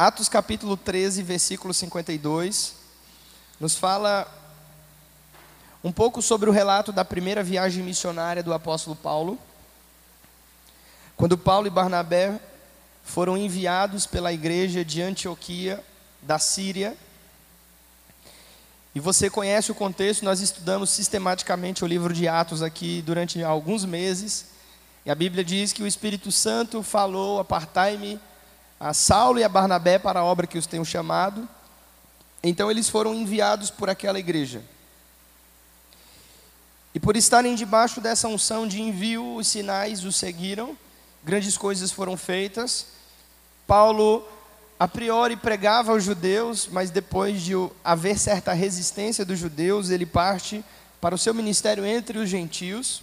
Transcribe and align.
Atos 0.00 0.28
capítulo 0.28 0.76
13, 0.76 1.24
versículo 1.24 1.74
52, 1.74 2.76
nos 3.58 3.74
fala 3.74 4.32
um 5.82 5.90
pouco 5.90 6.22
sobre 6.22 6.48
o 6.48 6.52
relato 6.52 6.92
da 6.92 7.04
primeira 7.04 7.42
viagem 7.42 7.82
missionária 7.82 8.40
do 8.40 8.54
apóstolo 8.54 8.94
Paulo. 8.94 9.36
Quando 11.16 11.36
Paulo 11.36 11.66
e 11.66 11.70
Barnabé 11.70 12.40
foram 13.02 13.36
enviados 13.36 14.06
pela 14.06 14.32
igreja 14.32 14.84
de 14.84 15.02
Antioquia, 15.02 15.84
da 16.22 16.38
Síria. 16.38 16.96
E 18.94 19.00
você 19.00 19.28
conhece 19.28 19.72
o 19.72 19.74
contexto, 19.74 20.24
nós 20.24 20.38
estudamos 20.38 20.90
sistematicamente 20.90 21.82
o 21.82 21.88
livro 21.88 22.14
de 22.14 22.28
Atos 22.28 22.62
aqui 22.62 23.02
durante 23.02 23.42
alguns 23.42 23.84
meses. 23.84 24.46
E 25.04 25.10
a 25.10 25.14
Bíblia 25.16 25.42
diz 25.42 25.72
que 25.72 25.82
o 25.82 25.88
Espírito 25.88 26.30
Santo 26.30 26.84
falou: 26.84 27.40
Apartai-me 27.40 28.20
a 28.80 28.94
Saulo 28.94 29.38
e 29.38 29.44
a 29.44 29.48
Barnabé 29.48 29.98
para 29.98 30.20
a 30.20 30.24
obra 30.24 30.46
que 30.46 30.58
os 30.58 30.66
tenho 30.66 30.84
chamado. 30.84 31.48
Então 32.42 32.70
eles 32.70 32.88
foram 32.88 33.14
enviados 33.14 33.70
por 33.70 33.90
aquela 33.90 34.18
igreja. 34.18 34.62
E 36.94 37.00
por 37.00 37.16
estarem 37.16 37.54
debaixo 37.54 38.00
dessa 38.00 38.28
unção 38.28 38.66
de 38.66 38.80
envio, 38.80 39.36
os 39.36 39.46
sinais 39.48 40.04
os 40.04 40.16
seguiram, 40.16 40.76
grandes 41.22 41.56
coisas 41.56 41.90
foram 41.90 42.16
feitas. 42.16 42.86
Paulo, 43.66 44.26
a 44.80 44.88
priori, 44.88 45.36
pregava 45.36 45.92
aos 45.92 46.04
judeus, 46.04 46.68
mas 46.70 46.90
depois 46.90 47.42
de 47.42 47.52
haver 47.84 48.18
certa 48.18 48.52
resistência 48.52 49.24
dos 49.24 49.38
judeus, 49.38 49.90
ele 49.90 50.06
parte 50.06 50.64
para 51.00 51.14
o 51.14 51.18
seu 51.18 51.34
ministério 51.34 51.84
entre 51.84 52.18
os 52.18 52.28
gentios, 52.28 53.02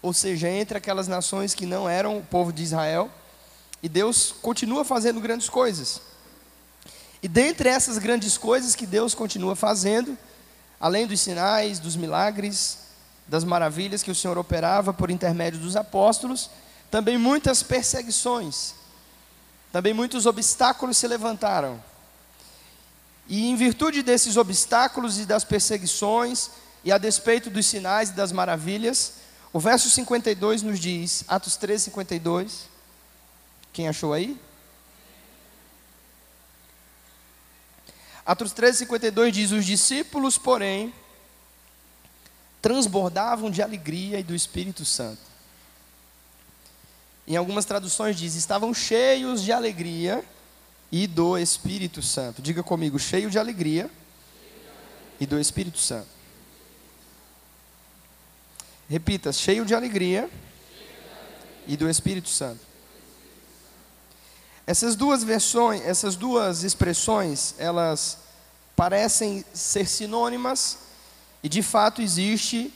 ou 0.00 0.12
seja, 0.12 0.48
entre 0.48 0.78
aquelas 0.78 1.06
nações 1.06 1.54
que 1.54 1.66
não 1.66 1.88
eram 1.88 2.18
o 2.18 2.22
povo 2.22 2.52
de 2.52 2.62
Israel. 2.62 3.10
E 3.82 3.88
Deus 3.88 4.34
continua 4.42 4.84
fazendo 4.84 5.20
grandes 5.20 5.48
coisas. 5.48 6.00
E 7.22 7.28
dentre 7.28 7.68
essas 7.68 7.98
grandes 7.98 8.38
coisas 8.38 8.74
que 8.74 8.86
Deus 8.86 9.14
continua 9.14 9.54
fazendo, 9.54 10.16
além 10.78 11.06
dos 11.06 11.20
sinais, 11.20 11.78
dos 11.78 11.96
milagres, 11.96 12.78
das 13.28 13.44
maravilhas 13.44 14.02
que 14.02 14.10
o 14.10 14.14
Senhor 14.14 14.38
operava 14.38 14.92
por 14.92 15.10
intermédio 15.10 15.60
dos 15.60 15.76
apóstolos, 15.76 16.50
também 16.90 17.16
muitas 17.16 17.62
perseguições, 17.62 18.74
também 19.72 19.94
muitos 19.94 20.26
obstáculos 20.26 20.96
se 20.96 21.06
levantaram. 21.06 21.82
E 23.28 23.48
em 23.48 23.54
virtude 23.54 24.02
desses 24.02 24.36
obstáculos 24.36 25.18
e 25.18 25.24
das 25.24 25.44
perseguições, 25.44 26.50
e 26.82 26.90
a 26.90 26.98
despeito 26.98 27.50
dos 27.50 27.66
sinais 27.66 28.08
e 28.08 28.14
das 28.14 28.32
maravilhas, 28.32 29.12
o 29.52 29.60
verso 29.60 29.88
52 29.90 30.62
nos 30.62 30.80
diz, 30.80 31.24
Atos 31.28 31.56
13, 31.56 31.84
52, 31.84 32.69
quem 33.72 33.88
achou 33.88 34.12
aí? 34.12 34.38
Atos 38.24 38.52
13, 38.52 38.78
52 38.78 39.32
diz: 39.32 39.50
Os 39.50 39.64
discípulos, 39.64 40.38
porém, 40.38 40.92
transbordavam 42.60 43.50
de 43.50 43.62
alegria 43.62 44.20
e 44.20 44.22
do 44.22 44.34
Espírito 44.34 44.84
Santo. 44.84 45.22
Em 47.26 47.36
algumas 47.36 47.64
traduções 47.64 48.16
diz: 48.16 48.34
estavam 48.34 48.74
cheios 48.74 49.42
de 49.42 49.52
alegria 49.52 50.24
e 50.90 51.06
do 51.06 51.38
Espírito 51.38 52.02
Santo. 52.02 52.42
Diga 52.42 52.62
comigo, 52.62 52.98
cheio 52.98 53.30
de 53.30 53.38
alegria 53.38 53.90
e 55.18 55.26
do 55.26 55.38
Espírito 55.38 55.78
Santo. 55.78 56.08
Repita, 58.88 59.32
cheio 59.32 59.64
de 59.64 59.74
alegria 59.74 60.28
e 61.66 61.76
do 61.76 61.88
Espírito 61.88 62.28
Santo. 62.28 62.69
Essas 64.70 64.94
duas 64.94 65.24
versões, 65.24 65.82
essas 65.84 66.14
duas 66.14 66.62
expressões, 66.62 67.56
elas 67.58 68.18
parecem 68.76 69.44
ser 69.52 69.84
sinônimas 69.84 70.78
e 71.42 71.48
de 71.48 71.60
fato 71.60 72.00
existe 72.00 72.72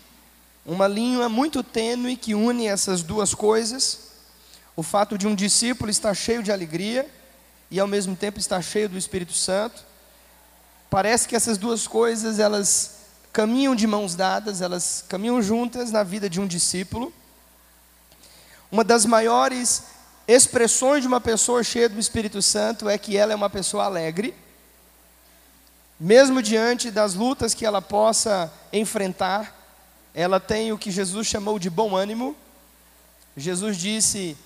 uma 0.67 0.89
linha 0.89 1.29
muito 1.29 1.63
tênue 1.63 2.17
que 2.17 2.35
une 2.35 2.67
essas 2.67 3.05
duas 3.05 3.33
coisas. 3.33 4.09
O 4.75 4.83
fato 4.83 5.17
de 5.17 5.29
um 5.29 5.37
discípulo 5.37 5.89
estar 5.89 6.13
cheio 6.15 6.43
de 6.43 6.51
alegria 6.51 7.09
e 7.71 7.79
ao 7.79 7.87
mesmo 7.87 8.17
tempo 8.17 8.41
estar 8.41 8.61
cheio 8.61 8.89
do 8.89 8.99
Espírito 8.99 9.33
Santo. 9.33 9.85
Parece 10.91 11.29
que 11.29 11.37
essas 11.37 11.57
duas 11.57 11.87
coisas 11.87 12.41
elas 12.41 12.97
caminham 13.33 13.77
de 13.77 13.87
mãos 13.87 14.17
dadas, 14.17 14.61
elas 14.61 15.05
caminham 15.09 15.41
juntas 15.41 15.93
na 15.93 16.03
vida 16.03 16.29
de 16.29 16.41
um 16.41 16.47
discípulo. 16.49 17.15
Uma 18.69 18.83
das 18.83 19.07
maiores 19.07 19.95
expressões 20.27 21.03
de 21.03 21.09
uma 21.09 21.21
pessoa 21.21 21.63
cheia 21.63 21.89
do 21.89 21.99
Espírito 21.99 22.41
Santo 22.41 22.89
é 22.89 22.97
que 22.97 23.17
ela 23.17 23.33
é 23.33 23.37
uma 23.37 23.51
pessoa 23.51 23.85
alegre, 23.85 24.35
mesmo 25.99 26.43
diante 26.43 26.91
das 26.91 27.15
lutas 27.15 27.55
que 27.55 27.65
ela 27.65 27.81
possa 27.81 28.53
enfrentar, 28.73 29.55
ela 30.15 30.41
tem 30.41 30.73
o 30.73 30.79
que 30.79 30.91
Jesus 30.91 31.27
chamou 31.27 31.59
de 31.59 31.69
bom 31.69 31.95
ânimo. 31.95 32.37
Jesus 33.37 33.77
disse: 33.77 34.37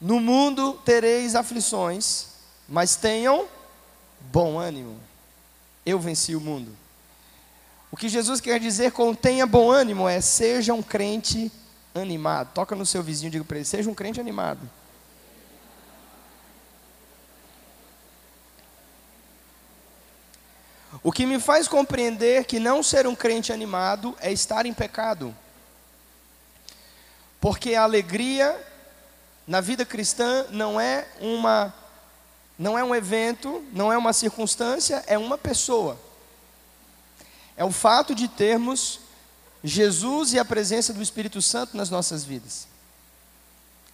No 0.00 0.20
mundo 0.20 0.74
tereis 0.84 1.34
aflições, 1.34 2.26
mas 2.68 2.96
tenham 2.96 3.46
bom 4.20 4.58
ânimo. 4.58 4.98
Eu 5.84 5.98
venci 5.98 6.34
o 6.34 6.40
mundo. 6.40 6.76
O 7.90 7.96
que 7.96 8.08
Jesus 8.08 8.40
quer 8.40 8.58
dizer 8.60 8.92
com 8.92 9.14
tenha 9.14 9.46
bom 9.46 9.70
ânimo 9.70 10.08
é 10.08 10.20
seja 10.20 10.74
um 10.74 10.82
crente 10.82 11.50
animado. 12.00 12.52
Toca 12.52 12.74
no 12.74 12.86
seu 12.86 13.02
vizinho 13.02 13.28
e 13.28 13.30
diga 13.32 13.44
para 13.44 13.56
ele: 13.56 13.64
seja 13.64 13.90
um 13.90 13.94
crente 13.94 14.20
animado. 14.20 14.60
O 21.02 21.12
que 21.12 21.26
me 21.26 21.38
faz 21.38 21.68
compreender 21.68 22.44
que 22.44 22.58
não 22.58 22.82
ser 22.82 23.06
um 23.06 23.14
crente 23.14 23.52
animado 23.52 24.16
é 24.20 24.32
estar 24.32 24.66
em 24.66 24.72
pecado. 24.72 25.34
Porque 27.40 27.74
a 27.74 27.82
alegria 27.82 28.60
na 29.46 29.60
vida 29.60 29.84
cristã 29.84 30.46
não 30.50 30.80
é 30.80 31.06
uma 31.20 31.72
não 32.58 32.78
é 32.78 32.82
um 32.82 32.94
evento, 32.94 33.62
não 33.70 33.92
é 33.92 33.98
uma 33.98 34.14
circunstância, 34.14 35.04
é 35.06 35.18
uma 35.18 35.36
pessoa. 35.36 36.00
É 37.54 37.64
o 37.64 37.70
fato 37.70 38.14
de 38.14 38.28
termos 38.28 39.00
Jesus 39.66 40.32
e 40.32 40.38
a 40.38 40.44
presença 40.44 40.92
do 40.92 41.02
Espírito 41.02 41.42
Santo 41.42 41.76
nas 41.76 41.90
nossas 41.90 42.24
vidas. 42.24 42.68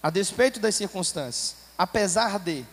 A 0.02 0.10
despeito 0.10 0.60
das 0.60 0.74
circunstâncias, 0.74 1.56
apesar 1.78 2.38
de. 2.38 2.66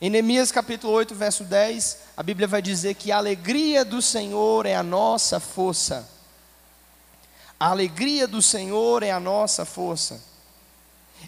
Em 0.00 0.10
Neemias 0.10 0.50
capítulo 0.50 0.92
8, 0.94 1.14
verso 1.14 1.44
10, 1.44 1.98
a 2.16 2.22
Bíblia 2.22 2.48
vai 2.48 2.60
dizer 2.60 2.94
que 2.94 3.12
a 3.12 3.18
alegria 3.18 3.84
do 3.84 4.02
Senhor 4.02 4.66
é 4.66 4.74
a 4.74 4.82
nossa 4.82 5.38
força. 5.38 6.08
A 7.60 7.68
alegria 7.68 8.26
do 8.26 8.42
Senhor 8.42 9.04
é 9.04 9.12
a 9.12 9.20
nossa 9.20 9.64
força. 9.64 10.20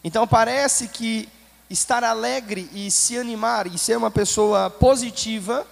Então 0.02 0.26
parece 0.26 0.88
que 0.88 1.28
estar 1.70 2.02
alegre 2.02 2.68
e 2.72 2.90
se 2.90 3.16
animar 3.16 3.68
e 3.68 3.78
ser 3.78 3.96
uma 3.98 4.10
pessoa 4.10 4.68
positiva, 4.68 5.64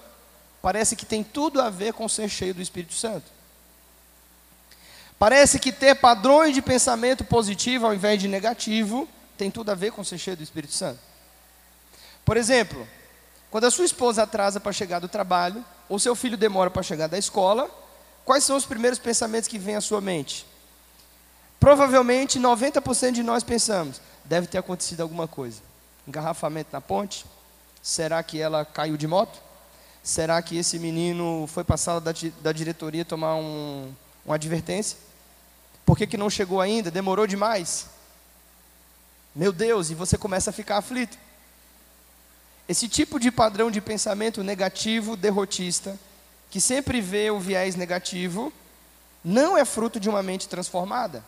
parece 0.62 0.95
que 0.95 1.07
tem 1.07 1.25
tudo 1.25 1.61
a 1.61 1.69
ver 1.69 1.95
com 1.95 2.09
ser 2.09 2.29
cheio 2.29 2.55
do 2.55 2.62
Espírito 2.62 2.95
Santo. 2.95 3.40
Parece 5.20 5.58
que 5.58 5.70
ter 5.70 5.97
padrões 5.97 6.54
de 6.54 6.62
pensamento 6.62 7.22
positivo 7.26 7.84
ao 7.84 7.92
invés 7.92 8.19
de 8.19 8.26
negativo 8.26 9.06
tem 9.36 9.50
tudo 9.50 9.70
a 9.70 9.75
ver 9.75 9.92
com 9.92 10.03
ser 10.03 10.16
cheio 10.16 10.34
do 10.34 10.42
Espírito 10.42 10.72
Santo. 10.72 10.98
Por 12.25 12.38
exemplo, 12.38 12.88
quando 13.50 13.64
a 13.64 13.70
sua 13.70 13.84
esposa 13.84 14.22
atrasa 14.22 14.58
para 14.58 14.72
chegar 14.72 14.98
do 14.98 15.08
trabalho, 15.08 15.62
ou 15.91 15.98
seu 15.98 16.16
filho 16.16 16.38
demora 16.38 16.70
para 16.70 16.82
chegar 16.82 17.06
da 17.06 17.19
escola, 17.19 17.70
quais 18.25 18.44
são 18.44 18.56
os 18.56 18.64
primeiros 18.64 18.98
pensamentos 18.98 19.47
que 19.47 19.58
vêm 19.58 19.76
à 19.76 19.82
sua 19.82 20.00
mente? 20.00 20.47
Provavelmente 21.58 22.41
90% 22.41 23.12
de 23.12 23.22
nós 23.22 23.44
pensamos: 23.44 24.00
deve 24.25 24.47
ter 24.47 24.56
acontecido 24.56 25.02
alguma 25.02 25.28
coisa. 25.28 25.61
Engarrafamento 26.08 26.70
na 26.73 26.81
ponte? 26.81 27.26
Será 27.82 28.23
que 28.23 28.40
ela 28.40 28.64
caiu 28.64 28.96
de 28.96 29.06
moto? 29.06 29.38
Será 30.02 30.40
que 30.40 30.56
esse 30.56 30.78
menino 30.78 31.46
foi 31.46 31.62
para 31.62 31.75
a 31.75 31.78
sala 31.78 32.00
da, 32.00 32.14
da 32.40 32.52
diretoria 32.52 33.05
tomar 33.05 33.34
um, 33.34 33.93
uma 34.25 34.37
advertência? 34.37 35.10
Por 35.90 35.98
que, 35.98 36.06
que 36.06 36.16
não 36.16 36.31
chegou 36.31 36.60
ainda? 36.60 36.88
Demorou 36.88 37.26
demais. 37.26 37.87
Meu 39.34 39.50
Deus, 39.50 39.90
e 39.90 39.94
você 39.96 40.16
começa 40.16 40.50
a 40.50 40.52
ficar 40.52 40.76
aflito. 40.76 41.19
Esse 42.69 42.88
tipo 42.88 43.19
de 43.19 43.28
padrão 43.28 43.72
de 43.72 43.81
pensamento 43.81 44.44
negativo, 44.44 45.16
derrotista, 45.16 45.98
que 46.48 46.60
sempre 46.60 47.00
vê 47.00 47.32
o 47.32 47.40
viés 47.40 47.75
negativo, 47.75 48.52
não 49.25 49.58
é 49.58 49.64
fruto 49.64 49.98
de 49.98 50.08
uma 50.08 50.22
mente 50.22 50.48
transformada. 50.48 51.25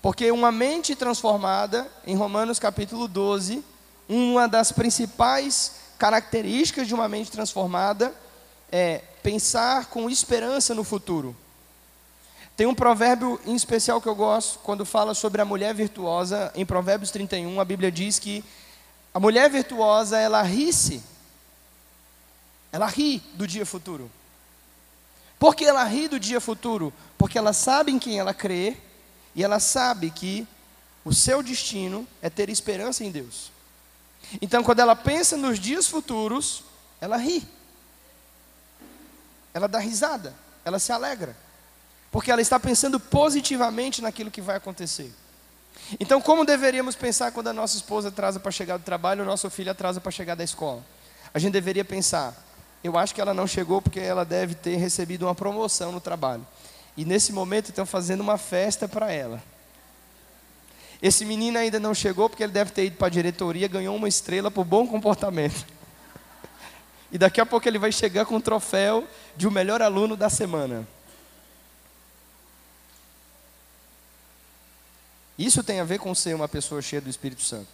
Porque 0.00 0.30
uma 0.30 0.50
mente 0.50 0.96
transformada, 0.96 1.86
em 2.06 2.16
Romanos 2.16 2.58
capítulo 2.58 3.06
12, 3.06 3.62
uma 4.08 4.48
das 4.48 4.72
principais 4.72 5.72
características 5.98 6.88
de 6.88 6.94
uma 6.94 7.06
mente 7.06 7.30
transformada 7.30 8.14
é 8.72 9.02
pensar 9.22 9.90
com 9.90 10.08
esperança 10.08 10.74
no 10.74 10.84
futuro. 10.84 11.36
Tem 12.60 12.66
um 12.66 12.74
provérbio 12.74 13.40
em 13.46 13.54
especial 13.54 14.02
que 14.02 14.06
eu 14.06 14.14
gosto, 14.14 14.58
quando 14.58 14.84
fala 14.84 15.14
sobre 15.14 15.40
a 15.40 15.46
mulher 15.46 15.74
virtuosa, 15.74 16.52
em 16.54 16.66
Provérbios 16.66 17.10
31, 17.10 17.58
a 17.58 17.64
Bíblia 17.64 17.90
diz 17.90 18.18
que 18.18 18.44
A 19.14 19.18
mulher 19.18 19.48
virtuosa, 19.48 20.18
ela 20.18 20.42
ri-se. 20.42 21.02
Ela 22.70 22.86
ri 22.86 23.22
do 23.32 23.46
dia 23.46 23.64
futuro. 23.64 24.10
Por 25.38 25.56
que 25.56 25.64
ela 25.64 25.82
ri 25.84 26.06
do 26.06 26.20
dia 26.20 26.38
futuro? 26.38 26.92
Porque 27.16 27.38
ela 27.38 27.54
sabe 27.54 27.92
em 27.92 27.98
quem 27.98 28.18
ela 28.18 28.34
crê 28.34 28.76
e 29.34 29.42
ela 29.42 29.58
sabe 29.58 30.10
que 30.10 30.46
o 31.02 31.14
seu 31.14 31.42
destino 31.42 32.06
é 32.20 32.28
ter 32.28 32.50
esperança 32.50 33.02
em 33.02 33.10
Deus. 33.10 33.50
Então, 34.38 34.62
quando 34.62 34.80
ela 34.80 34.94
pensa 34.94 35.34
nos 35.34 35.58
dias 35.58 35.86
futuros, 35.86 36.62
ela 37.00 37.16
ri. 37.16 37.42
Ela 39.54 39.66
dá 39.66 39.78
risada, 39.78 40.34
ela 40.62 40.78
se 40.78 40.92
alegra. 40.92 41.34
Porque 42.10 42.30
ela 42.30 42.40
está 42.40 42.58
pensando 42.58 42.98
positivamente 42.98 44.02
naquilo 44.02 44.30
que 44.30 44.40
vai 44.40 44.56
acontecer. 44.56 45.12
Então, 45.98 46.20
como 46.20 46.44
deveríamos 46.44 46.94
pensar 46.94 47.32
quando 47.32 47.48
a 47.48 47.52
nossa 47.52 47.76
esposa 47.76 48.08
atrasa 48.08 48.38
para 48.38 48.50
chegar 48.50 48.76
do 48.76 48.84
trabalho, 48.84 49.20
ou 49.20 49.26
nosso 49.26 49.48
filho 49.50 49.70
atrasa 49.70 50.00
para 50.00 50.10
chegar 50.10 50.34
da 50.34 50.44
escola? 50.44 50.84
A 51.32 51.38
gente 51.38 51.52
deveria 51.52 51.84
pensar: 51.84 52.34
eu 52.82 52.96
acho 52.98 53.14
que 53.14 53.20
ela 53.20 53.34
não 53.34 53.46
chegou 53.46 53.80
porque 53.80 54.00
ela 54.00 54.24
deve 54.24 54.54
ter 54.54 54.76
recebido 54.76 55.26
uma 55.26 55.34
promoção 55.34 55.92
no 55.92 56.00
trabalho. 56.00 56.46
E 56.96 57.04
nesse 57.04 57.32
momento 57.32 57.68
estão 57.68 57.86
fazendo 57.86 58.20
uma 58.20 58.36
festa 58.38 58.88
para 58.88 59.12
ela. 59.12 59.42
Esse 61.02 61.24
menino 61.24 61.58
ainda 61.58 61.80
não 61.80 61.94
chegou 61.94 62.28
porque 62.28 62.42
ele 62.42 62.52
deve 62.52 62.72
ter 62.72 62.84
ido 62.84 62.96
para 62.96 63.06
a 63.06 63.10
diretoria, 63.10 63.66
ganhou 63.68 63.96
uma 63.96 64.08
estrela 64.08 64.50
por 64.50 64.64
bom 64.64 64.86
comportamento. 64.86 65.66
E 67.12 67.18
daqui 67.18 67.40
a 67.40 67.46
pouco 67.46 67.66
ele 67.66 67.76
vai 67.76 67.90
chegar 67.90 68.24
com 68.24 68.36
o 68.36 68.40
troféu 68.40 69.04
de 69.36 69.48
o 69.48 69.50
melhor 69.50 69.82
aluno 69.82 70.16
da 70.16 70.30
semana. 70.30 70.86
Isso 75.40 75.64
tem 75.64 75.80
a 75.80 75.84
ver 75.84 75.98
com 75.98 76.14
ser 76.14 76.36
uma 76.36 76.46
pessoa 76.46 76.82
cheia 76.82 77.00
do 77.00 77.08
Espírito 77.08 77.40
Santo. 77.40 77.66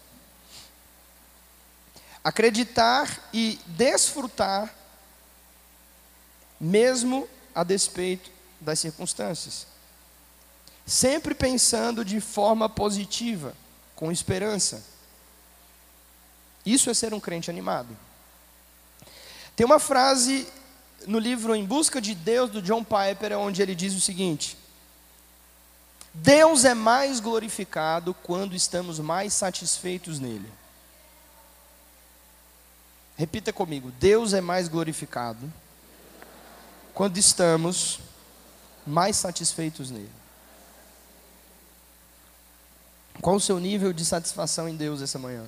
Acreditar 2.23 3.29
e 3.33 3.59
desfrutar, 3.67 4.73
mesmo 6.61 7.29
a 7.53 7.65
despeito 7.65 8.31
das 8.61 8.79
circunstâncias. 8.79 9.67
Sempre 10.87 11.35
pensando 11.35 12.05
de 12.05 12.21
forma 12.21 12.69
positiva, 12.69 13.53
com 13.97 14.13
esperança. 14.13 14.85
Isso 16.65 16.89
é 16.89 16.95
ser 16.95 17.13
um 17.13 17.19
crente 17.19 17.51
animado. 17.51 17.99
Tem 19.57 19.67
uma 19.67 19.81
frase 19.81 20.47
no 21.05 21.19
livro 21.19 21.53
Em 21.53 21.65
Busca 21.65 22.01
de 22.01 22.15
Deus, 22.15 22.49
do 22.49 22.63
John 22.63 22.85
Piper, 22.85 23.37
onde 23.37 23.61
ele 23.61 23.75
diz 23.75 23.93
o 23.93 24.01
seguinte: 24.01 24.57
Deus 26.23 26.65
é 26.65 26.73
mais 26.73 27.21
glorificado 27.21 28.15
quando 28.15 28.55
estamos 28.55 28.99
mais 28.99 29.35
satisfeitos 29.35 30.19
nele. 30.19 30.51
Repita 33.17 33.53
comigo: 33.53 33.91
Deus 33.93 34.33
é 34.33 34.41
mais 34.41 34.67
glorificado 34.69 35.53
quando 36.95 37.19
estamos 37.19 38.01
mais 38.87 39.17
satisfeitos 39.17 39.91
nele. 39.91 40.11
Qual 43.21 43.37
o 43.37 43.41
seu 43.41 43.59
nível 43.59 43.93
de 43.93 44.05
satisfação 44.05 44.69
em 44.69 44.77
Deus 44.77 45.03
essa 45.03 45.19
manhã? 45.19 45.47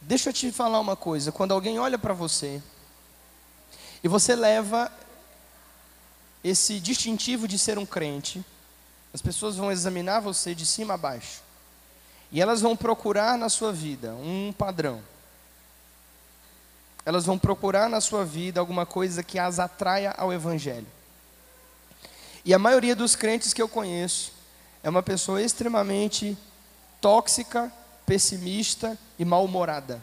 Deixa 0.00 0.30
eu 0.30 0.32
te 0.32 0.52
falar 0.52 0.78
uma 0.78 0.96
coisa: 0.96 1.32
quando 1.32 1.52
alguém 1.52 1.80
olha 1.80 1.98
para 1.98 2.14
você 2.14 2.62
e 4.02 4.08
você 4.08 4.36
leva 4.36 4.90
esse 6.42 6.78
distintivo 6.80 7.48
de 7.48 7.58
ser 7.58 7.78
um 7.78 7.86
crente, 7.86 8.44
as 9.12 9.22
pessoas 9.22 9.56
vão 9.56 9.72
examinar 9.72 10.20
você 10.20 10.54
de 10.54 10.64
cima 10.64 10.94
a 10.94 10.98
baixo. 10.98 11.42
E 12.30 12.40
elas 12.40 12.60
vão 12.60 12.76
procurar 12.76 13.38
na 13.38 13.48
sua 13.48 13.72
vida 13.72 14.14
um 14.14 14.52
padrão. 14.52 15.02
Elas 17.04 17.24
vão 17.24 17.38
procurar 17.38 17.88
na 17.88 18.00
sua 18.00 18.24
vida 18.24 18.60
alguma 18.60 18.84
coisa 18.84 19.22
que 19.22 19.38
as 19.38 19.58
atraia 19.58 20.10
ao 20.12 20.32
Evangelho. 20.32 20.86
E 22.44 22.52
a 22.52 22.58
maioria 22.58 22.94
dos 22.94 23.16
crentes 23.16 23.52
que 23.52 23.62
eu 23.62 23.68
conheço 23.68 24.32
é 24.82 24.88
uma 24.88 25.02
pessoa 25.02 25.42
extremamente 25.42 26.36
tóxica, 27.00 27.72
pessimista 28.04 28.98
e 29.18 29.24
mal-humorada. 29.24 30.02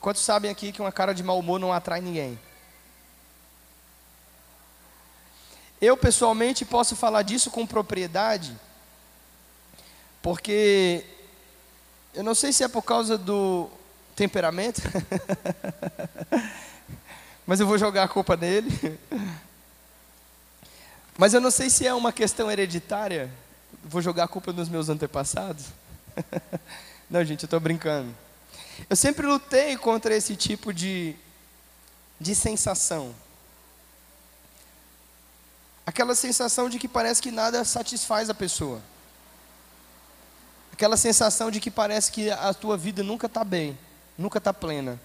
Quantos 0.00 0.22
sabem 0.22 0.50
aqui 0.50 0.72
que 0.72 0.80
uma 0.80 0.92
cara 0.92 1.12
de 1.12 1.22
mau 1.22 1.38
humor 1.38 1.58
não 1.58 1.72
atrai 1.72 2.00
ninguém? 2.00 2.38
Eu 5.80 5.96
pessoalmente 5.96 6.64
posso 6.64 6.94
falar 6.94 7.22
disso 7.22 7.50
com 7.50 7.66
propriedade, 7.66 8.54
porque 10.20 11.04
eu 12.12 12.22
não 12.22 12.34
sei 12.34 12.52
se 12.52 12.62
é 12.62 12.68
por 12.68 12.82
causa 12.82 13.16
do 13.16 13.70
temperamento, 14.14 14.82
mas 17.46 17.60
eu 17.60 17.66
vou 17.66 17.78
jogar 17.78 18.02
a 18.02 18.08
culpa 18.08 18.36
nele. 18.36 18.98
Mas 21.16 21.34
eu 21.34 21.40
não 21.40 21.50
sei 21.50 21.70
se 21.70 21.86
é 21.86 21.94
uma 21.94 22.12
questão 22.12 22.50
hereditária, 22.50 23.30
vou 23.84 24.02
jogar 24.02 24.24
a 24.24 24.28
culpa 24.28 24.52
nos 24.52 24.68
meus 24.68 24.88
antepassados. 24.88 25.66
Não, 27.10 27.24
gente, 27.24 27.42
eu 27.42 27.46
estou 27.46 27.60
brincando. 27.60 28.14
Eu 28.88 28.96
sempre 28.96 29.26
lutei 29.26 29.76
contra 29.76 30.14
esse 30.14 30.36
tipo 30.36 30.72
de, 30.72 31.14
de 32.20 32.34
sensação. 32.34 33.14
Aquela 35.90 36.14
sensação 36.14 36.68
de 36.68 36.78
que 36.78 36.86
parece 36.86 37.20
que 37.20 37.32
nada 37.32 37.64
satisfaz 37.64 38.30
a 38.30 38.34
pessoa. 38.34 38.80
Aquela 40.72 40.96
sensação 40.96 41.50
de 41.50 41.58
que 41.58 41.68
parece 41.68 42.12
que 42.12 42.30
a 42.30 42.54
tua 42.54 42.76
vida 42.76 43.02
nunca 43.02 43.26
está 43.26 43.42
bem, 43.42 43.76
nunca 44.16 44.38
está 44.38 44.54
plena. 44.54 45.00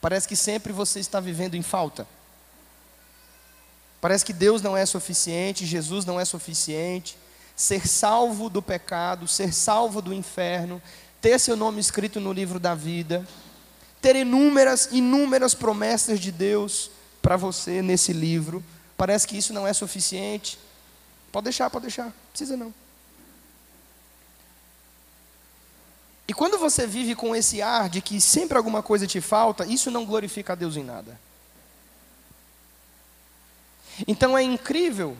Parece 0.00 0.26
que 0.26 0.34
sempre 0.34 0.72
você 0.72 1.00
está 1.00 1.20
vivendo 1.20 1.54
em 1.54 1.60
falta. 1.60 2.08
Parece 4.00 4.24
que 4.24 4.32
Deus 4.32 4.62
não 4.62 4.74
é 4.74 4.86
suficiente, 4.86 5.66
Jesus 5.66 6.06
não 6.06 6.18
é 6.18 6.24
suficiente. 6.24 7.14
Ser 7.54 7.86
salvo 7.86 8.48
do 8.48 8.62
pecado, 8.62 9.28
ser 9.28 9.52
salvo 9.52 10.00
do 10.00 10.14
inferno, 10.14 10.80
ter 11.20 11.38
seu 11.38 11.58
nome 11.58 11.78
escrito 11.78 12.18
no 12.18 12.32
livro 12.32 12.58
da 12.58 12.74
vida, 12.74 13.22
ter 14.00 14.16
inúmeras, 14.16 14.88
inúmeras 14.92 15.54
promessas 15.54 16.18
de 16.18 16.32
Deus 16.32 16.90
para 17.20 17.36
você 17.36 17.82
nesse 17.82 18.14
livro 18.14 18.64
parece 19.02 19.26
que 19.26 19.36
isso 19.36 19.52
não 19.52 19.66
é 19.66 19.72
suficiente. 19.72 20.56
Pode 21.32 21.42
deixar, 21.42 21.68
pode 21.68 21.86
deixar, 21.86 22.04
não 22.04 22.12
precisa 22.30 22.56
não. 22.56 22.72
E 26.28 26.32
quando 26.32 26.56
você 26.56 26.86
vive 26.86 27.16
com 27.16 27.34
esse 27.34 27.60
ar 27.60 27.88
de 27.88 28.00
que 28.00 28.20
sempre 28.20 28.56
alguma 28.56 28.80
coisa 28.80 29.04
te 29.04 29.20
falta, 29.20 29.66
isso 29.66 29.90
não 29.90 30.06
glorifica 30.06 30.52
a 30.52 30.54
Deus 30.54 30.76
em 30.76 30.84
nada. 30.84 31.18
Então 34.06 34.38
é 34.38 34.42
incrível 34.44 35.16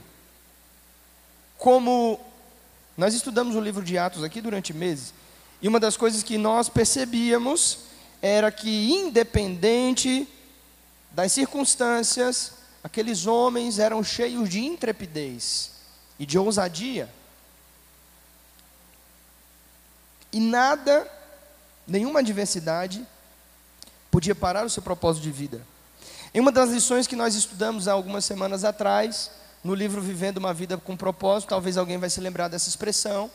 como 1.59 2.21
nós 2.97 3.15
estudamos 3.15 3.57
o 3.57 3.61
livro 3.61 3.83
de 3.83 3.99
Atos 3.99 4.23
aqui 4.23 4.41
durante 4.41 4.73
meses, 4.73 5.13
e 5.61 5.67
uma 5.67 5.81
das 5.81 5.97
coisas 5.97 6.23
que 6.23 6.39
nós 6.39 6.69
percebíamos 6.69 7.79
era 8.23 8.53
que, 8.53 8.93
independente 8.93 10.29
das 11.11 11.33
circunstâncias, 11.33 12.62
aqueles 12.83 13.27
homens 13.27 13.79
eram 13.79 14.03
cheios 14.03 14.49
de 14.49 14.61
intrepidez 14.61 15.73
e 16.19 16.27
de 16.27 16.39
ousadia. 16.39 17.09
E 20.33 20.41
nada, 20.41 21.11
nenhuma 21.87 22.21
adversidade, 22.21 23.07
podia 24.11 24.35
parar 24.35 24.65
o 24.65 24.71
seu 24.71 24.83
propósito 24.83 25.23
de 25.23 25.31
vida. 25.31 25.61
Em 26.35 26.41
uma 26.41 26.51
das 26.51 26.71
lições 26.71 27.07
que 27.07 27.17
nós 27.17 27.35
estudamos 27.35 27.87
há 27.87 27.93
algumas 27.93 28.25
semanas 28.25 28.65
atrás, 28.65 29.31
no 29.63 29.75
livro 29.75 30.01
Vivendo 30.01 30.39
uma 30.39 30.55
Vida 30.55 30.77
com 30.79 30.97
Propósito, 30.97 31.51
talvez 31.51 31.77
alguém 31.77 31.99
vai 31.99 32.11
se 32.11 32.21
lembrar 32.21 32.49
dessa 32.49 32.69
expressão, 32.69 33.31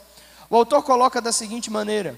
o 0.49 0.55
autor 0.55 0.83
coloca 0.83 1.21
da 1.21 1.31
seguinte 1.31 1.69
maneira: 1.69 2.17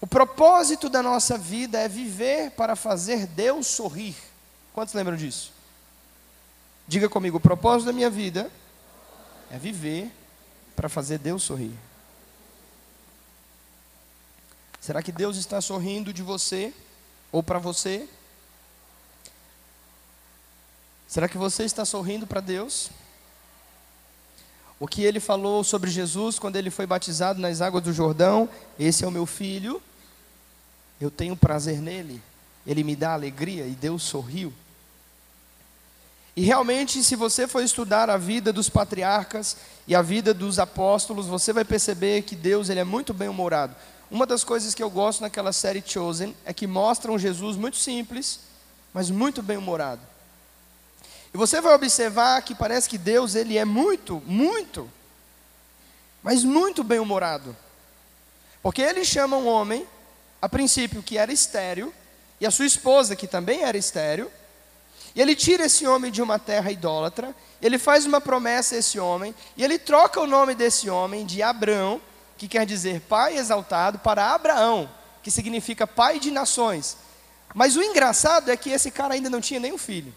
O 0.00 0.06
propósito 0.06 0.88
da 0.88 1.02
nossa 1.02 1.38
vida 1.38 1.78
é 1.78 1.88
viver 1.88 2.50
para 2.52 2.76
fazer 2.76 3.26
Deus 3.26 3.66
sorrir. 3.66 4.16
Quantos 4.72 4.94
lembram 4.94 5.16
disso? 5.16 5.52
Diga 6.86 7.08
comigo: 7.08 7.36
o 7.36 7.40
propósito 7.40 7.86
da 7.86 7.92
minha 7.92 8.10
vida 8.10 8.50
é 9.50 9.58
viver 9.58 10.10
para 10.74 10.88
fazer 10.88 11.18
Deus 11.18 11.42
sorrir. 11.42 11.76
Será 14.80 15.02
que 15.02 15.12
Deus 15.12 15.36
está 15.36 15.60
sorrindo 15.60 16.12
de 16.12 16.22
você 16.22 16.72
ou 17.30 17.42
para 17.42 17.58
você? 17.58 18.08
Será 21.06 21.28
que 21.28 21.38
você 21.38 21.64
está 21.64 21.84
sorrindo 21.84 22.26
para 22.26 22.40
Deus? 22.40 22.90
O 24.80 24.88
que 24.88 25.04
ele 25.04 25.20
falou 25.20 25.62
sobre 25.62 25.90
Jesus 25.90 26.38
quando 26.38 26.56
ele 26.56 26.70
foi 26.70 26.86
batizado 26.86 27.38
nas 27.38 27.60
águas 27.60 27.84
do 27.84 27.92
Jordão: 27.92 28.48
Esse 28.78 29.04
é 29.04 29.06
o 29.06 29.12
meu 29.12 29.26
filho, 29.26 29.80
eu 31.00 31.10
tenho 31.10 31.36
prazer 31.36 31.80
nele, 31.80 32.20
ele 32.66 32.84
me 32.84 32.94
dá 32.94 33.12
alegria, 33.12 33.66
e 33.66 33.72
Deus 33.72 34.02
sorriu. 34.02 34.52
E 36.34 36.42
realmente, 36.42 37.04
se 37.04 37.14
você 37.14 37.46
for 37.46 37.62
estudar 37.62 38.08
a 38.08 38.16
vida 38.16 38.52
dos 38.52 38.68
patriarcas 38.68 39.56
e 39.86 39.94
a 39.94 40.00
vida 40.00 40.32
dos 40.32 40.58
apóstolos, 40.58 41.26
você 41.26 41.52
vai 41.52 41.64
perceber 41.64 42.22
que 42.22 42.34
Deus 42.34 42.70
ele 42.70 42.80
é 42.80 42.84
muito 42.84 43.12
bem-humorado. 43.12 43.76
Uma 44.10 44.26
das 44.26 44.42
coisas 44.42 44.74
que 44.74 44.82
eu 44.82 44.90
gosto 44.90 45.20
naquela 45.20 45.52
série 45.52 45.82
Chosen 45.84 46.34
é 46.44 46.52
que 46.52 46.66
mostra 46.66 47.12
um 47.12 47.18
Jesus 47.18 47.56
muito 47.56 47.76
simples, 47.76 48.40
mas 48.94 49.10
muito 49.10 49.42
bem-humorado. 49.42 50.00
E 51.34 51.36
você 51.36 51.60
vai 51.60 51.74
observar 51.74 52.40
que 52.42 52.54
parece 52.54 52.88
que 52.88 52.98
Deus 52.98 53.34
ele 53.34 53.58
é 53.58 53.64
muito, 53.64 54.22
muito, 54.26 54.88
mas 56.22 56.44
muito 56.44 56.82
bem-humorado. 56.82 57.54
Porque 58.62 58.80
ele 58.80 59.04
chama 59.04 59.36
um 59.36 59.46
homem, 59.46 59.86
a 60.40 60.48
princípio 60.48 61.02
que 61.02 61.18
era 61.18 61.32
estéril, 61.32 61.92
e 62.42 62.46
a 62.46 62.50
sua 62.50 62.66
esposa 62.66 63.14
que 63.14 63.28
também 63.28 63.62
era 63.62 63.78
estéril, 63.78 64.28
e 65.14 65.20
ele 65.20 65.36
tira 65.36 65.66
esse 65.66 65.86
homem 65.86 66.10
de 66.10 66.20
uma 66.20 66.40
terra 66.40 66.72
idólatra, 66.72 67.32
ele 67.60 67.78
faz 67.78 68.04
uma 68.04 68.20
promessa 68.20 68.74
a 68.74 68.78
esse 68.78 68.98
homem, 68.98 69.32
e 69.56 69.62
ele 69.62 69.78
troca 69.78 70.20
o 70.20 70.26
nome 70.26 70.52
desse 70.52 70.90
homem 70.90 71.24
de 71.24 71.40
Abrão, 71.40 72.00
que 72.36 72.48
quer 72.48 72.66
dizer 72.66 73.00
pai 73.02 73.36
exaltado, 73.36 74.00
para 74.00 74.34
Abraão, 74.34 74.90
que 75.22 75.30
significa 75.30 75.86
pai 75.86 76.18
de 76.18 76.32
nações. 76.32 76.96
Mas 77.54 77.76
o 77.76 77.82
engraçado 77.82 78.50
é 78.50 78.56
que 78.56 78.70
esse 78.70 78.90
cara 78.90 79.14
ainda 79.14 79.30
não 79.30 79.40
tinha 79.40 79.60
nenhum 79.60 79.78
filho. 79.78 80.12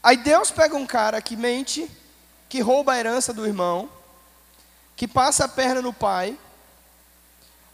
Aí 0.00 0.16
Deus 0.16 0.52
pega 0.52 0.76
um 0.76 0.86
cara 0.86 1.20
que 1.20 1.34
mente, 1.34 1.90
que 2.48 2.60
rouba 2.60 2.92
a 2.92 2.98
herança 3.00 3.32
do 3.32 3.44
irmão, 3.44 3.97
que 4.98 5.06
passa 5.06 5.44
a 5.44 5.48
perna 5.48 5.80
no 5.80 5.92
pai, 5.92 6.36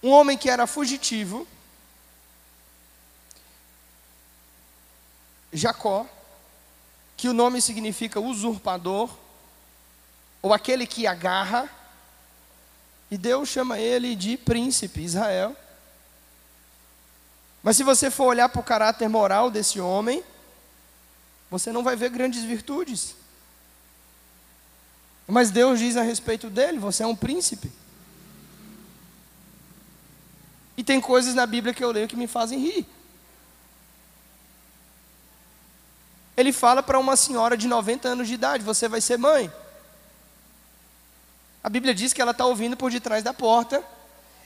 um 0.02 0.10
homem 0.10 0.36
que 0.36 0.50
era 0.50 0.66
fugitivo, 0.66 1.48
Jacó, 5.50 6.06
que 7.16 7.26
o 7.26 7.32
nome 7.32 7.62
significa 7.62 8.20
usurpador, 8.20 9.08
ou 10.42 10.52
aquele 10.52 10.86
que 10.86 11.06
agarra, 11.06 11.66
e 13.10 13.16
Deus 13.16 13.48
chama 13.48 13.78
ele 13.78 14.14
de 14.14 14.36
príncipe, 14.36 15.00
Israel. 15.00 15.56
Mas 17.62 17.78
se 17.78 17.82
você 17.82 18.10
for 18.10 18.26
olhar 18.26 18.50
para 18.50 18.60
o 18.60 18.64
caráter 18.64 19.08
moral 19.08 19.50
desse 19.50 19.80
homem, 19.80 20.22
você 21.50 21.72
não 21.72 21.82
vai 21.82 21.96
ver 21.96 22.10
grandes 22.10 22.44
virtudes. 22.44 23.16
Mas 25.26 25.50
Deus 25.50 25.78
diz 25.78 25.96
a 25.96 26.02
respeito 26.02 26.50
dele: 26.50 26.78
você 26.78 27.02
é 27.02 27.06
um 27.06 27.16
príncipe. 27.16 27.70
E 30.76 30.82
tem 30.82 31.00
coisas 31.00 31.34
na 31.34 31.46
Bíblia 31.46 31.72
que 31.72 31.82
eu 31.82 31.90
leio 31.90 32.08
que 32.08 32.16
me 32.16 32.26
fazem 32.26 32.58
rir. 32.58 32.86
Ele 36.36 36.52
fala 36.52 36.82
para 36.82 36.98
uma 36.98 37.16
senhora 37.16 37.56
de 37.56 37.66
90 37.66 38.08
anos 38.08 38.28
de 38.28 38.34
idade: 38.34 38.64
Você 38.64 38.88
vai 38.88 39.00
ser 39.00 39.16
mãe. 39.16 39.50
A 41.62 41.70
Bíblia 41.70 41.94
diz 41.94 42.12
que 42.12 42.20
ela 42.20 42.32
está 42.32 42.44
ouvindo 42.44 42.76
por 42.76 42.90
detrás 42.90 43.22
da 43.22 43.32
porta. 43.32 43.82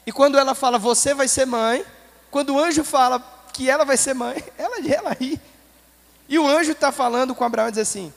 E 0.07 0.13
quando 0.13 0.39
ela 0.39 0.55
fala, 0.55 0.79
Você 0.79 1.15
vai 1.15 1.27
ser 1.27 1.47
mãe. 1.47 1.85
Quando 2.31 2.55
o 2.55 2.59
anjo 2.59 2.85
fala 2.85 3.21
que 3.53 3.69
ela 3.69 3.85
vai 3.85 3.97
ser 3.97 4.15
mãe, 4.15 4.45
ela, 4.59 4.77
ela 4.87 5.13
ri. 5.15 5.41
E 6.29 6.39
o 6.39 6.47
anjo 6.47 6.73
está 6.73 6.93
falando 6.93 7.35
com 7.35 7.43
Abraão 7.43 7.69
e 7.69 7.73
diz 7.73 7.81
assim: 7.81 8.13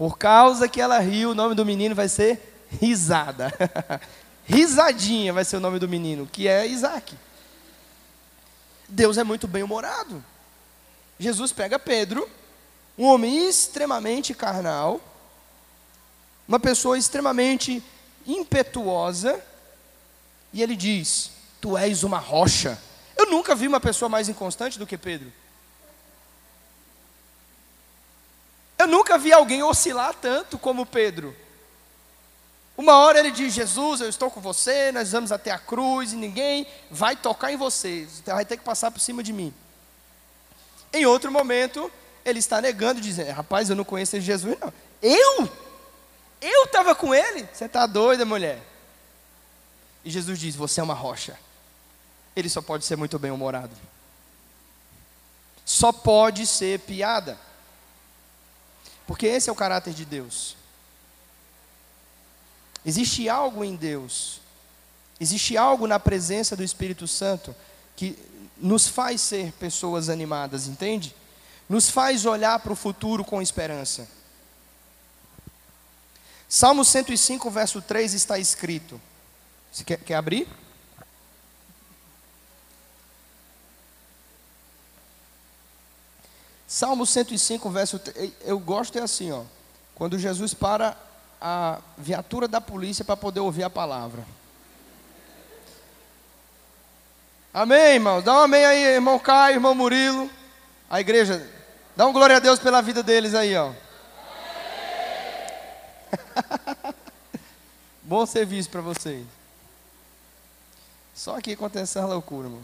Por 0.00 0.16
causa 0.16 0.66
que 0.66 0.80
ela 0.80 0.98
riu, 0.98 1.32
o 1.32 1.34
nome 1.34 1.54
do 1.54 1.62
menino 1.62 1.94
vai 1.94 2.08
ser 2.08 2.64
Risada. 2.80 3.52
Risadinha 4.48 5.30
vai 5.30 5.44
ser 5.44 5.58
o 5.58 5.60
nome 5.60 5.78
do 5.78 5.86
menino, 5.86 6.26
que 6.26 6.48
é 6.48 6.66
Isaac. 6.66 7.14
Deus 8.88 9.18
é 9.18 9.24
muito 9.24 9.46
bem-humorado. 9.46 10.24
Jesus 11.18 11.52
pega 11.52 11.78
Pedro, 11.78 12.26
um 12.96 13.04
homem 13.04 13.46
extremamente 13.46 14.32
carnal, 14.32 15.02
uma 16.48 16.58
pessoa 16.58 16.96
extremamente 16.96 17.82
impetuosa, 18.26 19.38
e 20.50 20.62
ele 20.62 20.76
diz: 20.76 21.30
Tu 21.60 21.76
és 21.76 22.04
uma 22.04 22.18
rocha. 22.18 22.78
Eu 23.14 23.26
nunca 23.26 23.54
vi 23.54 23.68
uma 23.68 23.80
pessoa 23.80 24.08
mais 24.08 24.30
inconstante 24.30 24.78
do 24.78 24.86
que 24.86 24.96
Pedro. 24.96 25.30
Eu 28.80 28.86
nunca 28.86 29.18
vi 29.18 29.30
alguém 29.30 29.62
oscilar 29.62 30.14
tanto 30.14 30.58
como 30.58 30.86
Pedro. 30.86 31.36
Uma 32.78 32.96
hora 32.96 33.18
ele 33.18 33.30
diz: 33.30 33.52
Jesus, 33.52 34.00
eu 34.00 34.08
estou 34.08 34.30
com 34.30 34.40
você, 34.40 34.90
nós 34.90 35.12
vamos 35.12 35.30
até 35.30 35.50
a 35.50 35.58
cruz 35.58 36.14
e 36.14 36.16
ninguém 36.16 36.66
vai 36.90 37.14
tocar 37.14 37.52
em 37.52 37.58
você, 37.58 38.06
você 38.06 38.32
vai 38.32 38.42
ter 38.42 38.56
que 38.56 38.64
passar 38.64 38.90
por 38.90 38.98
cima 38.98 39.22
de 39.22 39.34
mim. 39.34 39.52
Em 40.90 41.04
outro 41.04 41.30
momento, 41.30 41.92
ele 42.24 42.38
está 42.38 42.58
negando, 42.58 43.02
dizendo: 43.02 43.32
Rapaz, 43.32 43.68
eu 43.68 43.76
não 43.76 43.84
conheço 43.84 44.18
Jesus, 44.18 44.56
não. 44.58 44.72
Eu? 45.02 45.46
Eu 46.40 46.64
estava 46.64 46.94
com 46.94 47.14
ele? 47.14 47.46
Você 47.52 47.66
está 47.66 47.84
doida, 47.84 48.24
mulher? 48.24 48.62
E 50.02 50.10
Jesus 50.10 50.38
diz: 50.38 50.56
Você 50.56 50.80
é 50.80 50.82
uma 50.82 50.94
rocha. 50.94 51.38
Ele 52.34 52.48
só 52.48 52.62
pode 52.62 52.86
ser 52.86 52.96
muito 52.96 53.18
bem-humorado. 53.18 53.76
Só 55.66 55.92
pode 55.92 56.46
ser 56.46 56.80
piada. 56.80 57.49
Porque 59.10 59.26
esse 59.26 59.50
é 59.50 59.52
o 59.52 59.56
caráter 59.56 59.92
de 59.92 60.04
Deus. 60.04 60.56
Existe 62.86 63.28
algo 63.28 63.64
em 63.64 63.74
Deus, 63.74 64.40
existe 65.18 65.56
algo 65.56 65.88
na 65.88 65.98
presença 65.98 66.54
do 66.54 66.62
Espírito 66.62 67.08
Santo 67.08 67.52
que 67.96 68.16
nos 68.56 68.86
faz 68.86 69.20
ser 69.20 69.50
pessoas 69.54 70.08
animadas, 70.08 70.68
entende? 70.68 71.12
Nos 71.68 71.90
faz 71.90 72.24
olhar 72.24 72.60
para 72.60 72.72
o 72.72 72.76
futuro 72.76 73.24
com 73.24 73.42
esperança. 73.42 74.06
Salmo 76.48 76.84
105, 76.84 77.50
verso 77.50 77.82
3 77.82 78.14
está 78.14 78.38
escrito. 78.38 79.00
Você 79.72 79.82
quer, 79.82 79.98
quer 79.98 80.14
abrir? 80.14 80.46
Salmo 86.70 87.04
105, 87.04 87.68
verso 87.68 87.98
3. 87.98 88.30
Eu 88.42 88.56
gosto 88.56 88.96
é 88.96 89.02
assim, 89.02 89.32
ó. 89.32 89.42
Quando 89.92 90.16
Jesus 90.16 90.54
para 90.54 90.96
a 91.40 91.80
viatura 91.98 92.46
da 92.46 92.60
polícia 92.60 93.04
para 93.04 93.16
poder 93.16 93.40
ouvir 93.40 93.64
a 93.64 93.70
palavra. 93.70 94.24
Amém, 97.52 97.94
irmão? 97.94 98.22
Dá 98.22 98.34
um 98.34 98.42
amém 98.42 98.64
aí, 98.64 98.84
irmão 98.84 99.18
Caio, 99.18 99.56
irmão 99.56 99.74
Murilo. 99.74 100.30
A 100.88 101.00
igreja, 101.00 101.44
dá 101.96 102.06
um 102.06 102.12
glória 102.12 102.36
a 102.36 102.38
Deus 102.38 102.60
pela 102.60 102.80
vida 102.80 103.02
deles 103.02 103.34
aí, 103.34 103.56
ó. 103.56 103.72
Bom 108.00 108.24
serviço 108.24 108.70
para 108.70 108.80
vocês. 108.80 109.26
Só 111.16 111.36
aqui 111.36 111.54
acontece 111.54 111.98
essa 111.98 112.06
loucura, 112.06 112.46
irmão. 112.46 112.62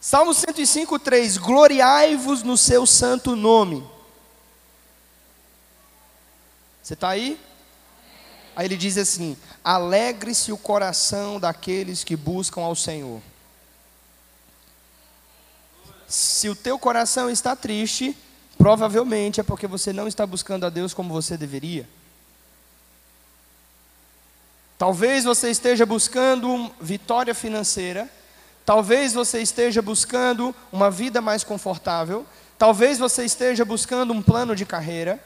Salmo 0.00 0.32
105, 0.32 0.98
3: 0.98 1.36
Gloriai-vos 1.36 2.42
no 2.42 2.56
seu 2.56 2.86
santo 2.86 3.36
nome. 3.36 3.86
Você 6.82 6.94
está 6.94 7.10
aí? 7.10 7.38
Aí 8.56 8.66
ele 8.66 8.76
diz 8.76 8.96
assim: 8.96 9.36
alegre-se 9.62 10.52
o 10.52 10.58
coração 10.58 11.38
daqueles 11.38 12.02
que 12.02 12.16
buscam 12.16 12.62
ao 12.62 12.74
Senhor. 12.74 13.20
Se 16.08 16.48
o 16.48 16.56
teu 16.56 16.78
coração 16.78 17.30
está 17.30 17.54
triste, 17.54 18.16
provavelmente 18.58 19.38
é 19.38 19.42
porque 19.42 19.66
você 19.66 19.92
não 19.92 20.08
está 20.08 20.26
buscando 20.26 20.66
a 20.66 20.70
Deus 20.70 20.92
como 20.92 21.12
você 21.12 21.36
deveria. 21.36 21.88
Talvez 24.76 25.24
você 25.24 25.50
esteja 25.50 25.84
buscando 25.84 26.72
vitória 26.80 27.34
financeira, 27.34 28.10
talvez 28.70 29.12
você 29.12 29.42
esteja 29.42 29.82
buscando 29.82 30.54
uma 30.70 30.92
vida 30.92 31.20
mais 31.20 31.42
confortável, 31.42 32.24
talvez 32.56 33.00
você 33.00 33.24
esteja 33.24 33.64
buscando 33.64 34.12
um 34.12 34.22
plano 34.22 34.54
de 34.54 34.64
carreira, 34.64 35.18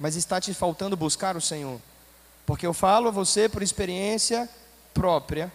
mas 0.00 0.16
está 0.16 0.40
te 0.40 0.52
faltando 0.52 0.96
buscar 0.96 1.36
o 1.36 1.40
Senhor. 1.40 1.80
Porque 2.44 2.66
eu 2.66 2.74
falo 2.74 3.06
a 3.06 3.12
você 3.12 3.48
por 3.48 3.62
experiência 3.62 4.50
própria. 4.92 5.52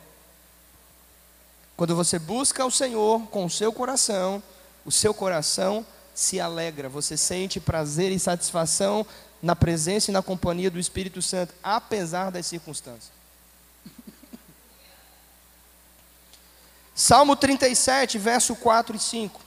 Quando 1.75 1.98
você 1.98 2.18
busca 2.18 2.66
o 2.66 2.72
Senhor 2.72 3.20
com 3.28 3.44
o 3.44 3.50
seu 3.50 3.74
coração, 3.74 4.42
o 4.86 4.92
seu 4.92 5.13
coração 5.13 5.86
se 6.16 6.40
alegra, 6.40 6.88
você 6.88 7.18
sente 7.18 7.60
prazer 7.60 8.10
e 8.13 8.20
satisfação 8.20 9.06
na 9.42 9.54
presença 9.54 10.10
e 10.10 10.13
na 10.13 10.22
companhia 10.22 10.72
do 10.72 10.80
Espírito 10.80 11.22
Santo, 11.22 11.54
apesar 11.62 12.32
das 12.32 12.46
circunstâncias. 12.46 13.12
Salmo 16.95 17.35
37, 17.35 18.17
verso 18.17 18.55
4 18.55 18.95
e 18.95 19.00
5. 19.00 19.41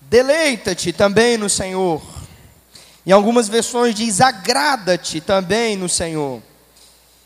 Deleita-te 0.00 0.90
também 0.90 1.36
no 1.36 1.50
Senhor. 1.50 2.02
Em 3.04 3.12
algumas 3.12 3.46
versões 3.46 3.94
diz: 3.94 4.22
agrada-te 4.22 5.20
também 5.20 5.76
no 5.76 5.88
Senhor, 5.88 6.42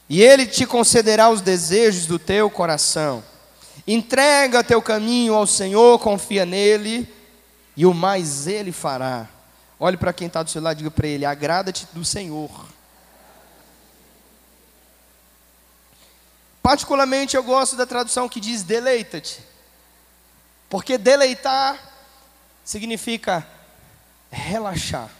e 0.08 0.20
Ele 0.20 0.46
te 0.46 0.66
concederá 0.66 1.30
os 1.30 1.40
desejos 1.40 2.06
do 2.06 2.18
teu 2.18 2.50
coração. 2.50 3.22
Entrega 3.87 4.64
teu 4.64 4.82
caminho 4.82 5.34
ao 5.34 5.46
Senhor, 5.46 5.99
confia 6.00 6.44
nele, 6.44 7.08
e 7.76 7.87
o 7.87 7.94
mais 7.94 8.49
Ele 8.49 8.72
fará. 8.72 9.28
Olhe 9.85 9.97
para 9.97 10.12
quem 10.12 10.29
está 10.29 10.45
do 10.45 10.49
seu 10.49 10.62
lado 10.62 10.77
e 10.77 10.79
diga 10.79 10.93
para 10.93 11.09
ele: 11.09 11.25
agrada-te 11.25 11.89
do 11.93 12.05
Senhor. 12.05 12.69
Particularmente 16.62 17.37
eu 17.37 17.43
gosto 17.43 17.75
da 17.75 17.85
tradução 17.85 18.29
que 18.29 18.39
diz 18.39 18.62
deleita-te. 18.62 19.43
Porque 20.71 20.97
deleitar 20.97 21.77
significa 22.65 23.45
relaxar. 24.31 25.11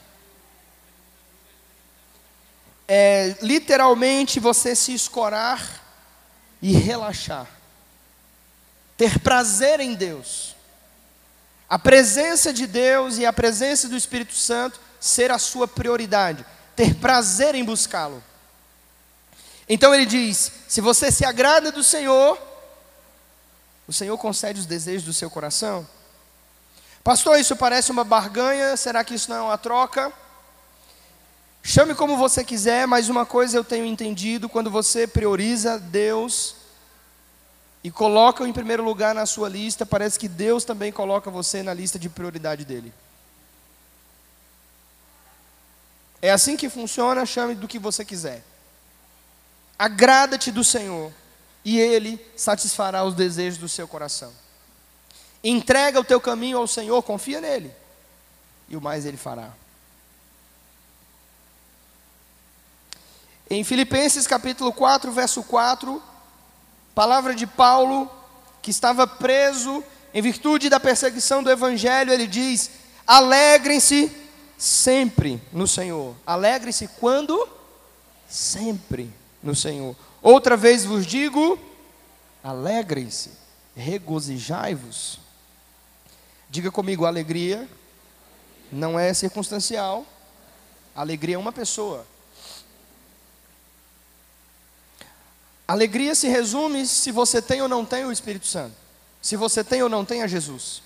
É 2.87 3.37
literalmente 3.42 4.38
você 4.38 4.76
se 4.76 4.95
escorar 4.95 5.83
e 6.62 6.71
relaxar. 6.71 7.49
Ter 8.97 9.19
prazer 9.19 9.81
em 9.81 9.97
Deus. 9.97 10.54
A 11.72 11.78
presença 11.78 12.52
de 12.52 12.66
Deus 12.66 13.16
e 13.16 13.24
a 13.24 13.32
presença 13.32 13.88
do 13.88 13.96
Espírito 13.96 14.34
Santo 14.34 14.78
ser 15.00 15.30
a 15.30 15.38
sua 15.38 15.66
prioridade. 15.66 16.44
Ter 16.76 16.96
prazer 16.96 17.54
em 17.54 17.64
buscá-lo. 17.64 18.22
Então 19.66 19.94
ele 19.94 20.04
diz: 20.04 20.52
se 20.68 20.82
você 20.82 21.10
se 21.10 21.24
agrada 21.24 21.72
do 21.72 21.82
Senhor, 21.82 22.38
o 23.88 23.92
Senhor 23.92 24.18
concede 24.18 24.60
os 24.60 24.66
desejos 24.66 25.02
do 25.02 25.14
seu 25.14 25.30
coração. 25.30 25.88
Pastor, 27.02 27.40
isso 27.40 27.56
parece 27.56 27.90
uma 27.90 28.04
barganha, 28.04 28.76
será 28.76 29.02
que 29.02 29.14
isso 29.14 29.30
não 29.30 29.38
é 29.38 29.40
uma 29.40 29.56
troca? 29.56 30.12
Chame 31.62 31.94
como 31.94 32.18
você 32.18 32.44
quiser, 32.44 32.86
mas 32.86 33.08
uma 33.08 33.24
coisa 33.24 33.56
eu 33.56 33.64
tenho 33.64 33.86
entendido: 33.86 34.46
quando 34.46 34.70
você 34.70 35.06
prioriza 35.06 35.78
Deus 35.78 36.54
e 37.84 37.90
coloca-o 37.90 38.46
em 38.46 38.52
primeiro 38.52 38.84
lugar 38.84 39.14
na 39.14 39.26
sua 39.26 39.48
lista, 39.48 39.84
parece 39.84 40.18
que 40.18 40.28
Deus 40.28 40.64
também 40.64 40.92
coloca 40.92 41.30
você 41.30 41.62
na 41.62 41.74
lista 41.74 41.98
de 41.98 42.08
prioridade 42.08 42.64
dele. 42.64 42.92
É 46.20 46.30
assim 46.30 46.56
que 46.56 46.68
funciona, 46.68 47.26
chame 47.26 47.56
do 47.56 47.66
que 47.66 47.80
você 47.80 48.04
quiser. 48.04 48.44
Agrada-te 49.76 50.52
do 50.52 50.62
Senhor, 50.62 51.12
e 51.64 51.80
Ele 51.80 52.24
satisfará 52.36 53.02
os 53.04 53.14
desejos 53.14 53.58
do 53.58 53.68
seu 53.68 53.88
coração. 53.88 54.32
Entrega 55.42 55.98
o 55.98 56.04
teu 56.04 56.20
caminho 56.20 56.58
ao 56.58 56.68
Senhor, 56.68 57.02
confia 57.02 57.40
nele, 57.40 57.74
e 58.68 58.76
o 58.76 58.80
mais 58.80 59.04
Ele 59.04 59.16
fará. 59.16 59.50
Em 63.50 63.64
Filipenses 63.64 64.24
capítulo 64.26 64.72
4, 64.72 65.10
verso 65.10 65.42
4, 65.42 66.00
palavra 66.94 67.34
de 67.34 67.46
Paulo, 67.46 68.11
que 68.61 68.70
estava 68.70 69.06
preso 69.06 69.82
em 70.14 70.20
virtude 70.20 70.68
da 70.68 70.78
perseguição 70.78 71.42
do 71.42 71.50
Evangelho, 71.50 72.12
ele 72.12 72.26
diz: 72.26 72.70
alegrem-se 73.06 74.11
sempre 74.58 75.42
no 75.52 75.66
Senhor. 75.66 76.14
Alegrem-se 76.26 76.88
quando? 77.00 77.49
Sempre 78.28 79.11
no 79.42 79.54
Senhor. 79.54 79.96
Outra 80.22 80.56
vez 80.56 80.84
vos 80.84 81.06
digo: 81.06 81.58
alegrem-se, 82.44 83.30
regozijai-vos. 83.75 85.18
Diga 86.49 86.70
comigo: 86.70 87.06
alegria 87.06 87.68
não 88.70 88.99
é 88.99 89.12
circunstancial, 89.12 90.06
alegria 90.94 91.34
é 91.34 91.38
uma 91.38 91.52
pessoa. 91.52 92.06
Alegria 95.72 96.14
se 96.14 96.28
resume 96.28 96.87
se 96.87 97.11
você 97.11 97.40
tem 97.40 97.62
ou 97.62 97.66
não 97.66 97.82
tem 97.82 98.04
o 98.04 98.12
Espírito 98.12 98.46
Santo, 98.46 98.76
se 99.22 99.37
você 99.37 99.64
tem 99.64 99.82
ou 99.82 99.88
não 99.88 100.04
tem 100.04 100.22
a 100.22 100.26
Jesus. 100.26 100.82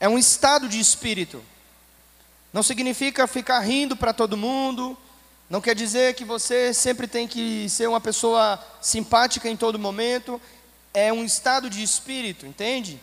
É 0.00 0.08
um 0.08 0.16
estado 0.16 0.66
de 0.66 0.80
espírito. 0.80 1.44
Não 2.54 2.62
significa 2.62 3.26
ficar 3.26 3.60
rindo 3.60 3.94
para 3.94 4.14
todo 4.14 4.34
mundo, 4.34 4.96
não 5.50 5.60
quer 5.60 5.74
dizer 5.74 6.14
que 6.14 6.24
você 6.24 6.72
sempre 6.72 7.06
tem 7.06 7.28
que 7.28 7.68
ser 7.68 7.86
uma 7.86 8.00
pessoa 8.00 8.58
simpática 8.80 9.46
em 9.46 9.58
todo 9.58 9.78
momento. 9.78 10.40
É 10.94 11.12
um 11.12 11.22
estado 11.22 11.68
de 11.68 11.82
espírito, 11.82 12.46
entende? 12.46 12.98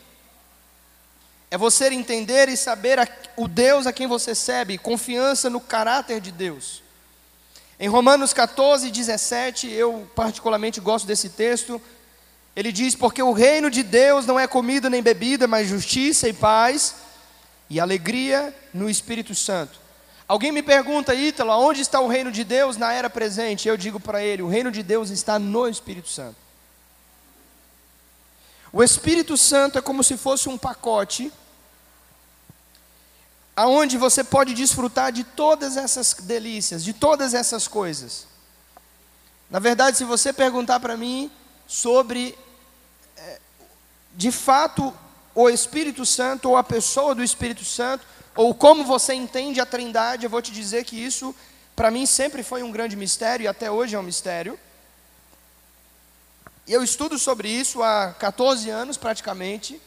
É 1.50 1.58
você 1.58 1.88
entender 1.90 2.50
e 2.50 2.58
saber 2.58 3.00
a, 3.00 3.08
o 3.36 3.48
Deus 3.48 3.88
a 3.88 3.94
quem 3.94 4.06
você 4.06 4.36
serve, 4.36 4.78
confiança 4.78 5.50
no 5.50 5.62
caráter 5.62 6.20
de 6.20 6.32
Deus. 6.32 6.84
Em 7.80 7.88
Romanos 7.88 8.34
14, 8.34 8.90
17, 8.90 9.70
eu 9.70 10.10
particularmente 10.16 10.80
gosto 10.82 11.06
desse 11.06 11.30
texto. 11.30 11.82
Ele 12.56 12.72
diz: 12.72 12.96
Porque 12.96 13.22
o 13.22 13.32
reino 13.32 13.70
de 13.70 13.84
Deus 13.84 14.26
não 14.26 14.40
é 14.40 14.48
comida 14.48 14.90
nem 14.90 15.02
bebida, 15.02 15.48
mas 15.48 15.68
justiça 15.68 16.28
e 16.28 16.34
paz 16.34 16.96
e 17.70 17.80
alegria 17.80 18.54
no 18.74 18.90
Espírito 18.90 19.36
Santo. 19.36 19.80
Alguém 20.28 20.52
me 20.52 20.62
pergunta, 20.62 21.16
Ítalo, 21.16 21.52
onde 21.54 21.82
está 21.82 22.02
o 22.02 22.08
reino 22.08 22.32
de 22.32 22.44
Deus 22.44 22.76
na 22.76 22.92
era 22.92 23.10
presente? 23.10 23.70
Eu 23.70 23.78
digo 23.78 24.00
para 24.00 24.22
ele: 24.24 24.42
o 24.42 24.50
reino 24.50 24.72
de 24.72 24.84
Deus 24.84 25.10
está 25.10 25.40
no 25.40 25.70
Espírito 25.70 26.10
Santo. 26.10 26.47
O 28.78 28.84
Espírito 28.84 29.36
Santo 29.36 29.80
é 29.80 29.82
como 29.82 30.04
se 30.04 30.16
fosse 30.16 30.48
um 30.48 30.56
pacote 30.56 31.34
aonde 33.56 33.98
você 33.98 34.24
pode 34.24 34.54
desfrutar 34.54 35.12
de 35.12 35.24
todas 35.24 35.76
essas 35.76 36.14
delícias, 36.14 36.84
de 36.84 36.94
todas 36.94 37.34
essas 37.34 37.68
coisas. 37.68 38.28
Na 39.50 39.58
verdade, 39.58 39.98
se 39.98 40.04
você 40.04 40.32
perguntar 40.32 40.80
para 40.80 40.96
mim 40.96 41.32
sobre, 41.66 42.38
é, 43.18 43.40
de 44.14 44.32
fato, 44.32 44.94
o 45.34 45.50
Espírito 45.50 46.06
Santo 46.06 46.48
ou 46.50 46.56
a 46.56 46.64
pessoa 46.64 47.16
do 47.16 47.24
Espírito 47.24 47.66
Santo, 47.66 48.06
ou 48.36 48.54
como 48.54 48.84
você 48.84 49.16
entende 49.16 49.60
a 49.60 49.66
Trindade, 49.66 50.26
eu 50.26 50.30
vou 50.30 50.40
te 50.44 50.52
dizer 50.52 50.84
que 50.84 51.04
isso 51.04 51.34
para 51.76 51.90
mim 51.90 52.06
sempre 52.06 52.44
foi 52.44 52.62
um 52.62 52.72
grande 52.72 52.96
mistério 52.96 53.46
e 53.46 53.48
até 53.48 53.72
hoje 53.72 53.96
é 53.96 54.00
um 54.00 54.04
mistério. 54.04 54.60
Eu 56.68 56.84
estudo 56.84 57.18
sobre 57.18 57.50
isso 57.50 57.82
há 57.82 58.14
14 58.20 58.70
anos 58.70 58.98
praticamente, 58.98 59.82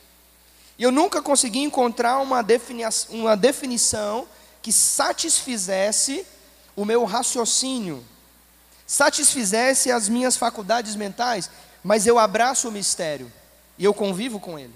e 0.79 0.83
eu 0.83 0.91
nunca 0.91 1.21
consegui 1.21 1.59
encontrar 1.59 2.21
uma, 2.21 2.43
defini 2.43 2.85
uma 3.11 3.37
definição 3.37 4.27
que 4.63 4.73
satisfizesse 4.73 6.27
o 6.75 6.85
meu 6.85 7.05
raciocínio, 7.05 8.03
satisfizesse 8.87 9.93
as 9.93 10.09
minhas 10.09 10.39
faculdades 10.39 10.97
mentais, 10.97 11.51
mas 11.85 12.07
eu 12.07 12.19
abraço 12.19 12.69
o 12.69 12.73
mistério 12.73 13.31
e 13.79 13.85
eu 13.85 13.93
convivo 13.93 14.41
com 14.41 14.59
ele. 14.59 14.75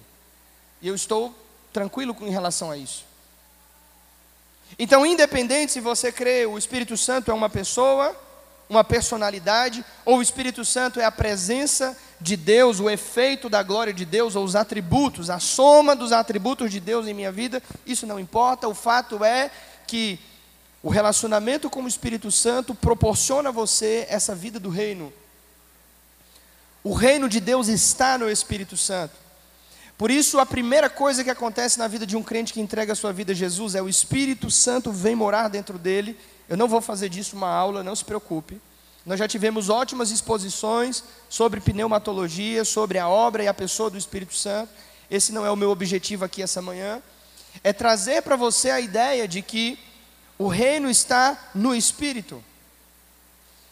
E 0.82 0.88
eu 0.88 0.94
estou 0.94 1.34
tranquilo 1.72 2.14
em 2.20 2.30
relação 2.30 2.70
a 2.70 2.76
isso. 2.76 3.06
Então, 4.78 5.06
independente 5.06 5.72
se 5.72 5.80
você 5.80 6.12
crê 6.12 6.44
o 6.44 6.58
Espírito 6.58 6.96
Santo 6.96 7.30
é 7.30 7.34
uma 7.34 7.48
pessoa, 7.48 8.14
uma 8.68 8.82
personalidade, 8.82 9.84
ou 10.04 10.18
o 10.18 10.22
Espírito 10.22 10.64
Santo 10.64 11.00
é 11.00 11.04
a 11.04 11.12
presença 11.12 11.96
de 12.20 12.36
Deus, 12.36 12.80
o 12.80 12.88
efeito 12.88 13.48
da 13.48 13.62
glória 13.62 13.92
de 13.92 14.04
Deus, 14.04 14.34
ou 14.34 14.44
os 14.44 14.56
atributos, 14.56 15.28
a 15.30 15.38
soma 15.38 15.94
dos 15.94 16.12
atributos 16.12 16.70
de 16.70 16.80
Deus 16.80 17.06
em 17.06 17.14
minha 17.14 17.30
vida, 17.30 17.62
isso 17.86 18.06
não 18.06 18.18
importa. 18.18 18.68
O 18.68 18.74
fato 18.74 19.24
é 19.24 19.50
que 19.86 20.18
o 20.82 20.88
relacionamento 20.88 21.68
com 21.70 21.82
o 21.82 21.88
Espírito 21.88 22.30
Santo 22.30 22.74
proporciona 22.74 23.48
a 23.48 23.52
você 23.52 24.06
essa 24.08 24.34
vida 24.34 24.58
do 24.60 24.68
reino. 24.68 25.12
O 26.82 26.92
reino 26.92 27.28
de 27.28 27.40
Deus 27.40 27.68
está 27.68 28.18
no 28.18 28.30
Espírito 28.30 28.76
Santo. 28.76 29.24
Por 29.96 30.10
isso, 30.10 30.38
a 30.38 30.44
primeira 30.44 30.90
coisa 30.90 31.22
que 31.22 31.30
acontece 31.30 31.78
na 31.78 31.88
vida 31.88 32.04
de 32.06 32.16
um 32.16 32.22
crente 32.22 32.52
que 32.52 32.60
entrega 32.60 32.92
a 32.92 32.96
sua 32.96 33.12
vida 33.12 33.32
a 33.32 33.34
Jesus 33.34 33.74
é 33.74 33.80
o 33.80 33.88
Espírito 33.88 34.50
Santo 34.50 34.90
vem 34.90 35.14
morar 35.14 35.48
dentro 35.48 35.78
dele. 35.78 36.18
Eu 36.48 36.56
não 36.56 36.68
vou 36.68 36.80
fazer 36.80 37.08
disso 37.08 37.36
uma 37.36 37.48
aula, 37.48 37.82
não 37.82 37.94
se 37.94 38.04
preocupe. 38.04 38.60
Nós 39.04 39.18
já 39.18 39.28
tivemos 39.28 39.68
ótimas 39.68 40.10
exposições 40.10 41.04
sobre 41.28 41.60
pneumatologia, 41.60 42.64
sobre 42.64 42.98
a 42.98 43.08
obra 43.08 43.44
e 43.44 43.48
a 43.48 43.54
pessoa 43.54 43.90
do 43.90 43.98
Espírito 43.98 44.34
Santo. 44.34 44.72
Esse 45.10 45.32
não 45.32 45.44
é 45.44 45.50
o 45.50 45.56
meu 45.56 45.70
objetivo 45.70 46.24
aqui 46.24 46.42
essa 46.42 46.62
manhã. 46.62 47.02
É 47.62 47.72
trazer 47.72 48.22
para 48.22 48.36
você 48.36 48.70
a 48.70 48.80
ideia 48.80 49.28
de 49.28 49.42
que 49.42 49.78
o 50.38 50.48
reino 50.48 50.90
está 50.90 51.50
no 51.54 51.74
Espírito. 51.74 52.42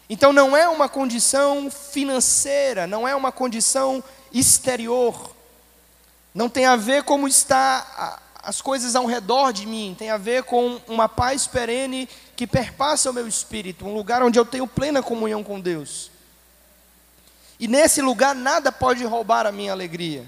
Então 0.09 0.31
não 0.31 0.55
é 0.55 0.67
uma 0.67 0.87
condição 0.87 1.71
financeira, 1.71 2.85
não 2.85 3.07
é 3.07 3.15
uma 3.15 3.31
condição 3.31 4.03
exterior 4.31 5.33
não 6.33 6.49
tem 6.49 6.65
a 6.65 6.75
ver 6.75 7.03
como 7.03 7.27
está 7.27 8.19
as 8.41 8.59
coisas 8.59 8.95
ao 8.95 9.05
redor 9.05 9.53
de 9.53 9.65
mim, 9.65 9.95
tem 9.97 10.09
a 10.09 10.17
ver 10.17 10.43
com 10.43 10.81
uma 10.87 11.07
paz 11.07 11.45
perene 11.45 12.09
que 12.43 12.47
perpassa 12.47 13.09
o 13.09 13.13
meu 13.13 13.25
espírito, 13.25 13.85
um 13.85 13.93
lugar 13.93 14.21
onde 14.21 14.37
eu 14.37 14.43
tenho 14.43 14.67
plena 14.67 15.01
comunhão 15.01 15.41
com 15.41 15.61
Deus. 15.61 16.11
E 17.57 17.69
nesse 17.69 18.01
lugar 18.01 18.35
nada 18.35 18.69
pode 18.69 19.05
roubar 19.05 19.45
a 19.45 19.51
minha 19.51 19.71
alegria. 19.71 20.27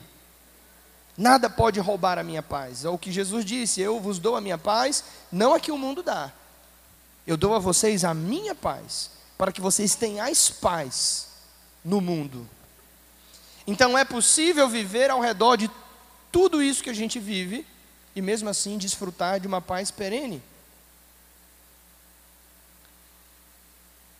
Nada 1.17 1.49
pode 1.49 1.78
roubar 1.78 2.17
a 2.17 2.23
minha 2.23 2.41
paz. 2.41 2.86
É 2.86 2.89
o 2.89 2.97
que 2.97 3.12
Jesus 3.12 3.43
disse: 3.43 3.82
Eu 3.82 3.99
vos 3.99 4.17
dou 4.17 4.38
a 4.38 4.39
minha 4.39 4.58
paz, 4.58 5.04
não 5.30 5.54
a 5.54 5.60
que 5.60 5.73
o 5.73 5.78
mundo 5.78 6.01
dá. 6.01 6.32
Eu 7.28 7.36
dou 7.36 7.54
a 7.54 7.60
vocês 7.60 8.06
a 8.06 8.13
minha 8.13 8.56
paz, 8.56 9.12
para 9.38 9.51
que 9.51 9.60
vocês 9.60 9.93
tenhais 9.95 10.49
paz 10.49 11.28
no 11.84 11.99
mundo. 11.99 12.47
Então 13.67 13.97
é 13.97 14.06
possível 14.06 14.69
viver 14.69 15.10
ao 15.10 15.19
redor 15.19 15.58
de 15.58 15.69
tudo 16.32 16.63
isso 16.63 16.82
que 16.82 16.89
a 16.89 16.95
gente 16.95 17.19
vive 17.19 17.67
e 18.15 18.21
mesmo 18.21 18.47
assim 18.47 18.78
desfrutar 18.78 19.38
de 19.38 19.47
uma 19.47 19.60
paz 19.60 19.91
perene. 19.91 20.41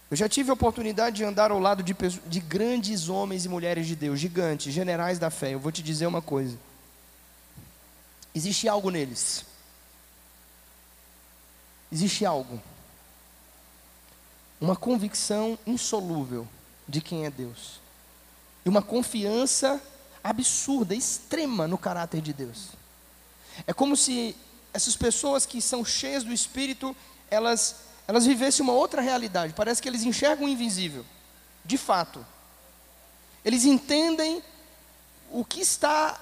Eu 0.10 0.18
já 0.18 0.30
tive 0.30 0.52
a 0.52 0.54
oportunidade 0.54 1.16
de 1.16 1.24
andar 1.24 1.52
ao 1.52 1.60
lado 1.60 1.82
de, 1.82 1.94
de 1.94 2.40
grandes 2.40 3.10
homens 3.10 3.46
e 3.46 3.50
mulheres 3.50 3.88
de 3.88 3.96
Deus, 3.96 4.20
gigantes, 4.20 4.74
generais 4.74 5.18
da 5.18 5.30
fé. 5.30 5.54
Eu 5.54 5.60
vou 5.60 5.72
te 5.72 5.82
dizer 5.82 6.06
uma 6.06 6.22
coisa. 6.22 6.58
Existe 8.34 8.68
algo 8.68 8.90
neles. 8.90 9.46
Existe 11.92 12.26
algo. 12.26 12.62
Uma 14.60 14.76
convicção 14.76 15.58
insolúvel 15.66 16.48
de 16.88 17.02
quem 17.02 17.26
é 17.26 17.32
Deus. 17.32 17.80
E 18.66 18.70
uma 18.70 18.82
confiança 18.82 19.82
absurda, 20.24 20.96
extrema 20.96 21.68
no 21.68 21.78
caráter 21.78 22.22
de 22.22 22.34
Deus. 22.34 22.70
É 23.66 23.74
como 23.74 23.96
se 23.96 24.36
essas 24.74 24.96
pessoas 24.96 25.46
que 25.46 25.62
são 25.62 25.86
cheias 25.86 26.24
do 26.24 26.34
Espírito, 26.34 26.96
elas, 27.30 27.76
elas 28.08 28.26
vivessem 28.26 28.64
uma 28.64 28.74
outra 28.74 29.02
realidade. 29.02 29.54
Parece 29.54 29.82
que 29.82 29.90
eles 29.90 30.04
enxergam 30.04 30.46
o 30.46 30.50
invisível. 30.50 31.06
De 31.64 31.78
fato. 31.78 32.26
Eles 33.44 33.66
entendem 33.66 34.44
o 35.32 35.44
que 35.44 35.62
está 35.62 36.20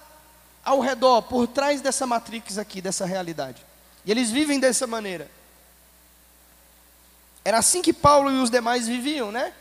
ao 0.64 0.80
redor, 0.80 1.24
por 1.24 1.46
trás 1.48 1.82
dessa 1.82 2.08
matrix 2.08 2.58
aqui, 2.58 2.82
dessa 2.82 3.06
realidade. 3.06 3.66
E 4.06 4.12
eles 4.12 4.32
vivem 4.32 4.60
dessa 4.60 4.88
maneira. 4.88 5.30
Era 7.44 7.58
assim 7.58 7.82
que 7.82 7.92
Paulo 7.92 8.32
e 8.32 8.42
os 8.42 8.50
demais 8.50 8.88
viviam, 8.88 9.32
né? 9.32 9.54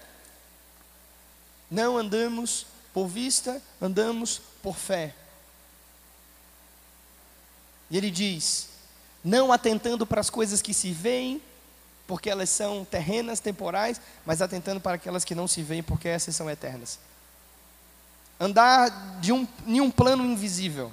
Não 1.68 1.98
andamos 1.98 2.66
por 2.92 3.08
vista, 3.08 3.60
andamos 3.80 4.40
por 4.62 4.76
fé. 4.76 5.14
E 7.90 7.96
ele 7.96 8.10
diz: 8.10 8.68
não 9.24 9.52
atentando 9.52 10.06
para 10.06 10.20
as 10.20 10.30
coisas 10.30 10.62
que 10.62 10.72
se 10.72 10.92
veem, 10.92 11.42
porque 12.06 12.28
elas 12.28 12.50
são 12.50 12.84
terrenas, 12.84 13.40
temporais, 13.40 14.00
mas 14.26 14.42
atentando 14.42 14.80
para 14.80 14.96
aquelas 14.96 15.24
que 15.24 15.34
não 15.34 15.48
se 15.48 15.62
veem, 15.62 15.82
porque 15.82 16.08
essas 16.08 16.34
são 16.34 16.50
eternas 16.50 16.98
andar 18.42 19.20
de 19.20 19.32
um, 19.32 19.46
em 19.64 19.80
um 19.80 19.88
plano 19.88 20.24
invisível. 20.24 20.92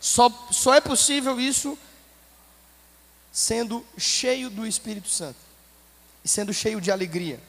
Só, 0.00 0.28
só 0.50 0.74
é 0.74 0.80
possível 0.80 1.40
isso 1.40 1.78
sendo 3.30 3.86
cheio 3.96 4.50
do 4.50 4.66
Espírito 4.66 5.08
Santo 5.08 5.38
e 6.24 6.28
sendo 6.28 6.52
cheio 6.52 6.80
de 6.80 6.90
alegria. 6.90 7.40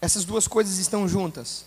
Essas 0.00 0.24
duas 0.24 0.48
coisas 0.48 0.78
estão 0.78 1.06
juntas. 1.06 1.64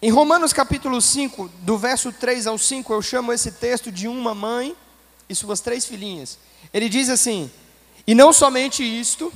Em 0.00 0.12
Romanos 0.12 0.52
capítulo 0.52 1.00
5, 1.00 1.50
do 1.62 1.76
verso 1.76 2.12
3 2.12 2.46
ao 2.46 2.56
5, 2.56 2.92
eu 2.92 3.02
chamo 3.02 3.32
esse 3.32 3.50
texto 3.50 3.90
de 3.90 4.06
uma 4.06 4.32
mãe 4.32 4.76
e 5.28 5.34
suas 5.34 5.58
três 5.58 5.84
filhinhas. 5.84 6.38
Ele 6.72 6.88
diz 6.88 7.08
assim: 7.08 7.50
E 8.06 8.14
não 8.14 8.32
somente 8.32 8.84
isto, 8.84 9.32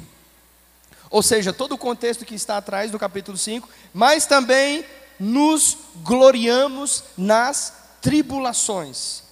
ou 1.11 1.21
seja, 1.21 1.53
todo 1.53 1.73
o 1.73 1.79
contexto 1.79 2.25
que 2.25 2.37
está 2.37 2.59
atrás 2.59 2.93
do 2.93 2.99
capítulo 2.99 3.37
5, 3.37 3.69
mas 3.93 4.25
também 4.25 4.85
nos 5.19 5.77
gloriamos 5.97 7.03
nas 7.19 7.75
tribulações. 8.01 9.25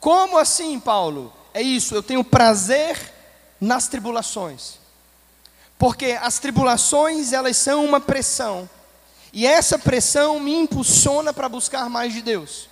Como 0.00 0.36
assim, 0.36 0.80
Paulo? 0.80 1.32
É 1.54 1.62
isso, 1.62 1.94
eu 1.94 2.02
tenho 2.02 2.24
prazer 2.24 3.14
nas 3.60 3.86
tribulações. 3.86 4.80
Porque 5.78 6.18
as 6.20 6.40
tribulações, 6.40 7.32
elas 7.32 7.56
são 7.56 7.84
uma 7.84 8.00
pressão. 8.00 8.68
E 9.32 9.46
essa 9.46 9.78
pressão 9.78 10.40
me 10.40 10.54
impulsiona 10.54 11.32
para 11.32 11.48
buscar 11.48 11.88
mais 11.90 12.12
de 12.12 12.22
Deus. 12.22 12.68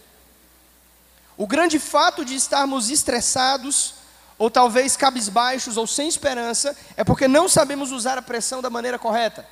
O 1.36 1.46
grande 1.46 1.78
fato 1.78 2.24
de 2.24 2.34
estarmos 2.34 2.90
estressados, 2.90 3.94
ou 4.38 4.50
talvez 4.50 4.96
cabisbaixos 4.96 5.76
ou 5.76 5.86
sem 5.86 6.08
esperança, 6.08 6.76
é 6.96 7.04
porque 7.04 7.26
não 7.26 7.48
sabemos 7.48 7.90
usar 7.92 8.16
a 8.16 8.22
pressão 8.22 8.62
da 8.62 8.70
maneira 8.70 8.98
correta. 8.98 9.46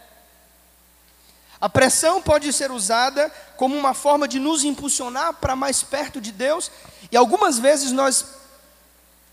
A 1.61 1.69
pressão 1.69 2.21
pode 2.21 2.53
ser 2.53 2.73
usada 2.73 3.31
como 3.57 3.77
uma 3.77 3.95
forma 3.95 4.27
de 4.27 4.41
nos 4.41 4.65
impulsionar 4.65 5.35
para 5.35 5.55
mais 5.55 5.83
perto 5.83 6.21
de 6.21 6.33
Deus, 6.33 6.71
e 7.11 7.17
algumas 7.17 7.59
vezes 7.59 7.93
nós 7.93 8.25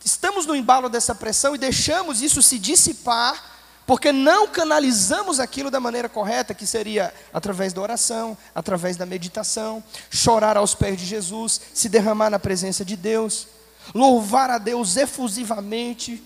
estamos 0.03 0.45
no 0.45 0.55
embalo 0.55 0.89
dessa 0.89 1.15
pressão 1.15 1.55
e 1.55 1.57
deixamos 1.57 2.21
isso 2.21 2.41
se 2.41 2.59
dissipar, 2.59 3.58
porque 3.89 4.11
não 4.11 4.47
canalizamos 4.47 5.39
aquilo 5.39 5.71
da 5.71 5.79
maneira 5.79 6.07
correta, 6.07 6.53
que 6.53 6.67
seria 6.67 7.11
através 7.33 7.73
da 7.73 7.81
oração, 7.81 8.37
através 8.53 8.95
da 8.95 9.03
meditação, 9.03 9.83
chorar 10.11 10.55
aos 10.55 10.75
pés 10.75 10.95
de 10.95 11.07
Jesus, 11.07 11.59
se 11.73 11.89
derramar 11.89 12.29
na 12.29 12.37
presença 12.37 12.85
de 12.85 12.95
Deus 12.95 13.47
louvar 13.91 14.51
a 14.51 14.59
Deus 14.59 14.95
efusivamente 14.95 16.21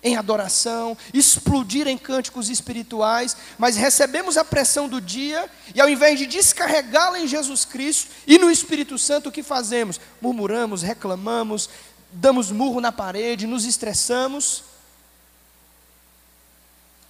em 0.00 0.16
adoração, 0.16 0.96
explodir 1.12 1.88
em 1.88 1.98
cânticos 1.98 2.48
espirituais, 2.48 3.36
mas 3.58 3.74
recebemos 3.74 4.36
a 4.36 4.44
pressão 4.44 4.88
do 4.88 5.00
dia 5.00 5.50
e 5.74 5.80
ao 5.80 5.88
invés 5.88 6.20
de 6.20 6.26
descarregá-la 6.28 7.18
em 7.18 7.26
Jesus 7.26 7.64
Cristo 7.64 8.12
e 8.28 8.38
no 8.38 8.48
Espírito 8.48 8.96
Santo, 8.96 9.28
o 9.28 9.32
que 9.32 9.42
fazemos? 9.42 10.00
Murmuramos, 10.22 10.82
reclamamos, 10.82 11.68
damos 12.12 12.52
murro 12.52 12.80
na 12.80 12.92
parede, 12.92 13.44
nos 13.44 13.64
estressamos, 13.64 14.62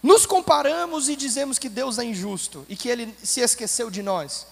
nos 0.02 0.24
comparamos 0.24 1.08
e 1.08 1.16
dizemos 1.16 1.58
que 1.58 1.68
Deus 1.68 1.98
é 1.98 2.04
injusto 2.04 2.64
e 2.68 2.76
que 2.76 2.88
Ele 2.88 3.14
se 3.22 3.40
esqueceu 3.40 3.90
de 3.90 4.02
nós 4.02 4.46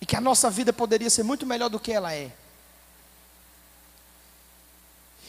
e 0.00 0.06
que 0.06 0.16
a 0.16 0.20
nossa 0.20 0.50
vida 0.50 0.72
poderia 0.72 1.10
ser 1.10 1.22
muito 1.22 1.46
melhor 1.46 1.68
do 1.68 1.80
que 1.80 1.92
ela 1.92 2.14
é. 2.14 2.30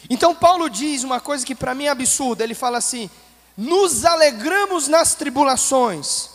Então 0.09 0.33
Paulo 0.33 0.69
diz 0.69 1.03
uma 1.03 1.19
coisa 1.19 1.45
que 1.45 1.53
para 1.53 1.75
mim 1.75 1.85
é 1.85 1.89
absurda, 1.89 2.43
ele 2.43 2.55
fala 2.55 2.77
assim: 2.77 3.09
"Nos 3.55 4.03
alegramos 4.03 4.87
nas 4.87 5.13
tribulações, 5.13 6.29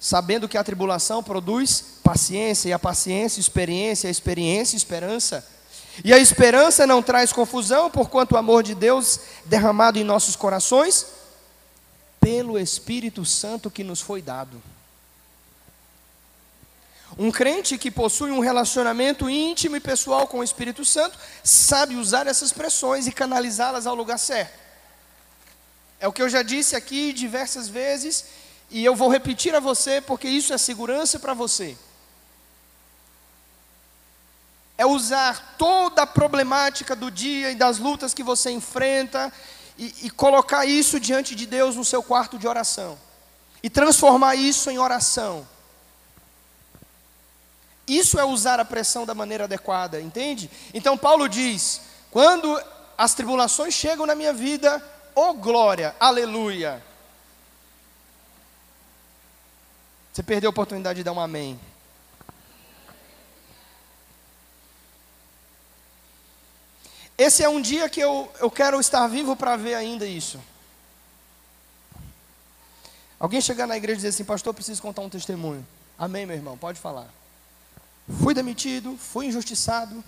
sabendo 0.00 0.48
que 0.48 0.56
a 0.56 0.64
tribulação 0.64 1.22
produz 1.22 1.84
paciência, 2.02 2.68
e 2.68 2.72
a 2.72 2.78
paciência, 2.78 3.40
experiência, 3.40 4.08
a 4.08 4.10
experiência, 4.10 4.76
esperança. 4.76 5.46
E 6.04 6.12
a 6.12 6.18
esperança 6.18 6.86
não 6.86 7.02
traz 7.02 7.32
confusão, 7.32 7.90
porquanto 7.90 8.32
o 8.32 8.38
amor 8.38 8.62
de 8.62 8.74
Deus 8.74 9.18
derramado 9.46 9.98
em 9.98 10.04
nossos 10.04 10.36
corações 10.36 11.06
pelo 12.26 12.58
Espírito 12.58 13.24
Santo 13.24 13.70
que 13.70 13.84
nos 13.84 14.00
foi 14.00 14.20
dado." 14.20 14.60
Um 17.16 17.30
crente 17.30 17.78
que 17.78 17.88
possui 17.88 18.32
um 18.32 18.40
relacionamento 18.40 19.30
íntimo 19.30 19.76
e 19.76 19.80
pessoal 19.80 20.26
com 20.26 20.40
o 20.40 20.42
Espírito 20.42 20.84
Santo 20.84 21.16
sabe 21.44 21.94
usar 21.94 22.26
essas 22.26 22.52
pressões 22.52 23.06
e 23.06 23.12
canalizá-las 23.12 23.86
ao 23.86 23.94
lugar 23.94 24.18
certo. 24.18 24.58
É 26.00 26.08
o 26.08 26.12
que 26.12 26.20
eu 26.20 26.28
já 26.28 26.42
disse 26.42 26.74
aqui 26.74 27.12
diversas 27.12 27.68
vezes 27.68 28.24
e 28.68 28.84
eu 28.84 28.96
vou 28.96 29.08
repetir 29.08 29.54
a 29.54 29.60
você 29.60 30.00
porque 30.00 30.26
isso 30.26 30.52
é 30.52 30.58
segurança 30.58 31.20
para 31.20 31.32
você. 31.32 31.78
É 34.76 34.84
usar 34.84 35.54
toda 35.56 36.02
a 36.02 36.06
problemática 36.06 36.96
do 36.96 37.08
dia 37.08 37.52
e 37.52 37.54
das 37.54 37.78
lutas 37.78 38.12
que 38.12 38.24
você 38.24 38.50
enfrenta 38.50 39.32
e, 39.78 39.94
e 40.04 40.10
colocar 40.10 40.64
isso 40.66 40.98
diante 40.98 41.34
de 41.34 41.46
Deus 41.46 41.76
no 41.76 41.84
seu 41.84 42.02
quarto 42.02 42.38
de 42.38 42.46
oração 42.46 42.98
e 43.62 43.70
transformar 43.70 44.34
isso 44.34 44.70
em 44.70 44.78
oração 44.78 45.46
isso 47.86 48.18
é 48.18 48.24
usar 48.24 48.58
a 48.58 48.64
pressão 48.64 49.06
da 49.06 49.14
maneira 49.14 49.44
adequada, 49.44 50.00
entende? 50.00 50.50
Então 50.74 50.98
Paulo 50.98 51.28
diz: 51.28 51.82
quando 52.10 52.60
as 52.98 53.14
tribulações 53.14 53.74
chegam 53.74 54.06
na 54.06 54.14
minha 54.14 54.32
vida, 54.32 54.82
oh 55.14 55.32
glória, 55.34 55.94
aleluia. 56.00 56.82
Você 60.12 60.22
perdeu 60.22 60.48
a 60.48 60.50
oportunidade 60.50 60.98
de 60.98 61.04
dar 61.04 61.12
um 61.12 61.20
amém. 61.20 61.60
Esse 67.18 67.42
é 67.42 67.48
um 67.48 67.60
dia 67.60 67.88
que 67.88 68.00
eu, 68.00 68.30
eu 68.40 68.50
quero 68.50 68.78
estar 68.78 69.06
vivo 69.06 69.34
para 69.34 69.56
ver 69.56 69.74
ainda 69.74 70.06
isso. 70.06 70.38
Alguém 73.18 73.40
chegar 73.40 73.66
na 73.66 73.76
igreja 73.76 73.94
e 73.94 73.96
dizer 73.96 74.08
assim, 74.08 74.24
pastor, 74.24 74.52
preciso 74.52 74.82
contar 74.82 75.00
um 75.00 75.08
testemunho. 75.08 75.66
Amém, 75.98 76.26
meu 76.26 76.36
irmão, 76.36 76.58
pode 76.58 76.78
falar. 76.78 77.08
Fui 78.20 78.34
demitido, 78.34 78.96
fui 78.98 79.26
injustiçado, 79.26 80.04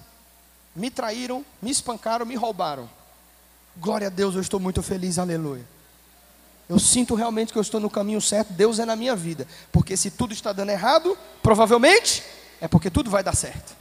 me 0.77 0.91
traíram, 0.91 1.45
me 1.63 1.71
espancaram, 1.71 2.27
me 2.27 2.37
roubaram. 2.37 2.89
Glória 3.79 4.09
a 4.09 4.11
Deus, 4.11 4.35
eu 4.35 4.43
estou 4.43 4.61
muito 4.61 4.83
feliz, 4.83 5.19
aleluia. 5.19 5.65
Eu 6.69 6.79
sinto 6.79 7.15
realmente 7.15 7.51
que 7.51 7.59
eu 7.59 7.63
estou 7.63 7.81
no 7.81 7.89
caminho 7.89 8.21
certo, 8.21 8.53
Deus 8.53 8.79
é 8.79 8.85
na 8.85 8.95
minha 8.95 9.17
vida. 9.17 9.49
Porque 9.73 9.97
se 9.97 10.11
tudo 10.11 10.35
está 10.35 10.53
dando 10.53 10.69
errado, 10.69 11.17
provavelmente 11.43 12.23
é 12.61 12.69
porque 12.69 12.91
tudo 12.91 13.11
vai 13.11 13.23
dar 13.23 13.35
certo. 13.35 13.78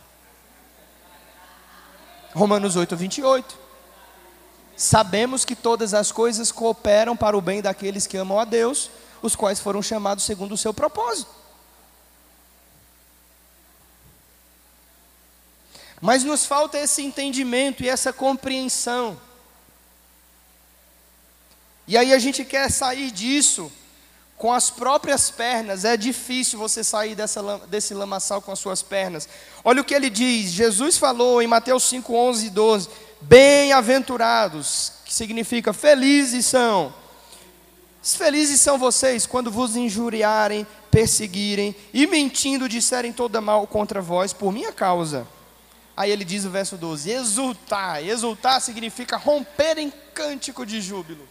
Romanos 2.37 2.75
8, 2.75 2.95
28. 2.95 3.57
Sabemos 4.75 5.43
que 5.43 5.55
todas 5.55 5.95
as 5.95 6.11
coisas 6.11 6.51
cooperam 6.51 7.17
para 7.17 7.35
o 7.35 7.41
bem 7.41 7.63
daqueles 7.63 8.05
que 8.05 8.15
amam 8.15 8.39
a 8.39 8.45
Deus, 8.45 8.91
os 9.23 9.35
quais 9.35 9.59
foram 9.59 9.81
chamados 9.81 10.23
segundo 10.23 10.53
o 10.53 10.57
seu 10.57 10.71
propósito. 10.71 11.31
Mas 15.99 16.23
nos 16.23 16.45
falta 16.45 16.77
esse 16.77 17.01
entendimento 17.01 17.83
e 17.83 17.89
essa 17.89 18.13
compreensão. 18.13 19.19
E 21.87 21.97
aí 21.97 22.13
a 22.13 22.19
gente 22.19 22.45
quer 22.45 22.69
sair 22.69 23.09
disso 23.09 23.71
com 24.37 24.53
as 24.53 24.69
próprias 24.69 25.31
pernas. 25.31 25.83
É 25.83 25.97
difícil 25.97 26.59
você 26.59 26.83
sair 26.83 27.15
dessa, 27.15 27.41
desse 27.67 27.93
lamaçal 27.93 28.41
com 28.41 28.51
as 28.51 28.59
suas 28.59 28.81
pernas. 28.81 29.27
Olha 29.63 29.81
o 29.81 29.83
que 29.83 29.93
ele 29.93 30.09
diz. 30.09 30.51
Jesus 30.51 30.97
falou 30.97 31.41
em 31.41 31.47
Mateus 31.47 31.83
5, 31.83 32.13
11 32.13 32.45
e 32.45 32.49
12. 32.49 32.89
Bem-aventurados, 33.19 34.93
que 35.03 35.13
significa 35.13 35.73
felizes 35.73 36.45
são. 36.45 36.93
Felizes 38.03 38.61
são 38.61 38.77
vocês 38.77 39.25
quando 39.25 39.51
vos 39.51 39.75
injuriarem, 39.75 40.65
perseguirem 40.91 41.75
e 41.93 42.07
mentindo 42.07 42.69
disserem 42.69 43.11
toda 43.11 43.41
mal 43.41 43.67
contra 43.67 44.01
vós 44.01 44.31
por 44.31 44.53
minha 44.53 44.71
causa. 44.71 45.27
Aí 45.95 46.11
ele 46.11 46.23
diz 46.23 46.45
o 46.45 46.51
verso 46.51 46.77
12: 46.77 47.09
exultar. 47.09 48.05
Exultar 48.05 48.61
significa 48.61 49.17
romper 49.17 49.79
em 49.79 49.91
cântico 50.13 50.63
de 50.63 50.79
júbilo. 50.79 51.27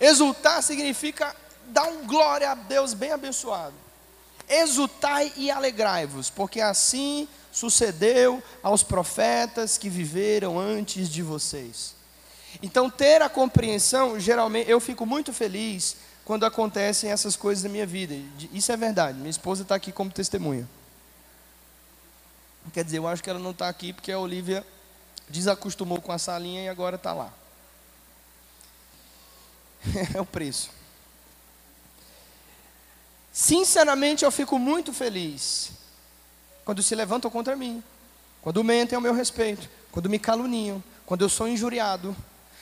Exultar 0.00 0.62
significa 0.62 1.34
dar 1.70 1.84
um 1.84 2.06
glória 2.06 2.50
a 2.50 2.54
Deus 2.54 2.94
bem 2.94 3.12
abençoado. 3.12 3.74
Exultai 4.48 5.32
e 5.36 5.50
alegrai-vos, 5.50 6.28
porque 6.28 6.60
assim 6.60 7.28
sucedeu 7.52 8.42
aos 8.62 8.82
profetas 8.82 9.78
que 9.78 9.88
viveram 9.88 10.58
antes 10.58 11.08
de 11.08 11.22
vocês. 11.22 11.94
Então, 12.62 12.90
ter 12.90 13.22
a 13.22 13.28
compreensão, 13.28 14.18
geralmente, 14.18 14.68
eu 14.68 14.80
fico 14.80 15.06
muito 15.06 15.32
feliz 15.32 15.96
quando 16.24 16.44
acontecem 16.44 17.10
essas 17.10 17.36
coisas 17.36 17.62
na 17.64 17.70
minha 17.70 17.86
vida. 17.86 18.14
Isso 18.52 18.72
é 18.72 18.76
verdade, 18.76 19.18
minha 19.18 19.30
esposa 19.30 19.62
está 19.62 19.74
aqui 19.74 19.92
como 19.92 20.10
testemunha. 20.10 20.68
Quer 22.72 22.84
dizer, 22.84 22.98
eu 22.98 23.08
acho 23.08 23.22
que 23.22 23.30
ela 23.30 23.38
não 23.38 23.52
está 23.52 23.68
aqui 23.68 23.92
porque 23.92 24.12
a 24.12 24.18
Olivia 24.18 24.66
desacostumou 25.28 26.00
com 26.00 26.12
a 26.12 26.18
salinha 26.18 26.64
e 26.64 26.68
agora 26.68 26.96
está 26.96 27.12
lá. 27.12 27.32
é 30.14 30.20
o 30.20 30.26
preço. 30.26 30.70
Sinceramente, 33.32 34.24
eu 34.24 34.30
fico 34.30 34.58
muito 34.58 34.92
feliz 34.92 35.70
quando 36.64 36.82
se 36.82 36.94
levantam 36.94 37.30
contra 37.30 37.56
mim, 37.56 37.82
quando 38.42 38.62
mentem 38.64 38.96
ao 38.96 39.02
meu 39.02 39.14
respeito, 39.14 39.68
quando 39.92 40.08
me 40.08 40.18
caluniam, 40.18 40.82
quando 41.06 41.22
eu 41.22 41.28
sou 41.28 41.48
injuriado, 41.48 42.14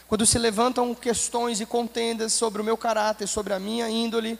quando 0.06 0.24
se 0.24 0.38
levantam 0.38 0.94
questões 0.94 1.60
e 1.60 1.66
contendas 1.66 2.32
sobre 2.32 2.62
o 2.62 2.64
meu 2.64 2.76
caráter, 2.76 3.26
sobre 3.26 3.52
a 3.52 3.58
minha 3.58 3.88
índole, 3.88 4.38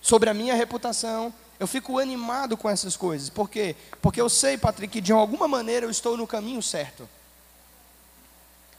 sobre 0.00 0.30
a 0.30 0.34
minha 0.34 0.54
reputação, 0.54 1.32
eu 1.60 1.66
fico 1.66 1.98
animado 1.98 2.56
com 2.56 2.68
essas 2.68 2.96
coisas. 2.96 3.28
Por 3.28 3.48
quê? 3.48 3.76
Porque 4.00 4.20
eu 4.20 4.28
sei, 4.28 4.58
Patrick, 4.58 4.94
que 4.94 5.00
de 5.00 5.12
alguma 5.12 5.46
maneira 5.46 5.86
eu 5.86 5.90
estou 5.90 6.16
no 6.16 6.26
caminho 6.26 6.62
certo. 6.62 7.08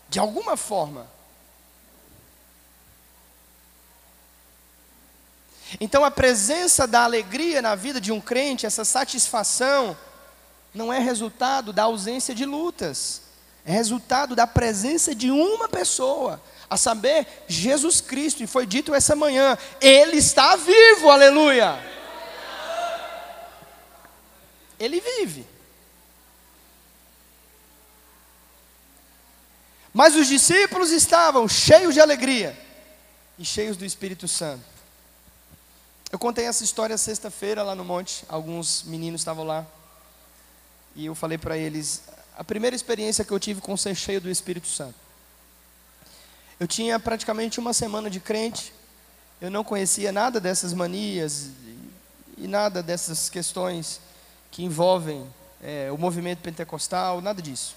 De 0.10 0.20
alguma 0.20 0.58
forma. 0.58 1.08
Então 5.80 6.04
a 6.04 6.12
presença 6.12 6.86
da 6.86 7.04
alegria 7.04 7.62
na 7.62 7.76
vida 7.76 8.00
de 8.00 8.12
um 8.12 8.22
crente, 8.22 8.66
essa 8.66 8.86
satisfação, 8.86 9.98
não 10.74 10.92
é 10.92 11.00
resultado 11.00 11.72
da 11.72 11.84
ausência 11.84 12.34
de 12.34 12.46
lutas, 12.46 13.22
é 13.66 13.72
resultado 13.72 14.36
da 14.36 14.46
presença 14.46 15.14
de 15.16 15.32
uma 15.32 15.70
pessoa, 15.70 16.42
a 16.70 16.76
saber, 16.76 17.28
Jesus 17.48 18.02
Cristo, 18.02 18.44
e 18.44 18.48
foi 18.48 18.66
dito 18.66 18.94
essa 18.94 19.16
manhã, 19.16 19.58
Ele 19.80 20.18
está 20.18 20.56
vivo, 20.56 21.10
aleluia. 21.10 21.80
Ele 24.80 25.00
vive. 25.00 25.48
Mas 29.94 30.16
os 30.16 30.28
discípulos 30.28 30.92
estavam 30.92 31.48
cheios 31.48 31.94
de 31.94 32.02
alegria 32.02 32.58
e 33.38 33.46
cheios 33.46 33.78
do 33.78 33.86
Espírito 33.86 34.28
Santo. 34.28 34.73
Eu 36.14 36.20
contei 36.20 36.46
essa 36.46 36.64
história 36.64 36.96
sexta-feira 36.96 37.64
lá 37.64 37.74
no 37.74 37.84
monte, 37.84 38.24
alguns 38.30 38.84
meninos 38.84 39.22
estavam 39.22 39.44
lá. 39.44 39.66
E 40.96 41.08
eu 41.08 41.16
falei 41.16 41.40
para 41.40 41.58
eles 41.58 42.04
a 42.38 42.44
primeira 42.44 42.76
experiência 42.76 43.26
que 43.26 43.32
eu 43.32 43.40
tive 43.40 43.62
com 43.62 43.76
ser 43.76 43.96
cheio 43.96 44.22
do 44.22 44.30
Espírito 44.30 44.68
Santo. 44.68 44.94
Eu 46.60 46.68
tinha 46.68 47.00
praticamente 47.00 47.60
uma 47.60 47.74
semana 47.74 48.12
de 48.12 48.20
crente, 48.20 48.72
eu 49.42 49.50
não 49.50 49.64
conhecia 49.64 50.12
nada 50.12 50.40
dessas 50.40 50.72
manias 50.72 51.50
e 52.38 52.48
nada 52.48 52.84
dessas 52.84 53.28
questões 53.28 54.00
que 54.52 54.64
envolvem 54.64 55.28
é, 55.64 55.92
o 55.92 55.98
movimento 55.98 56.42
pentecostal, 56.44 57.22
nada 57.22 57.42
disso. 57.42 57.76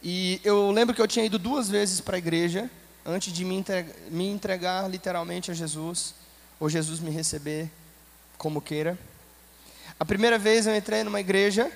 E 0.00 0.40
eu 0.44 0.70
lembro 0.70 0.94
que 0.94 1.02
eu 1.02 1.08
tinha 1.08 1.24
ido 1.24 1.40
duas 1.40 1.68
vezes 1.68 2.00
para 2.00 2.14
a 2.14 2.18
igreja 2.18 2.70
antes 3.04 3.32
de 3.32 3.44
me 3.44 3.56
entregar, 3.56 3.96
me 4.12 4.28
entregar 4.28 4.88
literalmente 4.88 5.50
a 5.50 5.54
Jesus 5.54 6.14
ou 6.58 6.68
Jesus 6.68 7.00
me 7.00 7.10
receber 7.10 7.70
como 8.36 8.60
queira. 8.60 8.98
A 9.98 10.04
primeira 10.04 10.38
vez 10.38 10.66
eu 10.66 10.76
entrei 10.76 11.02
numa 11.02 11.20
igreja, 11.20 11.70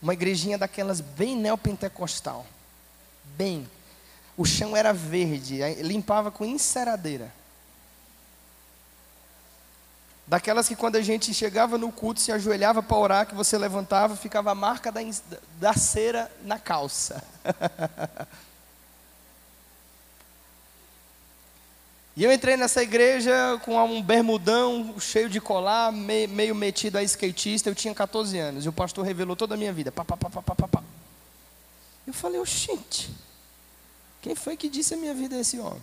uma 0.00 0.14
igrejinha 0.14 0.58
daquelas 0.58 1.00
bem 1.00 1.36
neopentecostal. 1.36 2.46
Bem. 3.36 3.68
O 4.36 4.44
chão 4.44 4.76
era 4.76 4.92
verde, 4.92 5.60
limpava 5.82 6.30
com 6.30 6.44
enceradeira. 6.44 7.32
Daquelas 10.26 10.66
que 10.66 10.74
quando 10.74 10.96
a 10.96 11.02
gente 11.02 11.32
chegava 11.32 11.78
no 11.78 11.92
culto, 11.92 12.20
se 12.20 12.32
ajoelhava 12.32 12.82
para 12.82 12.96
orar, 12.96 13.26
que 13.26 13.34
você 13.34 13.56
levantava, 13.56 14.16
ficava 14.16 14.50
a 14.50 14.54
marca 14.56 14.90
da, 14.90 15.00
da 15.60 15.72
cera 15.72 16.30
na 16.42 16.58
calça. 16.58 17.22
E 22.16 22.24
eu 22.24 22.32
entrei 22.32 22.56
nessa 22.56 22.82
igreja 22.82 23.60
com 23.62 23.76
um 23.84 24.00
bermudão 24.00 24.98
cheio 24.98 25.28
de 25.28 25.38
colar, 25.38 25.92
meio 25.92 26.54
metido 26.54 26.96
a 26.96 27.02
skatista. 27.02 27.68
Eu 27.68 27.74
tinha 27.74 27.94
14 27.94 28.38
anos 28.38 28.64
e 28.64 28.68
o 28.70 28.72
pastor 28.72 29.04
revelou 29.04 29.36
toda 29.36 29.54
a 29.54 29.58
minha 29.58 29.70
vida. 29.70 29.92
Pá, 29.92 30.02
pá, 30.02 30.16
pá, 30.16 30.30
pá, 30.30 30.42
pá, 30.42 30.66
pá. 30.66 30.82
Eu 32.06 32.14
falei, 32.14 32.40
oxente, 32.40 33.10
quem 34.22 34.34
foi 34.34 34.56
que 34.56 34.70
disse 34.70 34.94
a 34.94 34.96
minha 34.96 35.12
vida 35.12 35.36
a 35.36 35.40
esse 35.40 35.58
homem? 35.58 35.82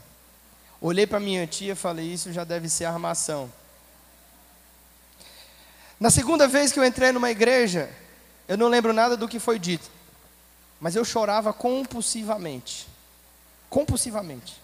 Olhei 0.81 1.05
para 1.05 1.19
minha 1.19 1.45
tia 1.45 1.73
e 1.73 1.75
falei, 1.75 2.11
isso 2.11 2.33
já 2.33 2.43
deve 2.43 2.67
ser 2.67 2.85
armação. 2.85 3.51
Na 5.99 6.09
segunda 6.09 6.47
vez 6.47 6.71
que 6.71 6.79
eu 6.79 6.83
entrei 6.83 7.11
numa 7.11 7.29
igreja, 7.29 7.91
eu 8.47 8.57
não 8.57 8.69
lembro 8.69 8.91
nada 8.91 9.15
do 9.15 9.27
que 9.27 9.39
foi 9.39 9.59
dito, 9.59 9.87
mas 10.81 10.95
eu 10.95 11.05
chorava 11.05 11.53
compulsivamente. 11.53 12.87
Compulsivamente. 13.69 14.62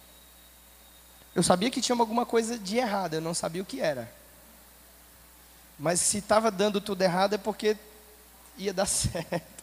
Eu 1.36 1.44
sabia 1.44 1.70
que 1.70 1.82
tinha 1.82 1.98
alguma 1.98 2.26
coisa 2.26 2.58
de 2.58 2.78
errado, 2.78 3.16
eu 3.16 3.22
não 3.22 3.34
sabia 3.34 3.62
o 3.62 3.66
que 3.66 3.80
era. 3.80 4.12
Mas 5.78 6.02
se 6.02 6.18
estava 6.18 6.52
dando 6.52 6.82
tudo 6.82 7.02
errado 7.02 7.36
é 7.36 7.38
porque 7.38 7.78
ia 8.58 8.74
dar 8.74 8.86
certo. 8.88 9.60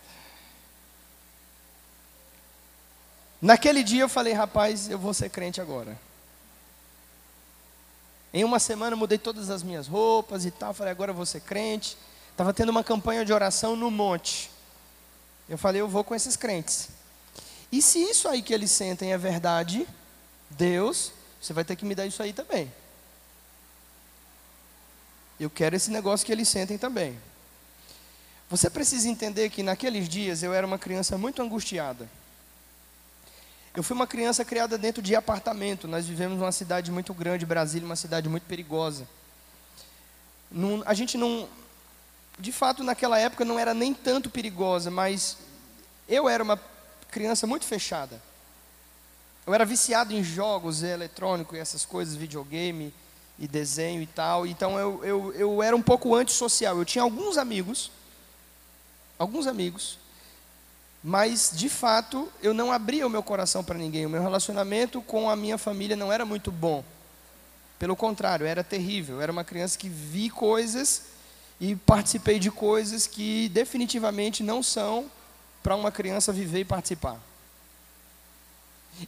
Naquele 3.41 3.83
dia 3.83 4.03
eu 4.03 4.09
falei, 4.09 4.33
rapaz, 4.33 4.89
eu 4.89 4.99
vou 4.99 5.13
ser 5.13 5.29
crente 5.29 5.61
agora. 5.61 5.99
Em 8.33 8.45
uma 8.45 8.59
semana 8.59 8.97
mudei 8.97 9.19
todas 9.19 9.51
as 9.51 9.63
minhas 9.63 9.87
roupas 9.87 10.45
e 10.45 10.51
tal. 10.51 10.73
Falei, 10.73 10.91
agora 10.91 11.11
eu 11.11 11.15
vou 11.15 11.27
ser 11.27 11.41
crente. 11.41 11.97
Estava 12.31 12.53
tendo 12.53 12.71
uma 12.71 12.83
campanha 12.83 13.25
de 13.25 13.33
oração 13.33 13.77
no 13.77 13.91
monte. 13.91 14.51
Eu 15.49 15.59
falei, 15.59 15.81
eu 15.81 15.89
vou 15.89 16.03
com 16.03 16.15
esses 16.15 16.37
crentes. 16.37 16.89
E 17.71 17.83
se 17.83 17.99
isso 17.99 18.29
aí 18.29 18.43
que 18.43 18.55
eles 18.55 18.71
sentem 18.71 19.13
é 19.13 19.19
verdade, 19.19 19.87
Deus 20.51 21.13
você 21.47 21.53
vai 21.53 21.65
ter 21.65 21.77
que 21.77 21.85
me 21.85 21.95
dar 21.95 22.07
isso 22.07 22.21
aí 22.23 22.33
também. 22.33 22.73
Eu 25.39 25.49
quero 25.49 25.77
esse 25.77 25.91
negócio 25.91 26.27
que 26.27 26.33
eles 26.33 26.49
sentem 26.49 26.77
também. 26.77 27.17
Você 28.51 28.69
precisa 28.69 29.09
entender 29.09 29.51
que 29.51 29.63
naqueles 29.63 30.09
dias 30.09 30.43
eu 30.43 30.53
era 30.53 30.67
uma 30.67 30.79
criança 30.79 31.17
muito 31.17 31.41
angustiada. 31.41 32.09
Eu 33.75 33.83
fui 33.83 33.95
uma 33.95 34.07
criança 34.07 34.45
criada 34.45 34.77
dentro 34.77 35.03
de 35.03 35.15
apartamento. 35.15 35.87
Nós 35.87 36.07
vivemos 36.07 36.39
numa 36.39 36.51
cidade 36.51 36.91
muito 36.91 37.15
grande, 37.15 37.47
Brasília, 37.47 37.87
uma 37.87 37.97
cidade 37.97 38.29
muito 38.29 38.45
perigosa. 38.45 39.07
A 40.85 40.95
gente 40.95 41.17
não. 41.17 41.49
De 42.39 42.51
fato, 42.51 42.83
naquela 42.83 43.19
época 43.19 43.45
não 43.45 43.59
era 43.59 43.73
nem 43.73 43.95
tanto 43.95 44.31
perigosa, 44.31 44.91
mas 44.91 45.37
eu 46.09 46.29
era 46.29 46.43
uma 46.43 46.61
criança 47.11 47.47
muito 47.47 47.67
fechada. 47.67 48.21
Eu 49.47 49.55
era 49.55 49.65
viciado 49.65 50.13
em 50.13 50.25
jogos 50.25 50.83
eletrônicos 50.83 51.57
e 51.57 51.61
essas 51.61 51.85
coisas, 51.85 52.17
videogame 52.17 52.93
e 53.39 53.47
desenho 53.47 54.03
e 54.03 54.07
tal. 54.07 54.45
Então 54.47 54.79
eu, 54.79 55.05
eu, 55.05 55.33
eu 55.35 55.63
era 55.63 55.77
um 55.77 55.83
pouco 55.83 56.15
antissocial. 56.15 56.77
Eu 56.77 56.85
tinha 56.85 57.03
alguns 57.03 57.39
amigos, 57.39 57.93
alguns 59.17 59.47
amigos, 59.47 59.99
mas 61.03 61.53
de 61.55 61.69
fato 61.69 62.29
eu 62.43 62.53
não 62.53 62.73
abria 62.73 63.07
o 63.07 63.11
meu 63.11 63.23
coração 63.23 63.63
para 63.63 63.79
ninguém. 63.79 64.05
O 64.05 64.11
meu 64.11 64.21
relacionamento 64.21 65.01
com 65.01 65.31
a 65.31 65.37
minha 65.37 65.57
família 65.57 65.95
não 65.95 66.13
era 66.13 66.25
muito 66.25 66.51
bom. 66.51 66.83
Pelo 67.79 67.95
contrário, 67.95 68.47
era 68.47 68.65
terrível. 68.65 69.17
Eu 69.17 69.23
era 69.23 69.31
uma 69.31 69.45
criança 69.45 69.79
que 69.79 69.89
vi 69.89 70.29
coisas 70.29 71.03
e 71.61 71.77
participei 71.77 72.41
de 72.41 72.51
coisas 72.51 73.07
que 73.07 73.49
definitivamente 73.51 74.43
não 74.43 74.61
são 74.61 75.11
para 75.63 75.77
uma 75.77 75.93
criança 75.93 76.33
viver 76.33 76.61
e 76.61 76.65
participar. 76.65 77.21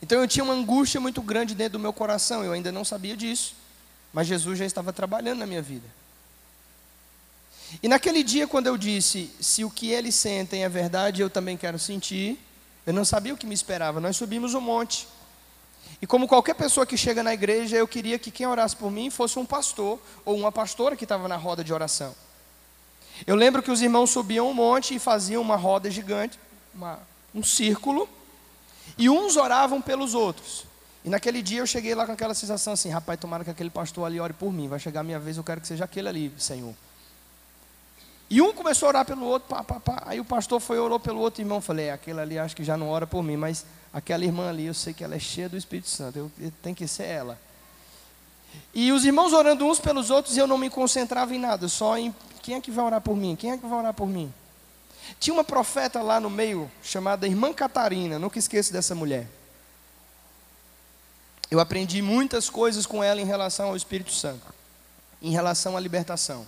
Então 0.03 0.21
eu 0.21 0.29
tinha 0.29 0.45
uma 0.45 0.55
angústia 0.55 1.01
muito 1.01 1.23
grande 1.23 1.55
dentro 1.55 1.75
do 1.75 1.79
meu 1.79 1.93
coração, 1.93 2.45
eu 2.45 2.53
ainda 2.53 2.71
não 2.71 2.85
sabia 2.85 3.17
disso, 3.17 3.55
mas 4.13 4.27
Jesus 4.27 4.59
já 4.59 4.65
estava 4.65 4.93
trabalhando 4.93 5.39
na 5.39 5.47
minha 5.47 5.63
vida. 5.63 5.87
E 7.83 7.89
naquele 7.89 8.23
dia, 8.23 8.47
quando 8.47 8.67
eu 8.67 8.77
disse, 8.77 9.31
se 9.41 9.65
o 9.65 9.71
que 9.71 9.91
eles 9.91 10.15
sentem 10.15 10.65
é 10.65 10.69
verdade, 10.69 11.21
eu 11.21 11.29
também 11.29 11.57
quero 11.57 11.79
sentir, 11.79 12.39
eu 12.87 12.95
não 12.95 13.05
sabia 13.05 13.35
o 13.35 13.37
que 13.37 13.47
me 13.47 13.55
esperava. 13.55 14.01
Nós 14.01 14.17
subimos 14.17 14.55
um 14.55 14.61
monte. 14.61 15.07
E 16.01 16.07
como 16.07 16.27
qualquer 16.27 16.55
pessoa 16.55 16.87
que 16.87 16.97
chega 16.97 17.23
na 17.23 17.35
igreja, 17.35 17.77
eu 17.77 17.87
queria 17.87 18.19
que 18.19 18.31
quem 18.31 18.47
orasse 18.47 18.75
por 18.75 18.91
mim 18.91 19.11
fosse 19.11 19.39
um 19.39 19.45
pastor 19.45 20.01
ou 20.25 20.37
uma 20.37 20.51
pastora 20.51 20.97
que 20.97 21.05
estava 21.05 21.29
na 21.29 21.37
roda 21.37 21.63
de 21.63 21.73
oração. 21.73 22.15
Eu 23.27 23.35
lembro 23.35 23.63
que 23.63 23.71
os 23.71 23.83
irmãos 23.83 24.11
subiam 24.11 24.49
um 24.49 24.55
monte 24.55 24.95
e 24.95 24.99
faziam 24.99 25.43
uma 25.43 25.57
roda 25.57 25.91
gigante, 25.91 26.39
uma, 26.75 27.01
um 27.35 27.43
círculo, 27.43 28.09
e 28.97 29.09
uns 29.11 29.37
oravam 29.37 29.81
pelos 29.81 30.15
outros. 30.15 30.65
E 31.05 31.11
naquele 31.11 31.43
dia 31.43 31.61
eu 31.61 31.67
cheguei 31.67 31.95
lá 31.95 32.07
com 32.07 32.13
aquela 32.13 32.35
sensação 32.35 32.73
assim: 32.73 32.91
rapaz, 32.91 33.19
tomara 33.19 33.45
que 33.45 33.51
aquele 33.51 33.71
pastor 33.71 34.07
ali 34.07 34.21
ore 34.21 34.33
por 34.33 34.53
mim, 34.53 34.69
vai 34.69 34.79
chegar 34.79 35.01
a 35.01 35.05
minha 35.05 35.19
vez, 35.19 35.37
eu 35.37 35.45
quero 35.45 35.61
que 35.61 35.67
seja 35.67 35.85
aquele 35.85 36.09
ali, 36.09 36.33
Senhor. 36.39 36.75
E 38.31 38.43
um 38.43 38.53
começou 38.53 38.87
a 38.87 38.91
orar 38.91 39.07
pelo 39.07 39.25
outro, 39.25 39.49
pá, 39.49 39.65
pá, 39.65 39.81
pá. 39.81 40.03
aí 40.05 40.21
o 40.21 40.25
pastor 40.25 40.61
foi 40.61 40.79
orou 40.79 41.01
pelo 41.01 41.21
outro 41.21 41.41
irmão. 41.41 41.61
Falei: 41.61 41.87
é, 41.87 41.93
aquele 41.93 42.21
ali 42.21 42.39
acho 42.39 42.55
que 42.55 42.63
já 42.63 42.77
não 42.77 42.91
ora 42.91 43.07
por 43.07 43.23
mim, 43.23 43.37
mas 43.37 43.65
aquela 43.93 44.25
irmã 44.25 44.51
ali, 44.51 44.67
eu 44.67 44.75
sei 44.75 44.93
que 44.93 45.03
ela 45.03 45.15
é 45.15 45.19
cheia 45.19 45.49
do 45.49 45.57
Espírito 45.57 45.89
Santo, 45.89 46.19
eu, 46.19 46.31
eu, 46.39 46.53
tem 46.63 46.75
que 46.75 46.87
ser 46.87 47.05
ela. 47.05 47.39
E 48.75 48.93
os 48.93 49.05
irmãos 49.05 49.33
orando 49.33 49.67
uns 49.67 49.79
pelos 49.79 50.11
outros 50.11 50.37
e 50.37 50.41
eu 50.41 50.47
não 50.47 50.59
me 50.59 50.69
concentrava 50.69 51.35
em 51.35 51.39
nada, 51.39 51.69
só 51.69 51.97
em 51.97 52.15
quem 52.43 52.55
é 52.55 52.61
que 52.61 52.71
vai 52.71 52.85
orar 52.85 53.01
por 53.01 53.17
mim? 53.17 53.37
Quem 53.37 53.53
é 53.53 53.57
que 53.57 53.67
vai 53.67 53.79
orar 53.79 53.95
por 53.95 54.07
mim? 54.07 54.33
Tinha 55.19 55.35
uma 55.35 55.45
profeta 55.45 56.03
lá 56.03 56.21
no 56.21 56.31
meio, 56.31 56.71
chamada 56.83 57.27
Irmã 57.27 57.53
Catarina, 57.53 58.19
nunca 58.19 58.39
esqueço 58.39 58.73
dessa 58.73 58.95
mulher. 58.95 59.27
Eu 61.51 61.61
aprendi 61.61 62.03
muitas 62.03 62.51
coisas 62.51 62.85
com 62.85 63.03
ela 63.03 63.21
em 63.21 63.25
relação 63.25 63.69
ao 63.69 63.77
Espírito 63.77 64.13
Santo, 64.13 64.55
em 65.23 65.31
relação 65.31 65.77
à 65.77 65.81
libertação. 65.81 66.47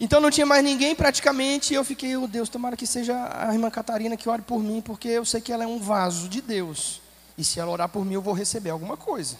Então 0.00 0.20
não 0.20 0.30
tinha 0.30 0.46
mais 0.46 0.64
ninguém 0.64 0.94
praticamente, 0.94 1.72
e 1.72 1.76
eu 1.76 1.84
fiquei, 1.84 2.16
oh 2.16 2.26
Deus, 2.26 2.48
tomara 2.48 2.76
que 2.76 2.86
seja 2.86 3.14
a 3.32 3.52
irmã 3.52 3.70
Catarina 3.70 4.16
que 4.16 4.28
ore 4.28 4.42
por 4.42 4.60
mim, 4.60 4.80
porque 4.80 5.08
eu 5.08 5.24
sei 5.24 5.40
que 5.40 5.52
ela 5.52 5.64
é 5.64 5.66
um 5.66 5.78
vaso 5.78 6.28
de 6.28 6.40
Deus. 6.40 7.00
E 7.36 7.44
se 7.44 7.60
ela 7.60 7.70
orar 7.70 7.88
por 7.88 8.04
mim, 8.04 8.14
eu 8.14 8.22
vou 8.22 8.34
receber 8.34 8.70
alguma 8.70 8.96
coisa. 8.96 9.36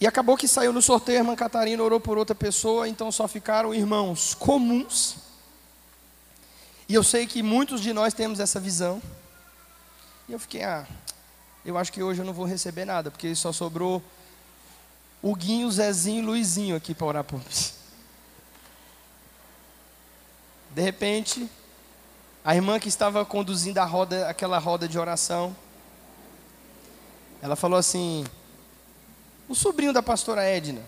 E 0.00 0.06
acabou 0.06 0.36
que 0.36 0.48
saiu 0.48 0.72
no 0.72 0.80
sorteio, 0.80 1.18
a 1.18 1.20
irmã 1.22 1.36
Catarina 1.36 1.82
orou 1.82 2.00
por 2.00 2.16
outra 2.16 2.34
pessoa, 2.34 2.88
então 2.88 3.10
só 3.10 3.26
ficaram 3.26 3.74
irmãos 3.74 4.34
comuns. 4.34 5.16
E 6.90 6.94
eu 6.94 7.04
sei 7.04 7.24
que 7.24 7.40
muitos 7.40 7.80
de 7.80 7.92
nós 7.92 8.12
temos 8.12 8.40
essa 8.40 8.58
visão. 8.58 9.00
E 10.28 10.32
eu 10.32 10.40
fiquei, 10.40 10.64
ah, 10.64 10.84
eu 11.64 11.78
acho 11.78 11.92
que 11.92 12.02
hoje 12.02 12.20
eu 12.20 12.24
não 12.24 12.32
vou 12.32 12.44
receber 12.44 12.84
nada, 12.84 13.12
porque 13.12 13.32
só 13.36 13.52
sobrou 13.52 14.02
o 15.22 15.32
Guinho, 15.36 15.70
Zezinho 15.70 16.20
e 16.20 16.26
Luizinho 16.26 16.74
aqui 16.74 16.92
para 16.92 17.06
orar 17.06 17.22
por 17.22 17.38
mim. 17.38 17.44
De 20.72 20.82
repente, 20.82 21.48
a 22.44 22.56
irmã 22.56 22.80
que 22.80 22.88
estava 22.88 23.24
conduzindo 23.24 23.78
a 23.78 23.84
roda, 23.84 24.28
aquela 24.28 24.58
roda 24.58 24.88
de 24.88 24.98
oração, 24.98 25.54
ela 27.40 27.54
falou 27.54 27.78
assim: 27.78 28.26
o 29.48 29.54
sobrinho 29.54 29.92
da 29.92 30.02
pastora 30.02 30.42
Edna. 30.42 30.82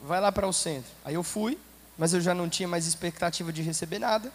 Vai 0.00 0.22
lá 0.22 0.32
para 0.32 0.48
o 0.48 0.54
centro. 0.54 0.90
Aí 1.04 1.12
eu 1.12 1.22
fui, 1.22 1.58
mas 2.00 2.14
eu 2.14 2.20
já 2.22 2.32
não 2.32 2.48
tinha 2.48 2.66
mais 2.66 2.86
expectativa 2.86 3.52
de 3.52 3.60
receber 3.60 3.98
nada. 3.98 4.32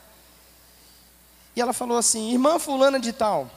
E 1.56 1.60
ela 1.60 1.74
falou 1.74 1.98
assim: 1.98 2.32
Irmã 2.32 2.60
Fulana 2.60 3.00
de 3.00 3.12
Tal. 3.12 3.50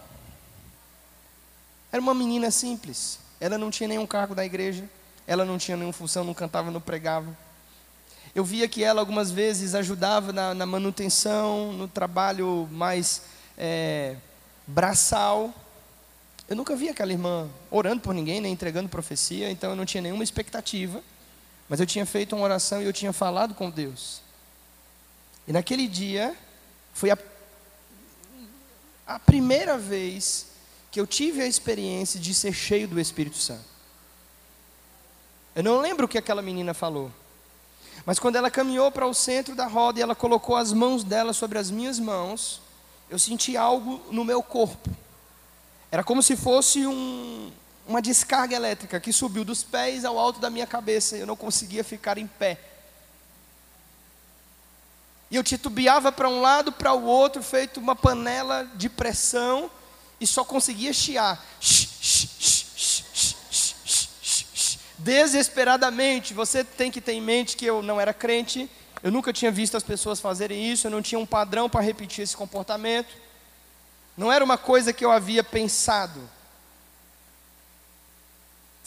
Era 1.92 2.01
uma 2.01 2.14
menina 2.14 2.51
simples. 2.51 3.18
Ela 3.38 3.59
não 3.59 3.71
tinha 3.71 3.87
nenhum 3.87 4.07
cargo 4.07 4.35
da 4.35 4.47
igreja. 4.47 4.88
Ela 5.27 5.44
não 5.44 5.59
tinha 5.59 5.77
nenhuma 5.77 5.92
função, 5.92 6.25
não 6.25 6.33
cantava, 6.33 6.71
não 6.71 6.81
pregava. 6.81 7.37
Eu 8.35 8.47
via 8.47 8.66
que 8.66 8.83
ela 8.83 9.03
algumas 9.03 9.31
vezes 9.31 9.75
ajudava 9.75 10.33
na, 10.33 10.55
na 10.55 10.64
manutenção, 10.64 11.75
no 11.75 11.87
trabalho 11.87 12.66
mais 12.73 13.25
é, 13.59 14.16
braçal. 14.66 15.53
Eu 16.49 16.57
nunca 16.57 16.75
vi 16.75 16.88
aquela 16.88 17.12
irmã 17.12 17.47
orando 17.71 18.01
por 18.01 18.14
ninguém, 18.14 18.40
nem 18.40 18.55
entregando 18.55 18.88
profecia, 18.88 19.51
então 19.51 19.68
eu 19.68 19.77
não 19.77 19.85
tinha 19.85 20.01
nenhuma 20.01 20.25
expectativa. 20.25 21.03
Mas 21.68 21.81
eu 21.81 21.87
tinha 21.87 22.07
feito 22.07 22.35
uma 22.35 22.44
oração 22.44 22.81
e 22.81 22.87
eu 22.87 22.92
tinha 22.92 23.12
falado 23.12 23.54
com 23.54 23.68
Deus. 23.68 24.22
E 25.46 25.52
naquele 25.52 25.87
dia, 25.87 26.37
foi 26.92 27.11
a, 27.11 27.18
a 29.07 29.18
primeira 29.18 29.76
vez 29.76 30.46
que 30.90 31.00
eu 31.00 31.07
tive 31.07 31.42
a 31.42 31.46
experiência 31.46 32.18
de 32.18 32.33
ser 32.33 32.52
cheio 32.52 32.88
do 32.88 32.98
Espírito 32.98 33.37
Santo. 33.37 33.64
Eu 35.54 35.62
não 35.62 35.81
lembro 35.81 36.07
o 36.07 36.09
que 36.09 36.18
aquela 36.18 36.40
menina 36.40 36.72
falou. 36.72 37.11
Mas 38.07 38.18
quando 38.18 38.37
ela 38.37 38.50
caminhou 38.50 38.90
para 38.90 39.07
o 39.07 39.12
centro 39.12 39.54
da 39.54 39.66
roda 39.66 39.98
e 39.98 40.02
ela 40.02 40.14
colocou 40.14 40.57
as 40.57 40.72
mãos 40.72 41.04
dela 41.04 41.33
sobre 41.33 41.59
as 41.59 41.70
minhas 41.70 41.98
mãos, 41.98 42.62
eu 43.11 43.18
senti 43.18 43.57
algo 43.57 44.00
no 44.11 44.24
meu 44.24 44.42
corpo. 44.42 44.88
Era 45.90 46.04
como 46.04 46.22
se 46.22 46.37
fosse 46.37 46.87
um, 46.87 47.50
uma 47.88 48.03
descarga 48.03 48.55
elétrica 48.55 49.01
que 49.01 49.14
subiu 49.14 49.46
dos 49.46 49.64
pés 49.64 50.05
ao 50.05 50.18
alto 50.18 50.38
da 50.38 50.51
minha 50.51 50.66
cabeça. 50.66 51.16
Eu 51.16 51.27
não 51.27 51.35
conseguia 51.35 51.83
ficar 51.83 52.18
em 52.18 52.27
pé. 52.27 52.61
E 55.31 55.37
eu 55.37 55.42
titubeava 55.42 56.12
para 56.12 56.29
um 56.29 56.42
lado, 56.42 56.70
para 56.70 56.92
o 56.92 57.05
outro, 57.05 57.42
feito 57.42 57.81
uma 57.81 57.96
panela 57.96 58.70
de 58.74 58.90
pressão, 58.90 59.70
e 60.20 60.27
só 60.27 60.44
conseguia 60.44 60.92
chiar. 60.92 61.42
Desesperadamente, 64.98 66.35
você 66.35 66.62
tem 66.62 66.90
que 66.90 67.01
ter 67.01 67.12
em 67.12 67.22
mente 67.22 67.57
que 67.57 67.64
eu 67.64 67.83
não 67.83 67.98
era 67.98 68.12
crente, 68.12 68.70
eu 69.03 69.11
nunca 69.11 69.33
tinha 69.33 69.51
visto 69.51 69.77
as 69.77 69.83
pessoas 69.83 70.20
fazerem 70.20 70.70
isso, 70.70 70.87
eu 70.87 70.90
não 70.90 71.01
tinha 71.01 71.18
um 71.18 71.27
padrão 71.27 71.70
para 71.70 71.81
repetir 71.81 72.22
esse 72.24 72.37
comportamento. 72.37 73.16
Não 74.16 74.31
era 74.31 74.44
uma 74.44 74.59
coisa 74.59 74.92
que 74.92 75.05
eu 75.05 75.11
havia 75.11 75.42
pensado. 75.42 76.20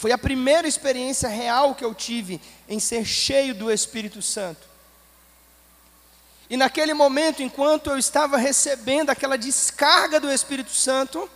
Foi 0.02 0.12
a 0.12 0.18
primeira 0.18 0.68
experiência 0.68 1.30
real 1.30 1.76
que 1.76 1.86
eu 1.86 1.94
tive 1.94 2.42
em 2.68 2.80
ser 2.80 3.06
cheio 3.06 3.54
do 3.54 3.72
Espírito 3.72 4.20
Santo. 4.20 4.68
E 6.50 6.58
naquele 6.58 6.92
momento, 6.92 7.44
enquanto 7.44 7.92
eu 7.92 8.00
estava 8.00 8.36
recebendo 8.36 9.12
aquela 9.12 9.38
descarga 9.38 10.20
do 10.20 10.32
Espírito 10.32 10.72
Santo, 10.72 11.30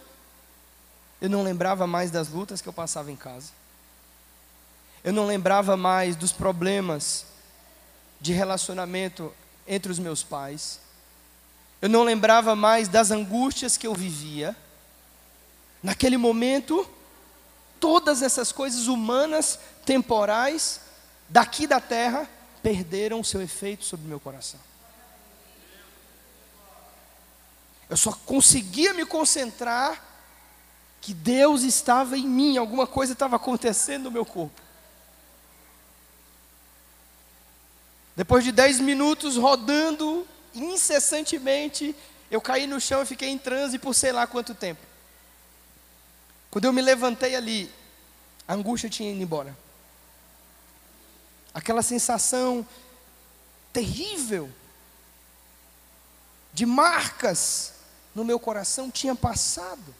eu 1.22 1.30
não 1.30 1.44
lembrava 1.44 1.86
mais 1.86 2.10
das 2.10 2.30
lutas 2.30 2.60
que 2.60 2.68
eu 2.68 2.74
passava 2.74 3.12
em 3.12 3.16
casa. 3.16 3.52
Eu 5.04 5.14
não 5.14 5.28
lembrava 5.28 5.78
mais 5.78 6.16
dos 6.16 6.32
problemas 6.32 7.24
de 8.20 8.34
relacionamento 8.34 9.32
entre 9.68 9.92
os 9.92 10.00
meus 10.00 10.24
pais. 10.24 10.80
Eu 11.84 11.90
não 11.90 12.02
lembrava 12.02 12.56
mais 12.56 12.88
das 12.88 13.12
angústias 13.12 13.78
que 13.78 13.86
eu 13.86 13.94
vivia. 13.94 14.58
Naquele 15.84 16.18
momento, 16.18 16.90
todas 17.86 18.24
essas 18.24 18.52
coisas 18.52 18.88
humanas, 18.88 19.60
temporais, 19.86 20.82
daqui 21.30 21.68
da 21.68 21.80
terra, 21.80 22.28
perderam 22.64 23.24
seu 23.24 23.44
efeito 23.44 23.86
sobre 23.86 24.08
o 24.08 24.10
meu 24.10 24.20
coração. 24.20 24.60
Eu 27.88 27.96
só 27.96 28.12
conseguia 28.12 28.92
me 28.96 29.06
concentrar 29.06 30.04
que 31.00 31.14
Deus 31.14 31.62
estava 31.62 32.18
em 32.18 32.28
mim, 32.28 32.58
alguma 32.58 32.88
coisa 32.88 33.14
estava 33.14 33.36
acontecendo 33.36 34.06
no 34.06 34.12
meu 34.12 34.26
corpo. 34.26 34.60
Depois 38.16 38.44
de 38.44 38.52
dez 38.52 38.80
minutos 38.80 39.38
rodando 39.38 40.28
incessantemente, 40.56 41.96
eu 42.32 42.42
caí 42.42 42.66
no 42.66 42.82
chão 42.82 43.04
e 43.04 43.06
fiquei 43.06 43.30
em 43.30 43.38
transe 43.38 43.78
por 43.78 43.94
sei 43.94 44.12
lá 44.12 44.26
quanto 44.26 44.56
tempo. 44.56 44.82
Quando 46.56 46.64
eu 46.64 46.72
me 46.72 46.82
levantei 46.82 47.36
ali, 47.36 47.70
a 48.48 48.54
angústia 48.54 48.90
tinha 48.90 49.12
ido 49.12 49.22
embora. 49.22 49.54
Aquela 51.54 51.82
sensação 51.82 52.66
terrível 53.74 54.50
de 56.54 56.66
marcas 56.66 57.74
no 58.16 58.24
meu 58.24 58.40
coração 58.40 58.90
tinha 58.90 59.14
passado. 59.14 59.94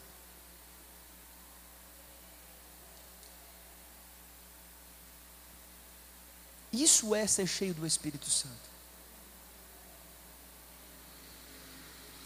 Isso 6.72 7.14
é 7.14 7.28
ser 7.28 7.48
cheio 7.48 7.74
do 7.74 7.86
Espírito 7.86 8.30
Santo. 8.30 8.70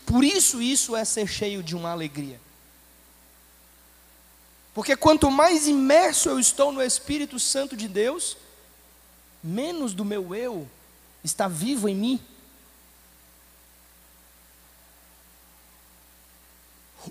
Por 0.05 0.23
isso, 0.23 0.61
isso 0.61 0.95
é 0.95 1.03
ser 1.03 1.25
cheio 1.25 1.63
de 1.63 1.75
uma 1.75 1.89
alegria. 1.89 2.39
Porque 4.79 4.95
quanto 4.95 5.29
mais 5.29 5.67
imerso 5.67 6.29
eu 6.29 6.39
estou 6.39 6.71
no 6.71 6.81
Espírito 6.81 7.37
Santo 7.37 7.75
de 7.75 7.85
Deus, 7.85 8.37
menos 9.43 9.93
do 9.93 10.05
meu 10.05 10.33
eu 10.33 10.71
está 11.21 11.49
vivo 11.49 11.89
em 11.89 11.95
mim. 11.95 12.25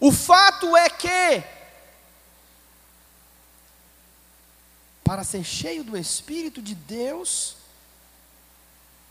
O 0.01 0.11
fato 0.11 0.75
é 0.75 0.89
que, 0.89 1.45
para 5.05 5.23
ser 5.23 5.45
cheio 5.45 5.85
do 5.85 5.95
Espírito 5.95 6.63
de 6.63 6.75
Deus, 6.75 7.55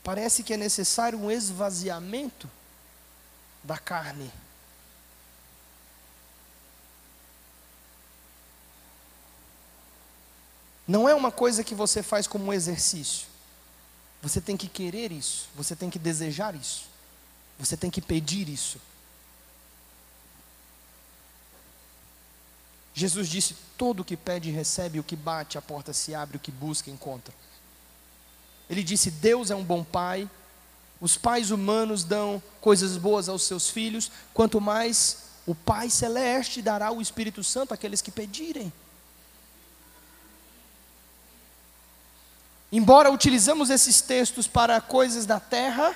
parece 0.03 0.41
que 0.41 0.55
é 0.55 0.57
necessário 0.57 1.19
um 1.19 1.29
esvaziamento 1.29 2.49
da 3.63 3.77
carne. 3.77 4.33
Não 10.87 11.07
é 11.07 11.13
uma 11.13 11.31
coisa 11.31 11.63
que 11.63 11.75
você 11.75 12.01
faz 12.01 12.27
como 12.27 12.45
um 12.45 12.53
exercício. 12.53 13.27
Você 14.21 14.39
tem 14.39 14.55
que 14.55 14.67
querer 14.67 15.11
isso, 15.11 15.47
você 15.55 15.75
tem 15.75 15.89
que 15.89 15.99
desejar 15.99 16.55
isso, 16.55 16.85
você 17.59 17.77
tem 17.77 17.91
que 17.91 18.01
pedir 18.01 18.49
isso. 18.49 18.79
Jesus 22.93 23.29
disse: 23.29 23.55
Todo 23.77 23.99
o 23.99 24.05
que 24.05 24.17
pede 24.17 24.49
recebe, 24.49 24.99
o 24.99 25.03
que 25.03 25.15
bate, 25.15 25.57
a 25.57 25.61
porta 25.61 25.93
se 25.93 26.15
abre, 26.15 26.37
o 26.37 26.39
que 26.39 26.51
busca, 26.51 26.89
encontra. 26.89 27.33
Ele 28.69 28.83
disse: 28.83 29.11
Deus 29.11 29.51
é 29.51 29.55
um 29.55 29.63
bom 29.63 29.83
pai, 29.83 30.27
os 30.99 31.15
pais 31.15 31.51
humanos 31.51 32.03
dão 32.03 32.41
coisas 32.59 32.97
boas 32.97 33.29
aos 33.29 33.43
seus 33.43 33.69
filhos, 33.69 34.11
quanto 34.33 34.59
mais 34.59 35.27
o 35.45 35.53
Pai 35.53 35.89
Celeste 35.89 36.61
dará 36.61 36.91
o 36.91 37.01
Espírito 37.01 37.43
Santo 37.43 37.73
àqueles 37.73 38.01
que 38.01 38.11
pedirem. 38.11 38.73
Embora 42.71 43.11
utilizamos 43.11 43.69
esses 43.69 44.01
textos 44.01 44.47
para 44.47 44.81
coisas 44.81 45.25
da 45.25 45.39
terra, 45.39 45.95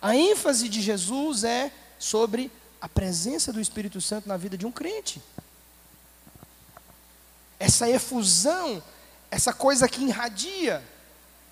a 0.00 0.16
ênfase 0.16 0.68
de 0.68 0.80
Jesus 0.80 1.44
é 1.44 1.72
sobre 1.98 2.50
a 2.80 2.88
presença 2.88 3.52
do 3.52 3.60
Espírito 3.60 4.00
Santo 4.00 4.28
na 4.28 4.36
vida 4.36 4.56
de 4.56 4.66
um 4.66 4.72
crente. 4.72 5.22
Essa 7.58 7.88
efusão, 7.88 8.82
essa 9.30 9.52
coisa 9.52 9.88
que 9.88 10.02
irradia, 10.02 10.82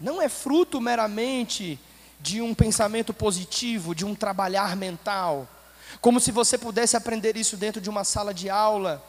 não 0.01 0.21
é 0.21 0.29
fruto 0.29 0.81
meramente 0.81 1.79
de 2.21 2.41
um 2.41 2.55
pensamento 2.55 3.15
positivo, 3.15 3.95
de 3.95 4.05
um 4.05 4.15
trabalhar 4.15 4.77
mental, 4.77 5.49
como 6.01 6.21
se 6.21 6.31
você 6.31 6.57
pudesse 6.57 6.97
aprender 6.97 7.37
isso 7.37 7.57
dentro 7.57 7.81
de 7.81 7.91
uma 7.91 8.05
sala 8.05 8.33
de 8.33 8.49
aula, 8.49 9.05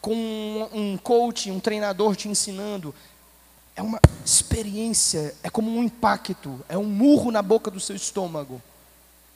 com 0.00 0.68
um 0.72 0.96
coach, 0.96 1.50
um 1.50 1.60
treinador 1.60 2.14
te 2.14 2.28
ensinando. 2.28 2.94
É 3.76 3.82
uma 3.82 4.00
experiência, 4.24 5.34
é 5.42 5.50
como 5.50 5.70
um 5.70 5.84
impacto, 5.84 6.64
é 6.68 6.78
um 6.78 6.84
murro 6.84 7.30
na 7.30 7.42
boca 7.42 7.70
do 7.70 7.78
seu 7.78 7.94
estômago. 7.94 8.60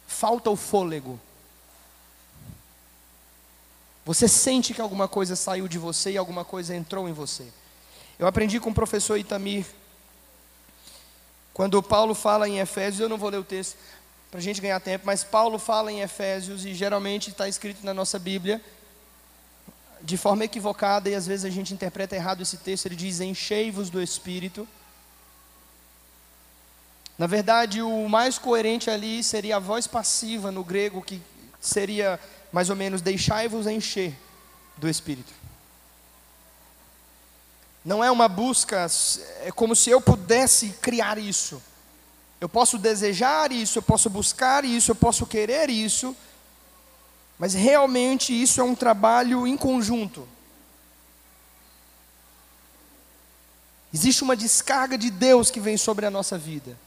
Falta 0.07 0.49
o 0.51 0.57
fôlego. 0.57 1.21
Você 4.05 4.27
sente 4.27 4.73
que 4.73 4.81
alguma 4.81 5.07
coisa 5.07 5.37
saiu 5.37 5.69
de 5.69 5.79
você 5.79 6.13
e 6.13 6.17
alguma 6.17 6.45
coisa 6.45 6.75
entrou 6.75 7.09
em 7.09 7.13
você. 7.13 7.47
Eu 8.19 8.27
aprendi 8.27 8.59
com 8.59 8.71
o 8.71 8.75
professor 8.75 9.19
Itamir, 9.19 9.67
quando 11.53 11.83
Paulo 11.83 12.15
fala 12.15 12.49
em 12.49 12.59
Efésios, 12.59 13.01
eu 13.01 13.09
não 13.09 13.19
vou 13.19 13.29
ler 13.29 13.39
o 13.39 13.45
texto 13.45 13.77
para 14.31 14.39
a 14.39 14.43
gente 14.43 14.61
ganhar 14.61 14.81
tempo, 14.81 15.05
mas 15.05 15.23
Paulo 15.23 15.59
fala 15.59 15.93
em 15.93 16.01
Efésios 16.01 16.65
e 16.65 16.73
geralmente 16.73 17.31
está 17.31 17.49
escrito 17.49 17.85
na 17.85 17.93
nossa 17.93 18.19
Bíblia 18.19 18.63
de 20.03 20.17
forma 20.17 20.45
equivocada 20.45 21.09
e 21.09 21.15
às 21.15 21.27
vezes 21.27 21.45
a 21.45 21.51
gente 21.51 21.75
interpreta 21.75 22.17
errado 22.17 22.43
esse 22.43 22.57
texto. 22.57 22.87
Ele 22.87 22.97
diz: 22.97 23.21
Enchei-vos 23.21 23.91
do 23.91 24.03
Espírito. 24.03 24.67
Na 27.19 27.27
verdade, 27.27 27.83
o 27.83 28.09
mais 28.09 28.39
coerente 28.39 28.89
ali 28.89 29.23
seria 29.23 29.57
a 29.57 29.59
voz 29.61 29.87
passiva 29.87 30.51
no 30.51 30.65
grego, 30.65 31.03
que 31.03 31.21
seria 31.61 32.19
mais 32.51 32.71
ou 32.71 32.77
menos 32.77 33.03
deixai-vos 33.03 33.67
encher 33.67 34.15
do 34.77 34.89
Espírito. 34.89 35.33
Não 37.85 38.03
é 38.03 38.11
uma 38.11 38.29
busca, 38.29 38.87
é 39.43 39.51
como 39.53 39.75
se 39.75 39.91
eu 39.91 40.01
pudesse 40.01 40.71
criar 40.81 41.19
isso. 41.19 41.63
Eu 42.41 42.49
posso 42.49 42.79
desejar 42.79 43.53
isso, 43.53 43.79
eu 43.79 43.83
posso 43.83 44.09
buscar 44.09 44.65
isso, 44.65 44.91
eu 44.91 44.95
posso 44.95 45.27
querer 45.27 45.69
isso, 45.69 46.17
mas 47.41 47.55
realmente 47.55 48.35
isso 48.35 48.61
é 48.61 48.65
um 48.65 48.75
trabalho 48.75 49.47
em 49.47 49.57
conjunto. 49.57 50.29
Existe 53.95 54.23
uma 54.23 54.37
descarga 54.37 54.99
de 54.99 55.11
Deus 55.11 55.51
que 55.51 55.59
vem 55.59 55.79
sobre 55.79 56.05
a 56.05 56.11
nossa 56.11 56.37
vida. 56.37 56.79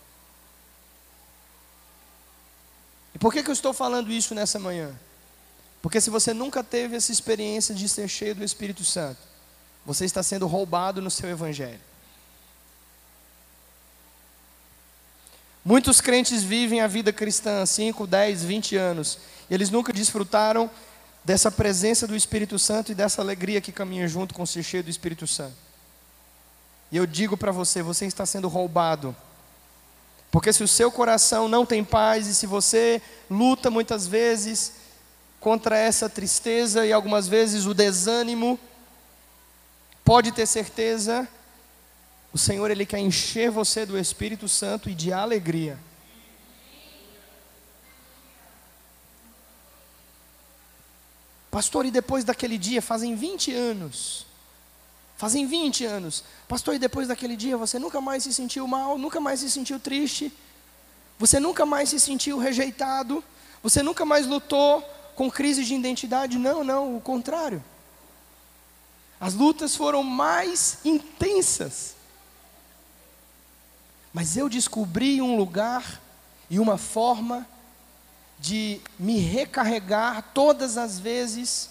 E 3.16 3.18
por 3.18 3.34
que, 3.34 3.42
que 3.42 3.50
eu 3.50 3.54
estou 3.54 3.74
falando 3.74 4.12
isso 4.12 4.36
nessa 4.36 4.60
manhã? 4.60 4.96
Porque 5.82 6.00
se 6.00 6.12
você 6.12 6.36
nunca 6.36 6.64
teve 6.64 6.96
essa 6.96 7.12
experiência 7.12 7.74
de 7.74 7.90
ser 7.90 8.08
cheio 8.08 8.36
do 8.36 8.44
Espírito 8.44 8.86
Santo, 8.86 9.20
você 9.84 10.06
está 10.06 10.22
sendo 10.22 10.46
roubado 10.46 11.02
no 11.02 11.10
seu 11.10 11.32
evangelho. 11.32 11.82
Muitos 15.66 16.00
crentes 16.00 16.44
vivem 16.44 16.80
a 16.80 16.86
vida 16.88 17.12
cristã 17.12 17.66
5, 17.66 18.06
10, 18.06 18.44
20 18.44 18.76
anos, 18.76 19.18
eles 19.50 19.70
nunca 19.70 19.94
desfrutaram 19.94 20.70
dessa 21.24 21.52
presença 21.52 22.06
do 22.06 22.16
Espírito 22.16 22.60
Santo 22.60 22.92
e 22.92 22.96
dessa 22.96 23.22
alegria 23.22 23.62
que 23.62 23.72
caminha 23.72 24.08
junto 24.08 24.34
com 24.34 24.46
ser 24.46 24.64
cheio 24.64 24.84
do 24.84 24.90
Espírito 24.90 25.26
Santo. 25.26 25.56
E 26.92 26.98
eu 26.98 27.06
digo 27.06 27.36
para 27.36 27.52
você, 27.52 27.82
você 27.82 28.06
está 28.06 28.26
sendo 28.26 28.48
roubado. 28.48 29.16
Porque 30.30 30.52
se 30.52 30.64
o 30.64 30.68
seu 30.68 30.92
coração 30.92 31.48
não 31.48 31.66
tem 31.66 31.84
paz 31.84 32.28
e 32.28 32.36
se 32.36 32.46
você 32.46 33.02
luta 33.30 33.70
muitas 33.70 34.06
vezes 34.06 34.74
contra 35.40 35.78
essa 35.78 36.10
tristeza 36.10 36.86
e 36.86 36.94
algumas 36.94 37.28
vezes 37.28 37.66
o 37.66 37.74
desânimo, 37.74 38.60
pode 40.04 40.32
ter 40.32 40.46
certeza, 40.46 41.28
o 42.34 42.38
Senhor 42.38 42.70
ele 42.72 42.86
quer 42.86 43.00
encher 43.00 43.52
você 43.52 43.86
do 43.86 43.98
Espírito 43.98 44.48
Santo 44.48 44.90
e 44.90 44.96
de 44.96 45.14
alegria. 45.14 45.78
Pastor, 51.54 51.86
e 51.86 51.92
depois 51.92 52.24
daquele 52.24 52.58
dia, 52.58 52.82
fazem 52.82 53.14
20 53.14 53.54
anos. 53.54 54.26
Fazem 55.16 55.46
20 55.46 55.86
anos. 55.86 56.24
Pastor, 56.48 56.74
e 56.74 56.80
depois 56.80 57.08
daquele 57.08 57.36
dia 57.36 57.56
você 57.56 57.78
nunca 57.78 58.02
mais 58.02 58.24
se 58.24 58.34
sentiu 58.34 58.68
mal, 58.68 58.98
nunca 58.98 59.22
mais 59.22 59.40
se 59.40 59.52
sentiu 59.52 59.80
triste, 59.80 60.34
você 61.20 61.40
nunca 61.40 61.64
mais 61.64 61.90
se 61.90 62.00
sentiu 62.00 62.40
rejeitado, 62.40 63.24
você 63.62 63.84
nunca 63.84 64.04
mais 64.04 64.26
lutou 64.26 64.82
com 65.14 65.30
crise 65.30 65.64
de 65.64 65.76
identidade. 65.76 66.40
Não, 66.40 66.64
não, 66.64 66.98
o 66.98 67.00
contrário. 67.00 67.64
As 69.20 69.36
lutas 69.36 69.76
foram 69.76 70.02
mais 70.02 70.80
intensas. 70.84 71.94
Mas 74.12 74.36
eu 74.36 74.50
descobri 74.50 75.22
um 75.22 75.38
lugar 75.38 76.02
e 76.50 76.60
uma 76.60 76.80
forma 76.80 77.48
de 78.40 78.82
me 79.00 79.18
recarregar 79.20 80.32
todas 80.34 80.78
as 80.78 81.00
vezes 81.00 81.70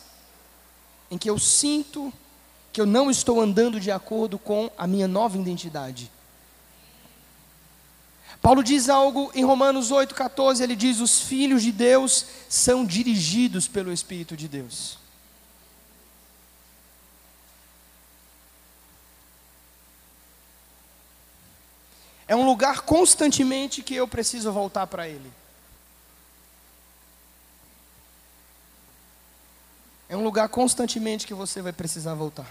em 1.11 1.19
que 1.19 1.29
eu 1.29 1.39
sinto 1.39 2.13
que 2.73 2.81
eu 2.81 2.87
não 2.87 3.11
estou 3.11 3.41
andando 3.41 3.79
de 3.79 3.91
acordo 3.91 4.39
com 4.39 4.71
a 4.79 4.87
minha 4.87 5.07
nova 5.07 5.37
identidade. 5.37 6.11
Paulo 8.41 8.65
diz 8.65 8.89
algo 8.89 9.31
em 9.35 9.45
Romanos 9.45 9.93
8,14, 9.93 10.61
ele 10.63 10.75
diz: 10.75 10.99
os 11.01 11.21
filhos 11.21 11.63
de 11.63 11.71
Deus 11.71 12.27
são 12.49 12.85
dirigidos 12.85 13.69
pelo 13.69 13.93
Espírito 13.93 14.37
de 14.37 14.49
Deus. 14.49 14.99
É 22.27 22.35
um 22.35 22.47
lugar 22.47 22.81
constantemente 22.81 23.83
que 23.83 23.95
eu 23.95 24.09
preciso 24.09 24.51
voltar 24.51 24.87
para 24.87 25.07
Ele. 25.07 25.31
É 30.13 30.17
um 30.17 30.23
lugar 30.23 30.47
constantemente 30.51 31.27
que 31.27 31.33
você 31.33 31.63
vai 31.63 31.73
precisar 31.73 32.13
voltar. 32.13 32.47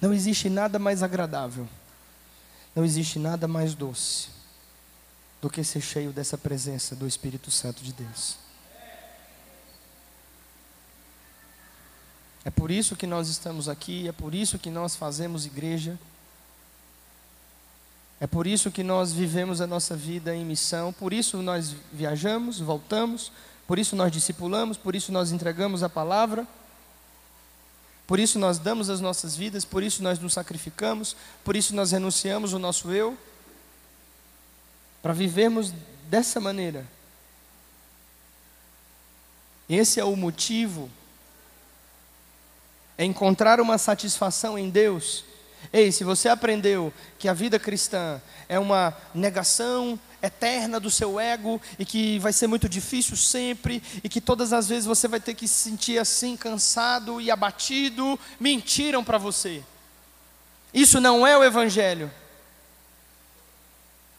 Não 0.00 0.12
existe 0.12 0.50
nada 0.50 0.76
mais 0.76 1.00
agradável. 1.00 1.68
Não 2.74 2.84
existe 2.84 3.16
nada 3.16 3.46
mais 3.46 3.76
doce. 3.76 4.30
do 5.40 5.48
que 5.48 5.62
ser 5.62 5.80
cheio 5.80 6.10
dessa 6.10 6.36
presença 6.36 6.96
do 6.96 7.06
Espírito 7.06 7.48
Santo 7.48 7.80
de 7.80 7.92
Deus. 7.92 8.36
É 12.44 12.50
por 12.50 12.72
isso 12.72 12.96
que 12.96 13.06
nós 13.06 13.28
estamos 13.28 13.68
aqui, 13.68 14.08
é 14.08 14.12
por 14.12 14.34
isso 14.34 14.58
que 14.58 14.68
nós 14.68 14.96
fazemos 14.96 15.46
igreja. 15.46 15.96
É 18.20 18.26
por 18.26 18.46
isso 18.46 18.70
que 18.70 18.82
nós 18.82 19.12
vivemos 19.12 19.60
a 19.60 19.66
nossa 19.66 19.94
vida 19.94 20.34
em 20.34 20.44
missão, 20.44 20.92
por 20.92 21.12
isso 21.12 21.40
nós 21.40 21.74
viajamos, 21.92 22.58
voltamos, 22.58 23.30
por 23.66 23.78
isso 23.78 23.94
nós 23.94 24.10
discipulamos, 24.10 24.76
por 24.76 24.96
isso 24.96 25.12
nós 25.12 25.30
entregamos 25.30 25.84
a 25.84 25.88
palavra, 25.88 26.46
por 28.08 28.18
isso 28.18 28.38
nós 28.38 28.58
damos 28.58 28.90
as 28.90 29.00
nossas 29.00 29.36
vidas, 29.36 29.64
por 29.64 29.82
isso 29.84 30.02
nós 30.02 30.18
nos 30.18 30.32
sacrificamos, 30.32 31.14
por 31.44 31.54
isso 31.54 31.76
nós 31.76 31.92
renunciamos 31.92 32.52
o 32.52 32.58
nosso 32.58 32.90
eu, 32.90 33.16
para 35.00 35.12
vivermos 35.12 35.72
dessa 36.08 36.40
maneira. 36.40 36.84
Esse 39.68 40.00
é 40.00 40.04
o 40.04 40.16
motivo, 40.16 40.90
é 42.96 43.04
encontrar 43.04 43.60
uma 43.60 43.78
satisfação 43.78 44.58
em 44.58 44.70
Deus 44.70 45.27
Ei, 45.72 45.92
se 45.92 46.04
você 46.04 46.28
aprendeu 46.28 46.92
que 47.18 47.28
a 47.28 47.34
vida 47.34 47.58
cristã 47.58 48.20
é 48.48 48.58
uma 48.58 48.96
negação 49.14 49.98
eterna 50.22 50.80
do 50.80 50.90
seu 50.90 51.20
ego 51.20 51.60
e 51.78 51.84
que 51.84 52.18
vai 52.18 52.32
ser 52.32 52.46
muito 52.46 52.68
difícil 52.68 53.16
sempre 53.16 53.82
e 54.02 54.08
que 54.08 54.20
todas 54.20 54.52
as 54.52 54.68
vezes 54.68 54.86
você 54.86 55.06
vai 55.06 55.20
ter 55.20 55.34
que 55.34 55.46
se 55.46 55.70
sentir 55.70 55.98
assim 55.98 56.36
cansado 56.36 57.20
e 57.20 57.30
abatido, 57.30 58.18
mentiram 58.40 59.04
para 59.04 59.18
você. 59.18 59.62
Isso 60.72 61.00
não 61.00 61.26
é 61.26 61.36
o 61.36 61.44
evangelho. 61.44 62.10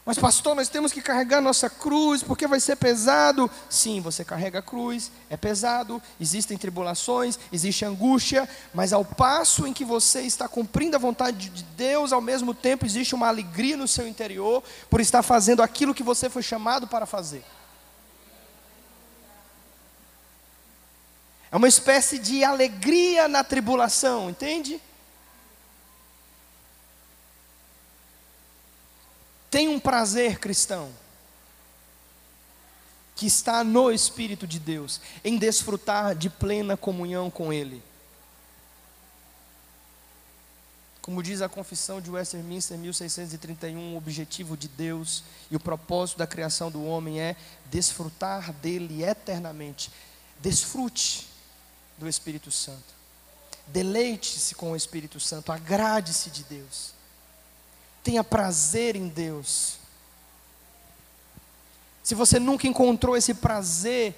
Mas, 0.09 0.17
pastor, 0.17 0.55
nós 0.55 0.67
temos 0.67 0.91
que 0.91 1.03
carregar 1.03 1.39
nossa 1.39 1.69
cruz 1.69 2.23
porque 2.23 2.47
vai 2.47 2.59
ser 2.59 2.77
pesado. 2.77 3.47
Sim, 3.69 4.01
você 4.01 4.25
carrega 4.25 4.57
a 4.57 4.61
cruz, 4.63 5.11
é 5.29 5.37
pesado, 5.37 6.01
existem 6.19 6.57
tribulações, 6.57 7.37
existe 7.53 7.85
angústia, 7.85 8.49
mas 8.73 8.91
ao 8.91 9.05
passo 9.05 9.67
em 9.67 9.71
que 9.71 9.85
você 9.85 10.21
está 10.21 10.47
cumprindo 10.47 10.95
a 10.95 10.99
vontade 10.99 11.51
de 11.51 11.61
Deus, 11.61 12.11
ao 12.11 12.21
mesmo 12.21 12.55
tempo 12.55 12.87
existe 12.87 13.13
uma 13.13 13.27
alegria 13.27 13.77
no 13.77 13.87
seu 13.87 14.07
interior 14.07 14.63
por 14.89 14.99
estar 14.99 15.21
fazendo 15.21 15.61
aquilo 15.61 15.93
que 15.93 16.01
você 16.01 16.27
foi 16.27 16.41
chamado 16.41 16.87
para 16.87 17.05
fazer. 17.05 17.45
É 21.51 21.55
uma 21.55 21.67
espécie 21.67 22.17
de 22.17 22.43
alegria 22.43 23.27
na 23.27 23.43
tribulação, 23.43 24.31
entende? 24.31 24.81
Tem 29.49 29.67
um 29.67 29.79
prazer 29.79 30.39
cristão 30.39 30.91
que 33.15 33.25
está 33.25 33.63
no 33.63 33.91
Espírito 33.91 34.47
de 34.47 34.59
Deus, 34.59 35.01
em 35.23 35.37
desfrutar 35.37 36.15
de 36.15 36.29
plena 36.29 36.77
comunhão 36.77 37.29
com 37.29 37.51
Ele. 37.51 37.83
Como 41.01 41.23
diz 41.23 41.41
a 41.41 41.49
confissão 41.49 41.99
de 41.99 42.09
Westminster 42.09 42.77
1631, 42.77 43.93
o 43.93 43.97
objetivo 43.97 44.55
de 44.55 44.67
Deus 44.67 45.23
e 45.49 45.55
o 45.55 45.59
propósito 45.59 46.17
da 46.17 46.27
criação 46.27 46.69
do 46.69 46.85
homem 46.85 47.19
é 47.19 47.35
desfrutar 47.65 48.53
dele 48.53 49.03
eternamente. 49.03 49.91
Desfrute 50.39 51.27
do 51.97 52.07
Espírito 52.07 52.51
Santo. 52.51 52.93
Deleite-se 53.67 54.55
com 54.55 54.71
o 54.71 54.75
Espírito 54.75 55.19
Santo, 55.19 55.51
agrade-se 55.51 56.29
de 56.29 56.43
Deus 56.43 56.98
tenha 58.03 58.23
prazer 58.23 58.95
em 58.95 59.07
Deus. 59.07 59.77
Se 62.03 62.15
você 62.15 62.39
nunca 62.39 62.67
encontrou 62.67 63.15
esse 63.15 63.33
prazer, 63.33 64.15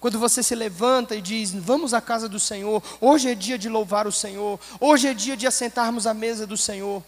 quando 0.00 0.18
você 0.18 0.42
se 0.42 0.54
levanta 0.54 1.14
e 1.14 1.20
diz: 1.20 1.52
Vamos 1.52 1.94
à 1.94 2.00
casa 2.00 2.28
do 2.28 2.40
Senhor, 2.40 2.82
hoje 3.00 3.30
é 3.30 3.34
dia 3.34 3.58
de 3.58 3.68
louvar 3.68 4.06
o 4.06 4.12
Senhor, 4.12 4.58
hoje 4.80 5.08
é 5.08 5.14
dia 5.14 5.36
de 5.36 5.46
assentarmos 5.46 6.06
à 6.06 6.14
mesa 6.14 6.46
do 6.46 6.56
Senhor. 6.56 7.02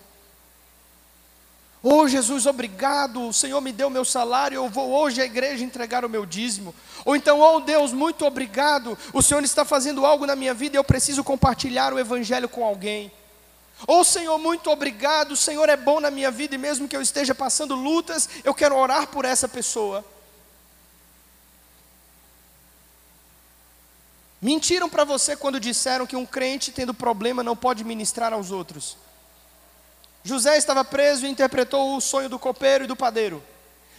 Oh 1.82 2.08
Jesus, 2.08 2.46
obrigado, 2.46 3.28
o 3.28 3.32
Senhor 3.32 3.60
me 3.60 3.70
deu 3.70 3.90
meu 3.90 4.06
salário, 4.06 4.56
eu 4.56 4.70
vou 4.70 4.90
hoje 4.90 5.20
à 5.20 5.24
igreja 5.26 5.62
entregar 5.62 6.02
o 6.02 6.08
meu 6.08 6.24
dízimo. 6.24 6.74
Ou 7.04 7.14
então, 7.14 7.40
oh 7.40 7.60
Deus, 7.60 7.92
muito 7.92 8.24
obrigado, 8.24 8.96
o 9.12 9.20
Senhor 9.20 9.44
está 9.44 9.66
fazendo 9.66 10.06
algo 10.06 10.24
na 10.24 10.34
minha 10.34 10.54
vida 10.54 10.76
e 10.76 10.78
eu 10.78 10.84
preciso 10.84 11.22
compartilhar 11.22 11.92
o 11.92 11.98
Evangelho 11.98 12.48
com 12.48 12.64
alguém. 12.64 13.12
Ou 13.86 14.00
oh, 14.00 14.04
Senhor, 14.04 14.38
muito 14.38 14.70
obrigado, 14.70 15.32
o 15.32 15.36
Senhor 15.36 15.68
é 15.68 15.76
bom 15.76 16.00
na 16.00 16.10
minha 16.10 16.30
vida 16.30 16.54
e 16.54 16.58
mesmo 16.58 16.88
que 16.88 16.96
eu 16.96 17.02
esteja 17.02 17.34
passando 17.34 17.74
lutas, 17.74 18.28
eu 18.42 18.54
quero 18.54 18.76
orar 18.76 19.08
por 19.08 19.24
essa 19.24 19.48
pessoa. 19.48 20.04
Mentiram 24.40 24.88
para 24.88 25.04
você 25.04 25.36
quando 25.36 25.58
disseram 25.58 26.06
que 26.06 26.16
um 26.16 26.26
crente 26.26 26.70
tendo 26.70 26.92
problema 26.92 27.42
não 27.42 27.56
pode 27.56 27.82
ministrar 27.82 28.32
aos 28.32 28.50
outros. 28.50 28.96
José 30.22 30.56
estava 30.56 30.84
preso 30.84 31.26
e 31.26 31.30
interpretou 31.30 31.96
o 31.96 32.00
sonho 32.00 32.28
do 32.28 32.38
copeiro 32.38 32.84
e 32.84 32.86
do 32.86 32.96
padeiro. 32.96 33.42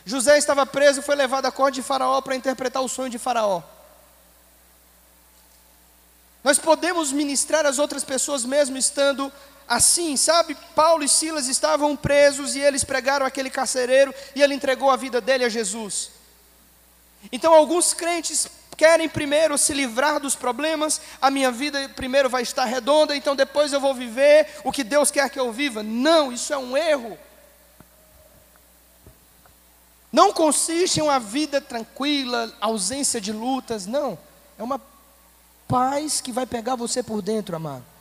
José 0.05 0.38
estava 0.38 0.65
preso 0.65 0.99
e 0.99 1.03
foi 1.03 1.15
levado 1.15 1.47
à 1.47 1.51
corte 1.51 1.76
de 1.76 1.82
Faraó 1.82 2.21
para 2.21 2.36
interpretar 2.36 2.84
o 2.84 2.88
sonho 2.88 3.09
de 3.09 3.17
Faraó. 3.17 3.63
Nós 6.43 6.59
podemos 6.59 7.11
ministrar 7.11 7.65
às 7.65 7.80
outras 7.80 8.03
pessoas 8.03 8.45
mesmo 8.45 8.78
estando 8.78 9.34
assim, 9.68 10.16
sabe? 10.16 10.55
Paulo 10.76 11.03
e 11.03 11.09
Silas 11.09 11.47
estavam 11.47 11.95
presos 11.95 12.55
e 12.55 12.59
eles 12.59 12.84
pregaram 12.84 13.26
aquele 13.26 13.49
carcereiro 13.49 14.13
e 14.36 14.41
ele 14.41 14.53
entregou 14.53 14.89
a 14.89 14.95
vida 14.95 15.20
dele 15.20 15.43
a 15.43 15.49
Jesus. 15.49 16.11
Então, 17.32 17.53
alguns 17.53 17.93
crentes 17.93 18.47
querem 18.78 19.09
primeiro 19.09 19.57
se 19.57 19.74
livrar 19.74 20.20
dos 20.20 20.36
problemas, 20.36 21.01
a 21.22 21.32
minha 21.32 21.51
vida 21.51 21.89
primeiro 21.95 22.30
vai 22.30 22.43
estar 22.43 22.66
redonda, 22.66 23.16
então 23.16 23.36
depois 23.36 23.72
eu 23.72 23.80
vou 23.80 23.93
viver 23.93 24.47
o 24.63 24.72
que 24.72 24.84
Deus 24.84 25.09
quer 25.09 25.30
que 25.30 25.39
eu 25.39 25.51
viva. 25.51 25.82
Não, 25.82 26.32
isso 26.32 26.53
é 26.53 26.57
um 26.57 26.76
erro. 26.76 27.18
Não 30.11 30.32
consiste 30.32 30.99
em 30.99 31.03
uma 31.03 31.20
vida 31.20 31.59
tranquila, 31.59 32.53
ausência 32.61 33.20
de 33.20 33.32
lutas, 33.32 33.86
não. 33.86 34.18
É 34.57 34.63
uma 34.63 34.80
paz 35.68 36.22
que 36.22 36.32
vai 36.32 36.45
pegar 36.45 36.76
você 36.76 37.01
por 37.01 37.22
dentro, 37.22 37.55
amado 37.55 37.94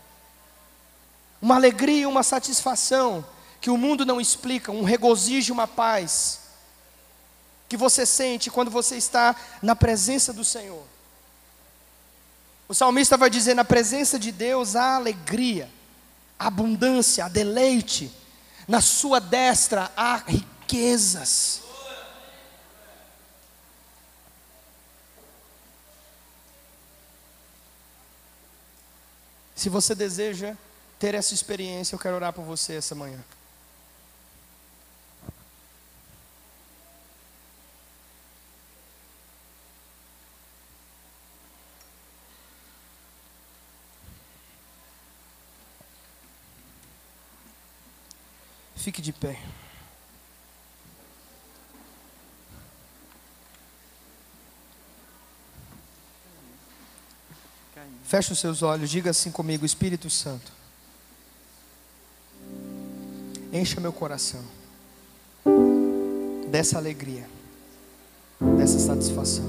uma 1.44 1.56
alegria, 1.56 2.08
uma 2.08 2.22
satisfação 2.22 3.22
que 3.60 3.68
o 3.68 3.76
mundo 3.76 4.06
não 4.06 4.18
explica, 4.18 4.72
um 4.72 4.82
regozijo, 4.82 5.52
uma 5.52 5.68
paz 5.68 6.40
que 7.68 7.76
você 7.76 8.06
sente 8.06 8.50
quando 8.50 8.70
você 8.70 8.96
está 8.96 9.36
na 9.60 9.76
presença 9.76 10.32
do 10.32 10.42
Senhor. 10.42 10.82
O 12.66 12.72
salmista 12.72 13.18
vai 13.18 13.28
dizer: 13.28 13.52
na 13.52 13.62
presença 13.62 14.18
de 14.18 14.32
Deus 14.32 14.74
há 14.74 14.96
alegria, 14.96 15.70
abundância, 16.38 17.28
deleite, 17.28 18.10
na 18.66 18.80
sua 18.80 19.20
destra 19.20 19.92
há 19.94 20.16
riquezas. 20.16 21.60
Se 29.54 29.68
você 29.68 29.94
deseja 29.94 30.56
ter 30.98 31.14
essa 31.14 31.34
experiência, 31.34 31.94
eu 31.94 31.98
quero 31.98 32.16
orar 32.16 32.32
por 32.32 32.44
você 32.44 32.74
essa 32.74 32.94
manhã. 32.94 33.18
Fique 48.76 49.00
de 49.00 49.12
pé. 49.12 49.40
Feche 58.04 58.32
os 58.32 58.38
seus 58.38 58.62
olhos, 58.62 58.90
diga 58.90 59.10
assim 59.10 59.32
comigo, 59.32 59.64
Espírito 59.64 60.08
Santo. 60.10 60.63
Encha 63.54 63.80
meu 63.80 63.92
coração 63.92 64.40
dessa 66.50 66.76
alegria, 66.76 67.24
dessa 68.58 68.80
satisfação. 68.80 69.44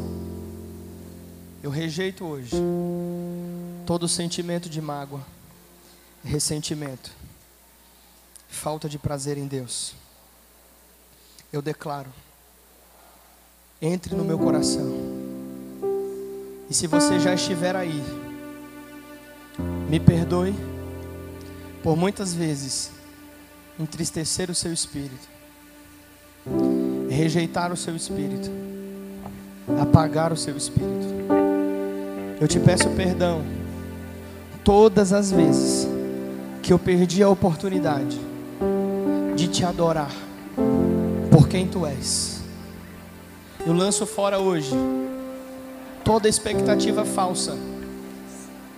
Eu 1.63 1.71
rejeito 1.71 2.23
hoje 2.23 2.55
todo 3.83 4.07
sentimento 4.07 4.69
de 4.69 4.79
mágoa, 4.79 5.25
ressentimento, 6.23 7.11
falta 8.47 8.87
de 8.87 8.99
prazer 8.99 9.39
em 9.39 9.47
Deus. 9.47 9.95
Eu 11.51 11.63
declaro, 11.63 12.13
entre 13.81 14.13
no 14.13 14.23
meu 14.23 14.37
coração. 14.37 14.85
E 16.69 16.75
se 16.75 16.85
você 16.85 17.19
já 17.19 17.33
estiver 17.33 17.75
aí, 17.75 18.03
me 19.89 19.99
perdoe 19.99 20.53
por 21.81 21.97
muitas 21.97 22.35
vezes 22.35 22.91
entristecer 23.79 24.49
o 24.49 24.55
seu 24.55 24.71
espírito. 24.73 25.35
rejeitar 27.09 27.71
o 27.71 27.77
seu 27.77 27.95
espírito, 27.95 28.51
apagar 29.81 30.33
o 30.33 30.37
seu 30.37 30.55
espírito. 30.55 31.07
Eu 32.39 32.47
te 32.47 32.59
peço 32.59 32.89
perdão 32.89 33.43
todas 34.63 35.13
as 35.13 35.31
vezes 35.31 35.87
que 36.61 36.73
eu 36.73 36.77
perdi 36.77 37.23
a 37.23 37.29
oportunidade 37.29 38.19
de 39.35 39.47
te 39.47 39.63
adorar 39.63 40.11
por 41.31 41.47
quem 41.47 41.67
tu 41.67 41.85
és. 41.85 42.41
Eu 43.65 43.73
lanço 43.73 44.05
fora 44.05 44.37
hoje 44.37 44.75
toda 46.03 46.27
expectativa 46.27 47.05
falsa 47.05 47.57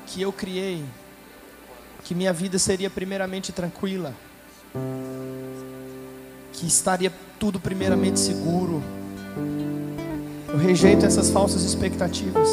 que 0.05 0.21
eu 0.21 0.31
criei, 0.31 0.85
que 2.03 2.15
minha 2.15 2.31
vida 2.31 2.57
seria 2.57 2.89
primeiramente 2.89 3.51
tranquila, 3.51 4.13
que 6.53 6.65
estaria 6.65 7.11
tudo 7.39 7.59
primeiramente 7.59 8.19
seguro. 8.19 8.81
Eu 10.49 10.57
rejeito 10.57 11.05
essas 11.05 11.29
falsas 11.29 11.63
expectativas. 11.63 12.49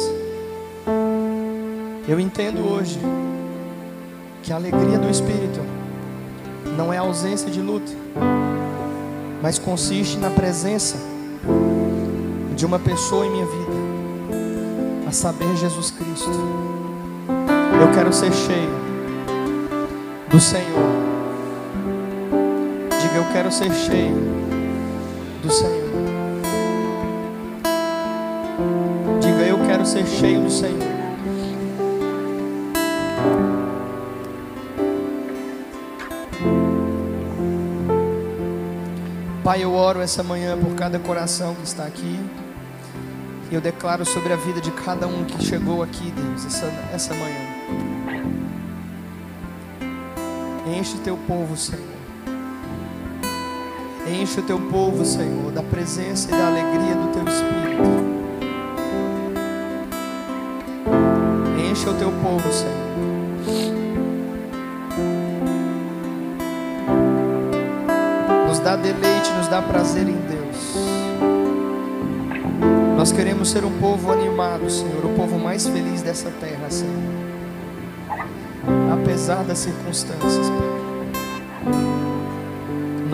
Eu 2.07 2.19
entendo 2.19 2.59
hoje 2.59 2.99
que 4.43 4.53
a 4.53 4.57
alegria 4.57 4.99
do 4.99 5.09
Espírito 5.09 5.59
não 6.77 6.93
é 6.93 6.97
ausência 6.97 7.49
de 7.49 7.61
luta, 7.61 7.91
mas 9.41 9.57
consiste 9.57 10.17
na 10.17 10.29
presença 10.29 10.97
de 12.55 12.65
uma 12.65 12.79
pessoa 12.79 13.25
em 13.25 13.31
minha 13.31 13.45
vida, 13.45 15.07
a 15.07 15.11
saber, 15.11 15.55
Jesus 15.57 15.91
Cristo. 15.91 16.29
Eu 17.81 17.91
quero 17.93 18.13
ser 18.13 18.31
cheio 18.33 18.69
do 20.29 20.39
Senhor. 20.39 21.14
Eu 23.15 23.23
quero 23.31 23.49
ser 23.49 23.71
cheio 23.71 24.13
do 25.41 25.49
Senhor. 25.49 25.89
Diga, 29.21 29.41
eu 29.47 29.57
quero 29.65 29.85
ser 29.85 30.05
cheio 30.05 30.41
do 30.41 30.49
Senhor. 30.51 30.83
Pai, 39.41 39.63
eu 39.63 39.73
oro 39.73 40.01
essa 40.01 40.21
manhã 40.21 40.57
por 40.57 40.75
cada 40.75 40.99
coração 40.99 41.55
que 41.55 41.63
está 41.63 41.85
aqui. 41.85 42.19
E 43.49 43.55
eu 43.55 43.61
declaro 43.61 44.03
sobre 44.05 44.33
a 44.33 44.35
vida 44.35 44.59
de 44.59 44.71
cada 44.71 45.07
um 45.07 45.23
que 45.23 45.41
chegou 45.41 45.81
aqui, 45.81 46.11
Deus, 46.11 46.45
essa, 46.45 46.65
essa 46.93 47.13
manhã. 47.13 47.55
Enche 50.77 50.97
teu 50.97 51.15
povo, 51.15 51.55
Senhor. 51.55 51.94
Enche 54.07 54.39
o 54.39 54.43
teu 54.43 54.59
povo, 54.59 55.03
Senhor, 55.03 55.51
da 55.51 55.63
presença 55.63 56.29
e 56.29 56.31
da 56.31 56.47
alegria 56.47 56.95
do 56.95 57.11
teu 57.13 57.23
Espírito. 57.23 58.05
Enche 61.69 61.89
o 61.89 61.93
teu 61.93 62.11
povo, 62.11 62.51
Senhor. 62.51 62.85
dá 68.65 68.75
deleite, 68.75 69.31
nos 69.37 69.47
dá 69.47 69.61
prazer 69.61 70.09
em 70.09 70.17
Deus. 70.27 70.75
Nós 72.97 73.11
queremos 73.11 73.51
ser 73.51 73.63
um 73.63 73.79
povo 73.79 74.11
animado, 74.11 74.67
Senhor, 74.71 75.05
o 75.05 75.09
povo 75.09 75.37
mais 75.37 75.67
feliz 75.67 76.01
dessa 76.01 76.31
terra, 76.41 76.67
Senhor. 76.71 76.91
Apesar 78.91 79.43
das 79.43 79.59
circunstâncias, 79.59 80.49
Pai. 80.49 80.84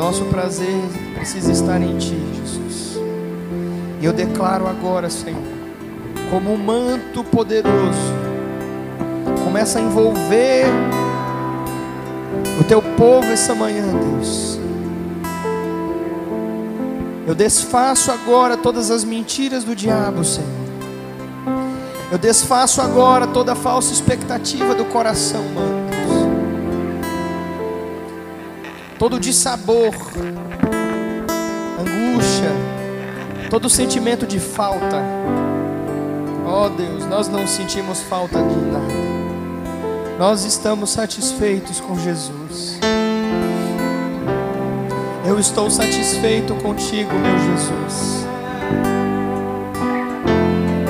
Nosso 0.01 0.25
prazer 0.25 0.81
precisa 1.13 1.51
estar 1.51 1.79
em 1.79 1.95
Ti, 1.99 2.17
Jesus. 2.33 2.99
E 4.01 4.05
eu 4.05 4.11
declaro 4.11 4.67
agora, 4.67 5.11
Senhor, 5.11 5.39
como 6.31 6.51
um 6.51 6.57
manto 6.57 7.23
poderoso, 7.23 8.11
começa 9.43 9.77
a 9.77 9.81
envolver 9.83 10.65
o 12.59 12.63
Teu 12.63 12.81
povo 12.81 13.27
essa 13.27 13.53
manhã, 13.53 13.85
Deus 13.93 14.59
eu 17.27 17.35
desfaço 17.35 18.11
agora 18.11 18.57
todas 18.57 18.89
as 18.89 19.03
mentiras 19.03 19.63
do 19.63 19.75
diabo, 19.75 20.23
Senhor. 20.25 20.49
Eu 22.11 22.17
desfaço 22.17 22.81
agora 22.81 23.27
toda 23.27 23.53
falsa 23.53 23.93
expectativa 23.93 24.73
do 24.73 24.83
coração 24.85 25.41
humano. 25.41 25.80
Todo 29.01 29.19
dissabor, 29.19 29.95
angústia, 31.79 32.51
todo 33.49 33.67
sentimento 33.67 34.27
de 34.27 34.39
falta. 34.39 35.03
Ó 36.45 36.65
oh 36.65 36.69
Deus, 36.69 37.07
nós 37.07 37.27
não 37.27 37.47
sentimos 37.47 37.99
falta 38.01 38.37
de 38.37 38.55
nada. 38.55 38.93
Nós 40.19 40.45
estamos 40.45 40.91
satisfeitos 40.91 41.79
com 41.79 41.97
Jesus. 41.97 42.79
Eu 45.25 45.39
estou 45.39 45.71
satisfeito 45.71 46.53
contigo, 46.57 47.11
meu 47.11 47.55
Jesus. 47.55 48.23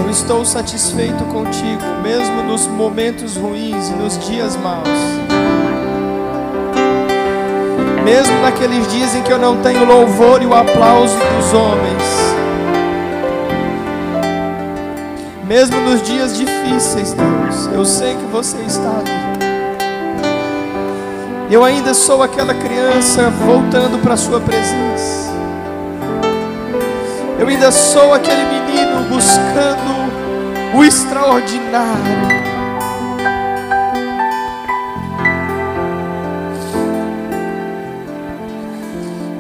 Eu 0.04 0.12
estou 0.12 0.44
satisfeito 0.44 1.24
contigo, 1.32 2.02
mesmo 2.04 2.44
nos 2.44 2.68
momentos 2.68 3.38
ruins 3.38 3.88
e 3.88 3.94
nos 3.94 4.20
dias 4.28 4.58
maus. 4.58 5.21
Mesmo 8.04 8.42
naqueles 8.42 8.88
dias 8.88 9.16
em 9.16 9.22
que 9.22 9.32
eu 9.32 9.38
não 9.38 9.58
tenho 9.58 9.86
louvor 9.86 10.42
e 10.42 10.46
o 10.46 10.56
aplauso 10.56 11.16
dos 11.16 11.54
homens. 11.54 12.04
Mesmo 15.48 15.80
nos 15.82 16.02
dias 16.02 16.36
difíceis, 16.36 17.14
Deus, 17.14 17.70
eu 17.74 17.86
sei 17.86 18.16
que 18.16 18.26
você 18.32 18.58
está 18.66 18.90
ali. 18.90 19.22
Eu 21.52 21.64
ainda 21.66 21.94
sou 21.94 22.24
aquela 22.24 22.54
criança 22.54 23.30
voltando 23.30 24.02
para 24.02 24.14
a 24.14 24.18
Sua 24.18 24.40
presença. 24.40 25.30
Eu 27.38 27.48
ainda 27.48 27.72
sou 27.72 28.14
aquele 28.14 28.46
menino 28.46 29.10
buscando 29.10 30.78
o 30.78 30.84
extraordinário. 30.84 32.51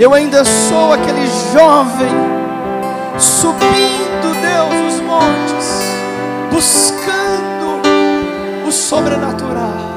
Eu 0.02 0.16
ainda 0.16 0.43
sou 0.43 0.91
aquele 0.91 1.28
jovem 1.54 2.10
subindo, 3.20 4.34
Deus, 4.41 4.95
os 4.95 4.99
montes, 5.02 5.84
buscando 6.52 7.88
o 8.68 8.72
sobrenatural. 8.72 9.91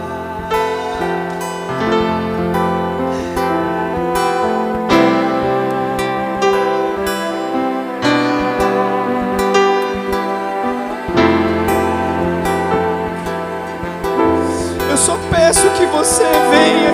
você 16.05 16.24
vem 16.50 16.86
aqui. 16.88 16.93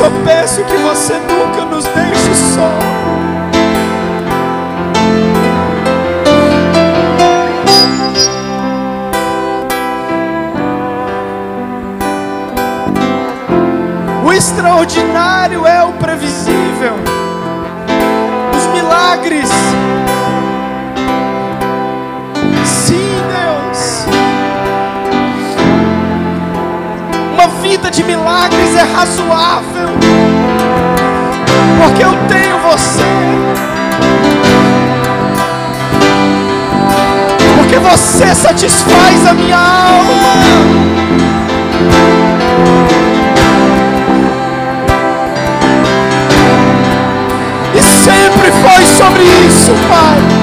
só 0.00 0.08
peço 0.24 0.64
que 0.64 0.76
você 0.78 1.12
nunca 1.12 1.66
nos 1.66 1.84
deixe 1.84 2.34
só. 2.54 2.70
O 14.24 14.32
extraordinário 14.32 15.66
é 15.66 15.84
o 15.84 15.92
previsível. 15.92 16.94
Os 18.56 18.66
milagres 18.72 19.50
vida 27.60 27.90
de 27.90 28.02
milagres 28.02 28.74
é 28.74 28.82
razoável, 28.82 29.88
porque 31.78 32.02
eu 32.02 32.12
tenho 32.26 32.58
você, 32.58 33.02
porque 37.56 37.78
você 37.78 38.34
satisfaz 38.34 39.26
a 39.26 39.34
minha 39.34 39.58
alma. 39.58 40.40
E 47.74 47.82
sempre 47.82 48.50
foi 48.52 48.86
sobre 48.86 49.22
isso, 49.46 49.72
Pai. 49.86 50.39